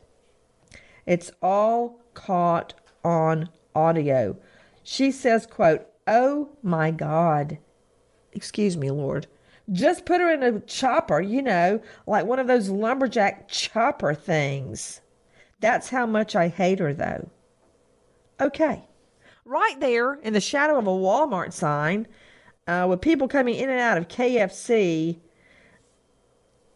It's 1.06 1.32
all 1.42 2.00
caught 2.14 2.74
on 3.04 3.48
audio. 3.74 4.36
She 4.82 5.10
says, 5.10 5.46
quote, 5.46 5.86
"Oh 6.06 6.50
my 6.62 6.90
god." 6.90 7.58
Excuse 8.32 8.76
me, 8.76 8.90
Lord. 8.90 9.26
Just 9.72 10.04
put 10.04 10.20
her 10.20 10.30
in 10.30 10.42
a 10.42 10.60
chopper, 10.60 11.20
you 11.20 11.40
know, 11.40 11.80
like 12.06 12.26
one 12.26 12.38
of 12.38 12.46
those 12.46 12.68
lumberjack 12.68 13.48
chopper 13.48 14.12
things. 14.12 15.00
That's 15.60 15.88
how 15.88 16.04
much 16.04 16.36
I 16.36 16.48
hate 16.48 16.80
her, 16.80 16.92
though. 16.92 17.30
Okay. 18.40 18.84
Right 19.44 19.78
there 19.78 20.14
in 20.14 20.32
the 20.32 20.40
shadow 20.40 20.78
of 20.78 20.86
a 20.86 20.90
Walmart 20.90 21.52
sign, 21.52 22.06
uh, 22.66 22.86
with 22.88 23.00
people 23.00 23.28
coming 23.28 23.56
in 23.56 23.68
and 23.68 23.78
out 23.78 23.98
of 23.98 24.08
KFC, 24.08 25.18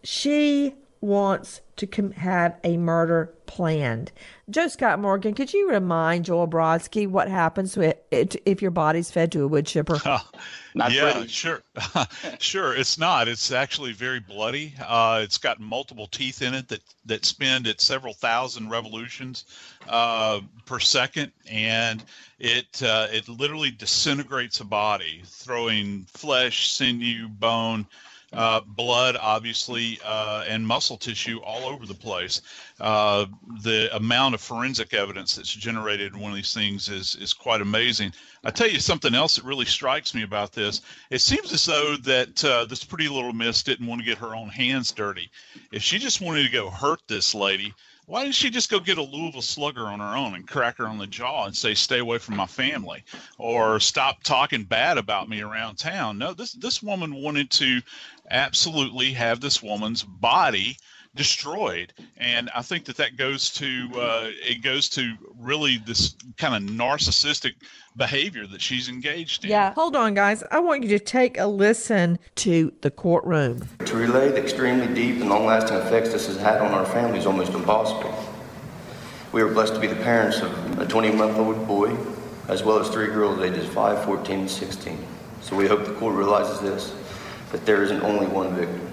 she 0.02 0.74
wants 1.00 1.60
to 1.76 1.86
com- 1.86 2.10
have 2.12 2.56
a 2.64 2.76
murder 2.76 3.32
planned. 3.46 4.12
Joe 4.50 4.68
Scott 4.68 4.98
Morgan, 4.98 5.32
could 5.32 5.54
you 5.54 5.70
remind 5.70 6.24
Joel 6.26 6.48
Brodsky 6.48 7.08
what 7.08 7.28
happens 7.28 7.78
if 8.10 8.60
your 8.60 8.70
body's 8.70 9.10
fed 9.10 9.32
to 9.32 9.44
a 9.44 9.48
wood 9.48 9.64
chipper? 9.66 9.98
yeah, 10.90 11.26
sure, 11.26 11.62
sure. 12.38 12.74
It's 12.74 12.98
not. 12.98 13.28
It's 13.28 13.50
actually 13.50 13.92
very 13.92 14.20
bloody. 14.20 14.74
Uh, 14.84 15.20
it's 15.22 15.38
got 15.38 15.60
multiple 15.60 16.06
teeth 16.06 16.42
in 16.42 16.54
it 16.54 16.68
that 16.68 16.80
that 17.06 17.24
spin 17.24 17.66
at 17.66 17.80
several 17.80 18.14
thousand 18.14 18.70
revolutions 18.70 19.44
uh, 19.88 20.40
per 20.66 20.78
second, 20.78 21.32
and 21.50 22.04
it 22.38 22.82
uh, 22.82 23.08
it 23.10 23.28
literally 23.28 23.70
disintegrates 23.70 24.60
a 24.60 24.64
body, 24.64 25.22
throwing 25.26 26.04
flesh, 26.12 26.70
sinew, 26.70 27.28
bone. 27.28 27.86
Uh, 28.30 28.60
blood, 28.60 29.16
obviously, 29.18 29.98
uh, 30.04 30.44
and 30.46 30.66
muscle 30.66 30.98
tissue 30.98 31.40
all 31.40 31.64
over 31.64 31.86
the 31.86 31.94
place. 31.94 32.42
Uh, 32.78 33.24
the 33.62 33.88
amount 33.96 34.34
of 34.34 34.40
forensic 34.40 34.92
evidence 34.92 35.34
that's 35.34 35.52
generated 35.52 36.12
in 36.12 36.20
one 36.20 36.30
of 36.30 36.36
these 36.36 36.52
things 36.52 36.90
is 36.90 37.16
is 37.16 37.32
quite 37.32 37.62
amazing. 37.62 38.12
I 38.44 38.50
tell 38.50 38.68
you 38.68 38.80
something 38.80 39.14
else 39.14 39.36
that 39.36 39.46
really 39.46 39.64
strikes 39.64 40.14
me 40.14 40.24
about 40.24 40.52
this. 40.52 40.82
It 41.08 41.22
seems 41.22 41.54
as 41.54 41.64
though 41.64 41.96
that 42.02 42.44
uh, 42.44 42.66
this 42.66 42.84
pretty 42.84 43.08
little 43.08 43.32
miss 43.32 43.62
didn't 43.62 43.86
want 43.86 44.02
to 44.02 44.06
get 44.06 44.18
her 44.18 44.36
own 44.36 44.48
hands 44.48 44.92
dirty. 44.92 45.30
If 45.72 45.82
she 45.82 45.98
just 45.98 46.20
wanted 46.20 46.42
to 46.42 46.52
go 46.52 46.68
hurt 46.68 47.00
this 47.08 47.34
lady, 47.34 47.72
why 48.08 48.22
didn't 48.22 48.34
she 48.36 48.48
just 48.48 48.70
go 48.70 48.80
get 48.80 48.96
a 48.96 49.02
Louisville 49.02 49.42
slugger 49.42 49.86
on 49.86 50.00
her 50.00 50.16
own 50.16 50.34
and 50.34 50.48
crack 50.48 50.78
her 50.78 50.88
on 50.88 50.96
the 50.96 51.06
jaw 51.06 51.44
and 51.44 51.54
say, 51.54 51.74
"Stay 51.74 51.98
away 51.98 52.16
from 52.16 52.36
my 52.36 52.46
family," 52.46 53.04
or 53.36 53.78
"Stop 53.80 54.22
talking 54.22 54.64
bad 54.64 54.96
about 54.96 55.28
me 55.28 55.42
around 55.42 55.76
town"? 55.76 56.16
No, 56.16 56.32
this 56.32 56.52
this 56.52 56.82
woman 56.82 57.14
wanted 57.14 57.50
to 57.52 57.82
absolutely 58.30 59.12
have 59.12 59.40
this 59.40 59.62
woman's 59.62 60.02
body 60.02 60.78
destroyed 61.18 61.92
and 62.16 62.48
i 62.54 62.62
think 62.62 62.84
that 62.84 62.96
that 62.96 63.16
goes 63.16 63.50
to 63.50 63.88
uh, 63.96 64.30
it 64.48 64.62
goes 64.62 64.88
to 64.88 65.14
really 65.38 65.78
this 65.84 66.14
kind 66.36 66.54
of 66.54 66.74
narcissistic 66.74 67.54
behavior 67.98 68.46
that 68.46 68.62
she's 68.62 68.88
engaged 68.88 69.44
in 69.44 69.50
Yeah. 69.50 69.74
Hold 69.74 69.96
on, 69.96 70.14
guys. 70.14 70.42
I 70.50 70.60
want 70.60 70.84
you 70.84 70.88
to 70.90 70.98
take 70.98 71.36
a 71.36 71.46
listen 71.46 72.18
to 72.36 72.72
the 72.80 72.90
courtroom. 72.90 73.68
To 73.84 73.96
relay 73.96 74.28
the 74.30 74.40
extremely 74.40 74.86
deep 74.94 75.20
and 75.20 75.28
long 75.28 75.44
lasting 75.44 75.76
effects 75.76 76.12
this 76.12 76.28
has 76.28 76.36
had 76.36 76.60
on 76.62 76.72
our 76.72 76.86
family 76.86 77.18
is 77.18 77.26
almost 77.26 77.52
impossible. 77.52 78.14
We 79.32 79.42
are 79.42 79.48
blessed 79.48 79.74
to 79.74 79.80
be 79.80 79.88
the 79.88 79.96
parents 79.96 80.40
of 80.40 80.78
a 80.78 80.86
20 80.86 81.10
month 81.12 81.36
old 81.36 81.66
boy, 81.66 81.94
as 82.46 82.62
well 82.62 82.78
as 82.78 82.88
three 82.88 83.08
girls 83.08 83.40
ages 83.40 83.68
5, 83.68 84.04
14, 84.04 84.38
and 84.40 84.50
16. 84.50 85.06
So 85.42 85.56
we 85.56 85.66
hope 85.66 85.84
the 85.84 85.94
court 85.94 86.14
realizes 86.14 86.60
this 86.60 86.94
that 87.52 87.66
there 87.66 87.82
isn't 87.82 88.02
only 88.02 88.26
one 88.26 88.54
victim. 88.54 88.87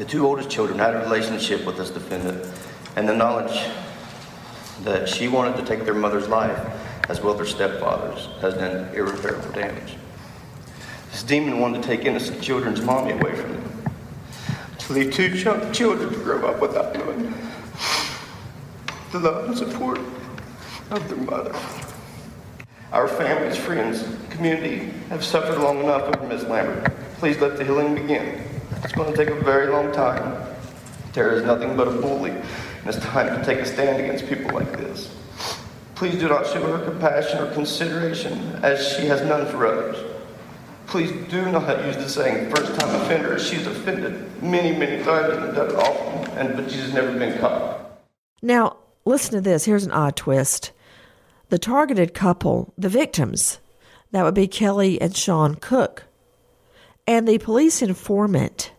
The 0.00 0.06
two 0.06 0.26
oldest 0.26 0.48
children 0.48 0.78
had 0.78 0.94
a 0.94 1.00
relationship 1.00 1.66
with 1.66 1.76
this 1.76 1.90
defendant, 1.90 2.50
and 2.96 3.06
the 3.06 3.14
knowledge 3.14 3.68
that 4.82 5.06
she 5.06 5.28
wanted 5.28 5.58
to 5.58 5.62
take 5.62 5.84
their 5.84 5.92
mother's 5.92 6.26
life, 6.26 6.58
as 7.10 7.20
well 7.20 7.34
as 7.34 7.36
their 7.36 7.46
stepfather's, 7.46 8.24
has 8.40 8.54
done 8.54 8.88
irreparable 8.94 9.52
damage. 9.52 9.96
This 11.10 11.22
demon 11.22 11.60
wanted 11.60 11.82
to 11.82 11.86
take 11.86 12.06
innocent 12.06 12.40
children's 12.40 12.80
mommy 12.80 13.12
away 13.12 13.36
from 13.36 13.52
them, 13.52 13.92
to 14.78 14.92
leave 14.94 15.12
two 15.12 15.36
ch- 15.36 15.76
children 15.76 16.10
to 16.10 16.18
grow 16.20 16.48
up 16.48 16.62
without 16.62 16.94
knowing 16.94 17.34
the 19.12 19.18
love 19.18 19.50
and 19.50 19.58
support 19.58 19.98
of 20.90 21.06
their 21.10 21.18
mother. 21.18 21.54
Our 22.90 23.06
families, 23.06 23.58
friends, 23.58 24.02
community 24.30 24.94
have 25.10 25.22
suffered 25.22 25.58
long 25.58 25.80
enough 25.80 26.04
over 26.04 26.26
Ms. 26.26 26.44
Lambert. 26.44 26.90
Please 27.18 27.38
let 27.38 27.58
the 27.58 27.64
healing 27.64 27.94
begin. 27.94 28.49
It's 28.82 28.92
going 28.92 29.12
to 29.12 29.16
take 29.16 29.28
a 29.28 29.40
very 29.42 29.68
long 29.68 29.92
time. 29.92 30.46
Tara 31.12 31.34
is 31.34 31.44
nothing 31.44 31.76
but 31.76 31.88
a 31.88 31.90
bully, 31.90 32.30
and 32.30 32.86
it's 32.86 32.98
time 32.98 33.38
to 33.38 33.44
take 33.44 33.58
a 33.58 33.66
stand 33.66 34.00
against 34.00 34.26
people 34.26 34.52
like 34.52 34.72
this. 34.72 35.14
Please 35.94 36.18
do 36.18 36.28
not 36.28 36.46
show 36.46 36.62
her 36.62 36.84
compassion 36.84 37.38
or 37.38 37.52
consideration, 37.52 38.32
as 38.62 38.96
she 38.96 39.06
has 39.06 39.20
none 39.22 39.46
for 39.46 39.66
others. 39.66 39.96
Please 40.86 41.12
do 41.28 41.52
not 41.52 41.84
use 41.84 41.96
the 41.96 42.08
saying 42.08 42.50
first 42.54 42.78
time 42.80 42.94
offender, 43.02 43.34
as 43.34 43.46
she's 43.46 43.66
offended 43.66 44.42
many, 44.42 44.76
many 44.76 45.02
times 45.04 45.36
and 45.36 45.54
done 45.54 45.70
it 45.70 45.76
often, 45.76 46.38
and 46.38 46.56
but 46.56 46.70
she's 46.70 46.94
never 46.94 47.16
been 47.18 47.38
caught. 47.38 48.00
Now, 48.40 48.78
listen 49.04 49.34
to 49.34 49.40
this. 49.42 49.66
Here's 49.66 49.84
an 49.84 49.92
odd 49.92 50.16
twist. 50.16 50.72
The 51.50 51.58
targeted 51.58 52.14
couple, 52.14 52.72
the 52.78 52.88
victims, 52.88 53.58
that 54.12 54.24
would 54.24 54.34
be 54.34 54.48
Kelly 54.48 55.00
and 55.00 55.14
Sean 55.14 55.56
Cook, 55.56 56.04
and 57.06 57.26
the 57.26 57.38
police 57.38 57.82
informant 57.82 58.72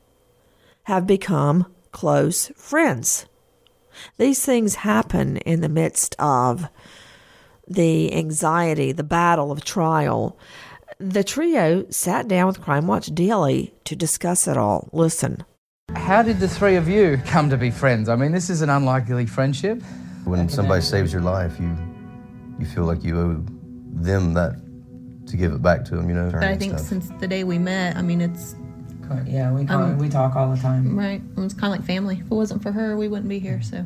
have 0.84 1.06
become 1.06 1.66
close 1.92 2.48
friends. 2.56 3.26
These 4.18 4.44
things 4.46 4.76
happen 4.76 5.38
in 5.38 5.62
the 5.62 5.70
midst 5.70 6.16
of 6.18 6.68
the 7.68 8.14
anxiety, 8.14 8.92
the 8.92 9.04
battle 9.04 9.52
of 9.52 9.64
trial. 9.64 10.38
The 10.98 11.24
trio 11.24 11.86
sat 11.90 12.28
down 12.28 12.48
with 12.48 12.62
Crime 12.62 12.88
Watch 12.88 13.08
Daily 13.08 13.74
to 13.86 13.96
discuss 13.96 14.48
it 14.48 14.58
all. 14.58 14.90
Listen. 14.92 15.44
How 15.96 16.22
did 16.22 16.40
the 16.40 16.48
three 16.48 16.76
of 16.76 16.88
you 16.88 17.22
come 17.26 17.50
to 17.50 17.58
be 17.58 17.72
friends? 17.72 18.08
I 18.08 18.16
mean, 18.16 18.32
this 18.32 18.50
is 18.50 18.62
an 18.62 18.70
unlikely 18.70 19.26
friendship. 19.26 19.82
When 20.24 20.48
somebody 20.50 20.82
saves 20.82 21.12
your 21.12 21.22
life, 21.22 21.60
you 21.60 21.76
you 22.60 22.66
feel 22.68 22.84
like 22.84 23.04
you 23.04 23.20
owe 23.20 23.44
them 24.02 24.34
that 24.34 24.56
to 25.32 25.38
give 25.38 25.54
it 25.54 25.62
back 25.62 25.84
to 25.86 25.96
them, 25.96 26.08
you 26.10 26.16
know. 26.16 26.30
But 26.32 26.44
I 26.44 26.56
think 26.58 26.78
since 26.80 27.10
the 27.20 27.28
day 27.28 27.44
we 27.44 27.58
met, 27.58 27.98
I 27.98 28.02
mean, 28.02 28.22
it's 28.22 28.56
Yeah, 29.26 29.52
we 29.52 29.66
call, 29.66 29.82
Um, 29.82 29.98
we 29.98 30.10
talk 30.10 30.36
all 30.36 30.54
the 30.54 30.62
time. 30.62 30.98
Right. 30.98 31.22
It 31.36 31.40
was 31.40 31.54
kind 31.54 31.74
of 31.74 31.80
like 31.80 31.88
family. 31.88 32.16
If 32.20 32.32
it 32.32 32.36
wasn't 32.36 32.62
for 32.64 32.72
her, 32.72 32.96
we 32.96 33.08
wouldn't 33.08 33.30
be 33.30 33.40
here. 33.40 33.62
So. 33.62 33.86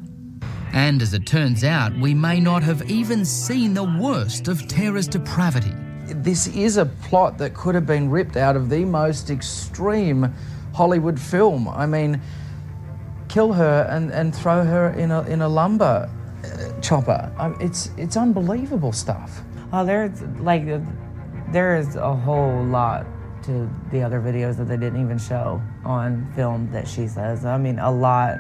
And 0.74 1.02
as 1.02 1.14
it 1.14 1.26
turns 1.26 1.64
out, 1.64 1.98
we 1.98 2.14
may 2.14 2.40
not 2.40 2.62
have 2.64 2.90
even 2.90 3.26
seen 3.26 3.74
the 3.74 3.84
worst 3.84 4.48
of 4.48 4.68
Tara's 4.68 5.08
depravity. 5.08 5.72
This 6.08 6.48
is 6.48 6.78
a 6.78 6.86
plot 6.86 7.38
that 7.40 7.54
could 7.54 7.76
have 7.76 7.86
been 7.88 8.10
ripped 8.10 8.38
out 8.38 8.56
of 8.56 8.70
the 8.70 8.86
most 8.86 9.30
extreme 9.30 10.34
Hollywood 10.74 11.20
film. 11.20 11.68
I 11.70 11.86
mean, 11.86 12.22
kill 13.30 13.54
her 13.54 13.88
and, 13.90 14.12
and 14.12 14.36
throw 14.36 14.64
her 14.64 14.90
in 14.92 15.12
a, 15.12 15.22
in 15.24 15.42
a 15.42 15.48
lumber 15.48 16.10
uh, 16.44 16.82
chopper. 16.82 17.32
Um, 17.38 17.58
it's, 17.60 17.90
it's 17.98 18.18
unbelievable 18.18 18.92
stuff. 18.92 19.42
Oh, 19.74 19.84
there's 19.86 20.22
like 20.40 20.64
there 21.52 21.78
is 21.78 21.96
a 21.96 22.16
whole 22.16 22.64
lot 22.66 23.06
to 23.44 23.70
the 23.92 24.02
other 24.02 24.20
videos 24.20 24.58
that 24.58 24.66
they 24.66 24.78
didn't 24.78 25.02
even 25.02 25.18
show 25.18 25.62
on 25.84 26.32
film 26.36 26.70
that 26.72 26.88
she 26.88 27.08
says. 27.08 27.46
I 27.46 27.58
mean, 27.58 27.80
a 27.80 27.92
lot, 27.92 28.38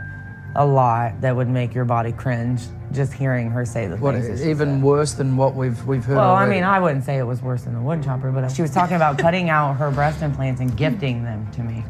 a 0.55 0.65
lot 0.65 1.21
that 1.21 1.35
would 1.35 1.47
make 1.47 1.73
your 1.75 1.85
body 1.85 2.11
cringe 2.11 2.61
just 2.91 3.13
hearing 3.13 3.51
her 3.51 3.65
say 3.65 3.87
the 3.87 3.97
What, 3.97 4.15
things. 4.15 4.45
even 4.45 4.81
worse 4.81 5.13
than 5.13 5.37
what 5.37 5.53
we've, 5.53 5.85
we've 5.85 6.03
heard 6.03 6.17
Well, 6.17 6.33
I 6.33 6.47
mean, 6.47 6.63
I 6.63 6.79
wouldn't 6.79 7.03
say 7.03 7.17
it 7.17 7.23
was 7.23 7.41
worse 7.41 7.63
than 7.63 7.73
the 7.73 7.81
wood 7.81 8.03
chopper, 8.03 8.31
but 8.31 8.49
she 8.51 8.61
was 8.61 8.71
talking 8.71 8.95
about 8.95 9.19
cutting 9.19 9.49
out 9.49 9.73
her 9.75 9.91
breast 9.91 10.21
implants 10.21 10.61
and 10.61 10.75
gifting 10.75 11.23
them 11.23 11.49
to 11.51 11.61
me. 11.61 11.81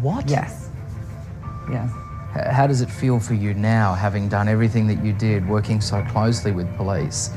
What? 0.00 0.28
Yes. 0.28 0.70
Yes. 1.70 1.90
How 2.50 2.66
does 2.66 2.80
it 2.80 2.90
feel 2.90 3.20
for 3.20 3.34
you 3.34 3.54
now, 3.54 3.94
having 3.94 4.28
done 4.28 4.48
everything 4.48 4.86
that 4.88 5.04
you 5.04 5.12
did, 5.12 5.48
working 5.48 5.80
so 5.80 6.02
closely 6.10 6.50
with 6.52 6.72
police, 6.76 7.30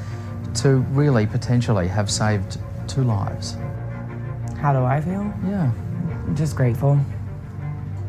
to 0.55 0.77
really 0.91 1.27
potentially 1.27 1.87
have 1.87 2.09
saved 2.09 2.59
two 2.87 3.03
lives? 3.03 3.57
How 4.59 4.73
do 4.73 4.83
I 4.83 5.01
feel? 5.01 5.31
Yeah. 5.45 5.71
Just 6.33 6.55
grateful. 6.55 6.99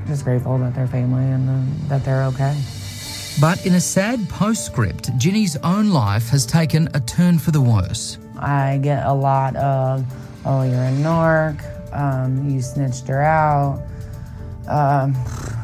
Just 0.06 0.24
grateful 0.24 0.58
that 0.58 0.74
they're 0.74 0.86
family 0.86 1.24
and 1.24 1.48
uh, 1.48 1.88
that 1.88 2.04
they're 2.04 2.24
okay. 2.24 2.56
But 3.40 3.64
in 3.66 3.74
a 3.74 3.80
sad 3.80 4.28
postscript, 4.28 5.16
Ginny's 5.18 5.56
own 5.58 5.90
life 5.90 6.28
has 6.30 6.44
taken 6.44 6.88
a 6.94 7.00
turn 7.00 7.38
for 7.38 7.50
the 7.50 7.60
worse. 7.60 8.18
I 8.38 8.78
get 8.82 9.06
a 9.06 9.12
lot 9.12 9.54
of, 9.56 10.04
oh, 10.44 10.62
you're 10.62 10.74
a 10.74 10.90
narc, 10.90 11.62
um, 11.94 12.48
you 12.48 12.60
snitched 12.60 13.06
her 13.08 13.22
out, 13.22 13.82
um, 14.68 15.14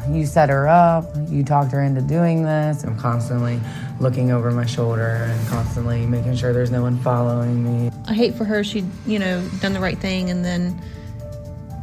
you 0.08 0.26
set 0.26 0.50
her 0.50 0.68
up, 0.68 1.04
you 1.28 1.42
talked 1.42 1.72
her 1.72 1.82
into 1.82 2.00
doing 2.00 2.44
this. 2.44 2.84
I'm 2.84 2.98
constantly 2.98 3.58
looking 4.01 4.32
over 4.32 4.51
my 4.51 4.66
shoulder 4.66 5.28
and 5.30 5.49
constantly 5.49 6.05
making 6.07 6.36
sure 6.36 6.53
there's 6.53 6.70
no 6.70 6.82
one 6.82 6.99
following 6.99 7.62
me. 7.62 7.90
I 8.07 8.14
hate 8.14 8.34
for 8.34 8.45
her. 8.45 8.64
She, 8.64 8.84
you 9.07 9.18
know, 9.18 9.47
done 9.61 9.72
the 9.72 9.80
right 9.80 9.99
thing, 9.99 10.30
and 10.30 10.45
then 10.45 10.80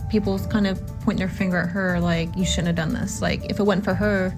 people 0.09 0.38
kind 0.49 0.68
of 0.68 0.82
point 1.01 1.18
their 1.18 1.30
finger 1.30 1.57
at 1.57 1.70
her, 1.70 1.99
like 1.99 2.36
you 2.36 2.45
shouldn't 2.45 2.68
have 2.68 2.76
done 2.76 2.93
this. 2.93 3.22
Like 3.22 3.49
if 3.49 3.59
it 3.59 3.64
wasn't 3.64 3.86
for 3.86 3.93
her, 3.93 4.38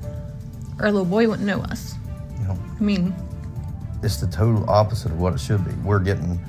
our 0.80 0.91
little 0.91 1.05
boy 1.05 1.28
wouldn't 1.28 1.47
know 1.47 1.61
us. 1.61 1.95
I 2.47 2.84
mean, 2.84 3.13
It's 4.01 4.17
the 4.17 4.28
total 4.28 4.69
opposite 4.69 5.11
of 5.11 5.19
what 5.19 5.34
it 5.34 5.39
should 5.39 5.63
be. 5.63 5.71
We're 5.84 5.99
getting 5.99 6.39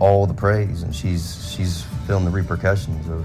all 0.00 0.26
the 0.26 0.34
praise, 0.34 0.82
and 0.82 0.94
she's 0.94 1.50
she's 1.54 1.82
feeling 2.06 2.24
the 2.24 2.30
repercussions 2.30 3.08
of 3.08 3.24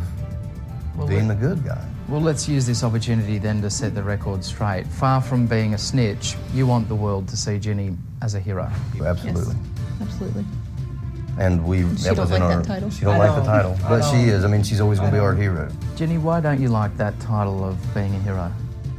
Well, 0.96 1.08
being 1.08 1.28
the 1.28 1.36
good 1.36 1.64
guy. 1.66 1.84
Well, 2.10 2.22
let's 2.22 2.50
use 2.50 2.66
this 2.66 2.84
opportunity 2.84 3.38
then 3.38 3.62
to 3.62 3.70
set 3.70 3.94
the 3.94 4.02
record 4.02 4.44
straight. 4.44 4.88
Far 4.88 5.22
from 5.22 5.46
being 5.46 5.76
a 5.76 5.78
snitch, 5.78 6.36
you 6.54 6.66
want 6.66 6.88
the 6.88 6.96
world 6.96 7.28
to 7.28 7.38
see 7.38 7.60
Ginny 7.60 7.96
as 8.24 8.34
a 8.34 8.40
hero. 8.40 8.68
Absolutely. 9.04 9.56
absolutely. 10.02 10.46
And 11.38 11.64
we 11.66 11.82
She 11.82 11.86
that 12.06 12.16
don't 12.16 12.18
was 12.18 12.32
in 12.32 12.42
like 12.42 12.42
our 12.42 12.62
that 12.62 12.66
title? 12.66 12.90
she 12.90 13.06
don't 13.06 13.14
I 13.16 13.18
like 13.20 13.30
the 13.36 13.36
don't. 13.44 13.46
title, 13.46 13.78
but 13.88 14.02
she 14.10 14.28
is. 14.28 14.44
I 14.44 14.48
mean, 14.48 14.64
she's 14.64 14.82
always 14.82 14.98
going 15.00 15.12
to 15.12 15.16
be 15.18 15.20
our 15.22 15.36
hero. 15.36 15.70
Ginny, 15.96 16.18
why 16.18 16.40
don't 16.42 16.60
you 16.60 16.70
like 16.70 16.98
that 16.98 17.18
title 17.20 17.64
of 17.64 17.78
being 17.94 18.14
a 18.16 18.20
hero? 18.22 18.52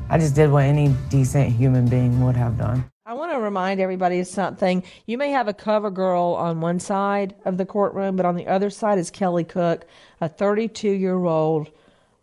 I 0.08 0.16
just 0.18 0.36
did 0.36 0.50
what 0.50 0.64
any 0.64 0.94
decent 1.08 1.50
human 1.50 1.86
being 1.88 2.20
would 2.24 2.36
have 2.36 2.56
done. 2.56 2.84
I 3.06 3.14
want 3.14 3.32
to 3.32 3.40
remind 3.40 3.80
everybody 3.80 4.20
of 4.20 4.28
something. 4.28 4.84
You 5.06 5.18
may 5.18 5.30
have 5.30 5.48
a 5.48 5.52
cover 5.52 5.90
girl 5.90 6.36
on 6.38 6.61
one 6.61 6.78
side 6.78 7.34
of 7.44 7.56
the 7.58 7.66
courtroom, 7.66 8.14
but 8.14 8.24
on 8.24 8.36
the 8.36 8.46
other 8.46 8.70
side 8.70 8.98
is 8.98 9.11
Kelly 9.11 9.42
Cook, 9.44 9.84
a 10.20 10.28
32 10.28 10.88
year 10.90 11.16
old 11.24 11.70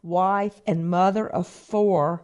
wife 0.08 0.62
and 0.66 0.90
mother 0.90 1.28
of 1.28 1.48
four, 1.48 2.24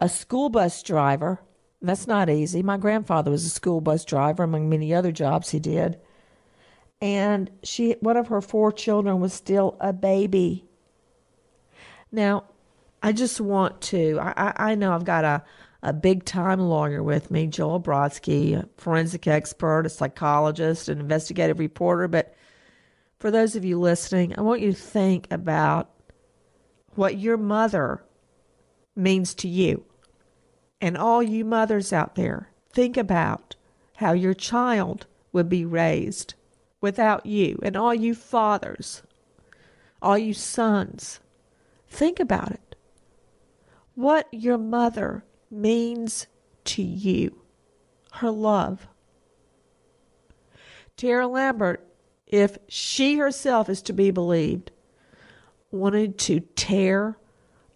a 0.00 0.08
school 0.08 0.48
bus 0.48 0.82
driver. 0.82 1.40
That's 1.80 2.06
not 2.06 2.28
easy. 2.28 2.62
My 2.62 2.76
grandfather 2.76 3.30
was 3.30 3.44
a 3.44 3.50
school 3.50 3.80
bus 3.80 4.04
driver, 4.04 4.42
among 4.42 4.68
many 4.68 4.92
other 4.92 5.12
jobs 5.12 5.50
he 5.50 5.60
did. 5.60 5.98
And 7.00 7.50
she, 7.62 7.96
one 8.00 8.16
of 8.16 8.28
her 8.28 8.42
four 8.42 8.72
children 8.72 9.20
was 9.20 9.32
still 9.32 9.76
a 9.80 9.92
baby. 9.92 10.66
Now, 12.12 12.44
I 13.02 13.12
just 13.12 13.40
want 13.40 13.80
to. 13.82 14.18
I, 14.20 14.52
I, 14.56 14.74
know 14.74 14.92
I've 14.92 15.04
got 15.04 15.24
a, 15.24 15.42
a 15.82 15.94
big 15.94 16.24
time 16.24 16.60
lawyer 16.60 17.02
with 17.02 17.30
me, 17.30 17.46
Joel 17.46 17.80
Brodsky, 17.80 18.54
a 18.62 18.68
forensic 18.76 19.26
expert, 19.26 19.86
a 19.86 19.88
psychologist, 19.88 20.90
an 20.90 21.00
investigative 21.00 21.58
reporter. 21.58 22.08
But 22.08 22.34
for 23.18 23.30
those 23.30 23.56
of 23.56 23.64
you 23.64 23.80
listening, 23.80 24.34
I 24.36 24.42
want 24.42 24.60
you 24.60 24.72
to 24.72 24.78
think 24.78 25.28
about 25.30 25.88
what 26.94 27.18
your 27.18 27.36
mother 27.36 28.02
means 28.96 29.34
to 29.34 29.48
you. 29.48 29.84
And 30.80 30.96
all 30.96 31.22
you 31.22 31.44
mothers 31.44 31.92
out 31.92 32.14
there, 32.14 32.48
think 32.72 32.96
about 32.96 33.56
how 33.96 34.12
your 34.12 34.34
child 34.34 35.06
would 35.32 35.48
be 35.48 35.64
raised 35.64 36.34
without 36.80 37.26
you. 37.26 37.58
And 37.62 37.76
all 37.76 37.94
you 37.94 38.14
fathers, 38.14 39.02
all 40.00 40.16
you 40.16 40.32
sons, 40.32 41.20
think 41.88 42.18
about 42.18 42.52
it 42.52 42.70
what 43.94 44.26
your 44.32 44.56
mother 44.56 45.22
means 45.50 46.26
to 46.64 46.82
you, 46.82 47.42
her 48.12 48.30
love. 48.30 48.88
Tara 50.96 51.26
Lambert, 51.26 51.86
if 52.26 52.56
she 52.68 53.16
herself 53.16 53.68
is 53.68 53.82
to 53.82 53.92
be 53.92 54.10
believed, 54.10 54.70
wanted 55.70 56.18
to 56.18 56.40
tear 56.56 57.16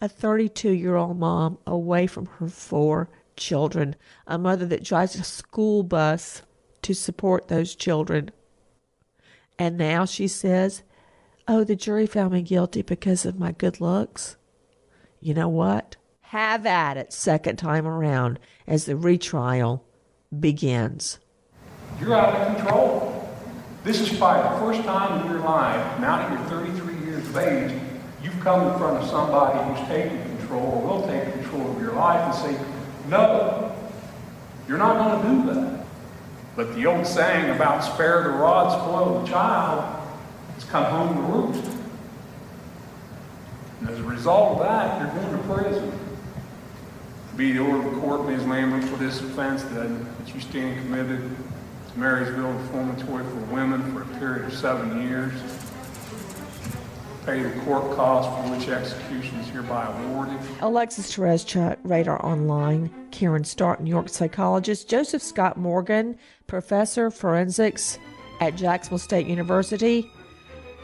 a 0.01 0.09
32 0.09 0.71
year 0.71 0.97
old 0.97 1.19
mom 1.19 1.59
away 1.67 2.07
from 2.07 2.27
her 2.27 2.49
four 2.49 3.09
children, 3.37 3.97
a 4.27 4.39
mother 4.39 4.67
that 4.67 4.85
drives 4.85 5.15
a 5.17 5.25
school 5.25 5.83
bus 5.83 6.43
to 6.83 6.95
support 6.95 7.49
those 7.49 7.75
children. 7.75 8.31
And 9.59 9.79
now 9.79 10.05
she 10.05 10.29
says, 10.29 10.83
Oh, 11.47 11.63
the 11.63 11.77
jury 11.77 12.07
found 12.07 12.33
me 12.33 12.43
guilty 12.43 12.83
because 12.83 13.27
of 13.27 13.39
my 13.39 13.53
good 13.53 13.81
looks. 13.81 14.37
You 15.21 15.35
know 15.35 15.49
what? 15.49 15.97
Have 16.23 16.67
at 16.67 16.97
it 16.97 17.13
second 17.13 17.57
time 17.57 17.87
around 17.87 18.39
as 18.67 18.87
the 18.87 18.97
retrial 18.97 19.85
begins. 20.41 21.19
You're 22.01 22.15
out 22.15 22.35
of 22.35 22.57
control. 22.57 23.35
This 23.85 24.01
is 24.01 24.17
probably 24.17 24.43
the 24.51 24.59
first 24.59 24.87
time 24.89 25.21
in 25.21 25.31
your 25.31 25.41
life, 25.41 26.01
now 26.01 26.17
that 26.17 26.31
you're 26.33 26.49
33 26.49 26.95
years 27.07 27.29
of 27.29 27.37
age, 27.37 27.79
come 28.45 28.71
in 28.71 28.79
front 28.79 29.03
of 29.03 29.09
somebody 29.09 29.59
who's 29.59 29.89
taking 29.89 30.23
control 30.37 30.67
or 30.67 30.99
will 30.99 31.07
take 31.09 31.33
control 31.33 31.71
of 31.71 31.81
your 31.81 31.95
life 31.95 32.21
and 32.21 32.57
say, 32.57 32.65
no, 33.09 33.75
you're 34.69 34.79
not 34.79 35.23
going 35.23 35.47
to 35.47 35.53
do 35.53 35.55
that. 35.55 35.87
But 36.55 36.75
the 36.75 36.87
old 36.87 37.07
saying 37.07 37.51
about 37.57 37.83
spare 37.83 38.23
the 38.23 38.29
rod, 38.29 38.71
spoil 38.71 39.23
the 39.23 39.29
child, 39.29 39.83
has 40.55 40.65
come 40.65 40.85
home 40.85 41.17
to 41.17 41.23
roost. 41.23 41.71
And 43.81 43.89
as 43.89 43.99
a 43.99 44.05
result 44.05 44.59
of 44.59 44.67
that, 44.67 45.01
you're 45.01 45.23
going 45.23 45.37
to 45.37 45.55
prison. 45.55 45.99
Be 47.37 47.53
the 47.53 47.61
order 47.61 47.89
of 47.89 47.95
the 47.95 48.01
court, 48.01 48.27
Ms. 48.27 48.45
Lambert, 48.47 48.85
for 48.85 48.97
this 48.97 49.21
offense 49.21 49.63
that, 49.65 49.89
that 49.89 50.35
you 50.35 50.41
stand 50.41 50.81
committed 50.83 51.19
to 51.91 51.99
Marysville 51.99 52.53
Reformatory 52.53 53.25
for 53.25 53.55
Women 53.55 53.93
for 53.93 54.03
a 54.03 54.19
period 54.19 54.45
of 54.45 54.53
seven 54.53 55.03
years. 55.03 55.33
Pay 57.25 57.43
the 57.43 57.61
court 57.61 57.97
costs 57.97 58.31
for 58.35 58.55
which 58.55 58.69
execution 58.69 59.39
is 59.39 59.49
hereby 59.49 59.87
awarded. 59.87 60.39
Alexis 60.61 61.11
Tereszcuk, 61.11 61.79
Radar 61.83 62.25
Online, 62.25 62.91
Karen 63.13 63.45
Stark, 63.45 63.81
New 63.81 63.89
York 63.89 64.11
psychologist, 64.11 64.91
Joseph 64.91 65.23
Scott 65.23 65.57
Morgan, 65.57 66.19
professor 66.47 67.07
of 67.07 67.15
forensics 67.15 67.99
at 68.41 68.57
Jacksonville 68.57 68.99
State 68.99 69.27
University, 69.27 70.11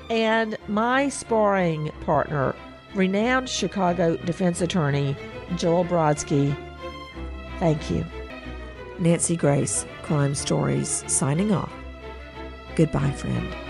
and 0.09 0.57
my 0.67 1.11
sparring 1.11 1.91
partner, 2.07 2.55
renowned 2.95 3.49
Chicago 3.49 4.17
defense 4.17 4.63
attorney 4.63 5.15
Joel 5.57 5.85
Brodsky. 5.85 6.57
Thank 7.59 7.91
you. 7.91 8.05
Nancy 8.99 9.37
Grace, 9.37 9.85
Crime 10.03 10.35
Stories, 10.35 11.05
signing 11.07 11.53
off. 11.53 11.73
Goodbye, 12.77 13.11
friend. 13.13 13.70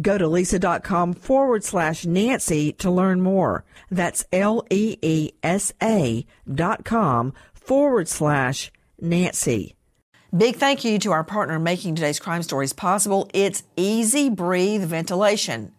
Go 0.00 0.16
to 0.16 0.26
leesa.com 0.26 1.14
forward 1.14 1.64
slash 1.64 2.06
Nancy 2.06 2.72
to 2.74 2.90
learn 2.90 3.20
more. 3.20 3.64
That's 3.90 4.24
L 4.32 4.64
E 4.70 4.96
E 5.02 5.32
S 5.42 5.72
A 5.82 6.24
dot 6.52 6.84
com 6.84 7.32
forward 7.52 8.08
slash 8.08 8.70
Nancy. 9.00 9.74
Big 10.36 10.56
thank 10.56 10.84
you 10.84 10.98
to 11.00 11.12
our 11.12 11.24
partner 11.24 11.58
making 11.58 11.94
today's 11.94 12.20
crime 12.20 12.42
stories 12.42 12.72
possible. 12.72 13.28
It's 13.34 13.64
Easy 13.76 14.28
Breathe 14.28 14.84
Ventilation. 14.84 15.72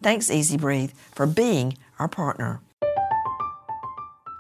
Thanks 0.01 0.32
Easy 0.32 0.57
Breathe 0.57 0.93
for 1.13 1.28
being 1.28 1.78
our 1.99 2.07
partner. 2.07 2.61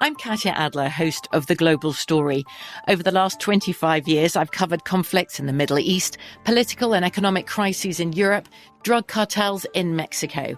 I'm 0.01 0.15
Katya 0.15 0.53
Adler, 0.53 0.87
host 0.89 1.27
of 1.31 1.45
The 1.45 1.55
Global 1.55 1.93
Story. 1.93 2.43
Over 2.87 3.03
the 3.03 3.11
last 3.11 3.39
25 3.39 4.07
years, 4.07 4.35
I've 4.35 4.51
covered 4.51 4.85
conflicts 4.85 5.39
in 5.39 5.45
the 5.45 5.53
Middle 5.53 5.77
East, 5.77 6.17
political 6.43 6.95
and 6.95 7.05
economic 7.05 7.45
crises 7.45 7.99
in 7.99 8.13
Europe, 8.13 8.49
drug 8.81 9.05
cartels 9.07 9.67
in 9.75 9.95
Mexico. 9.95 10.57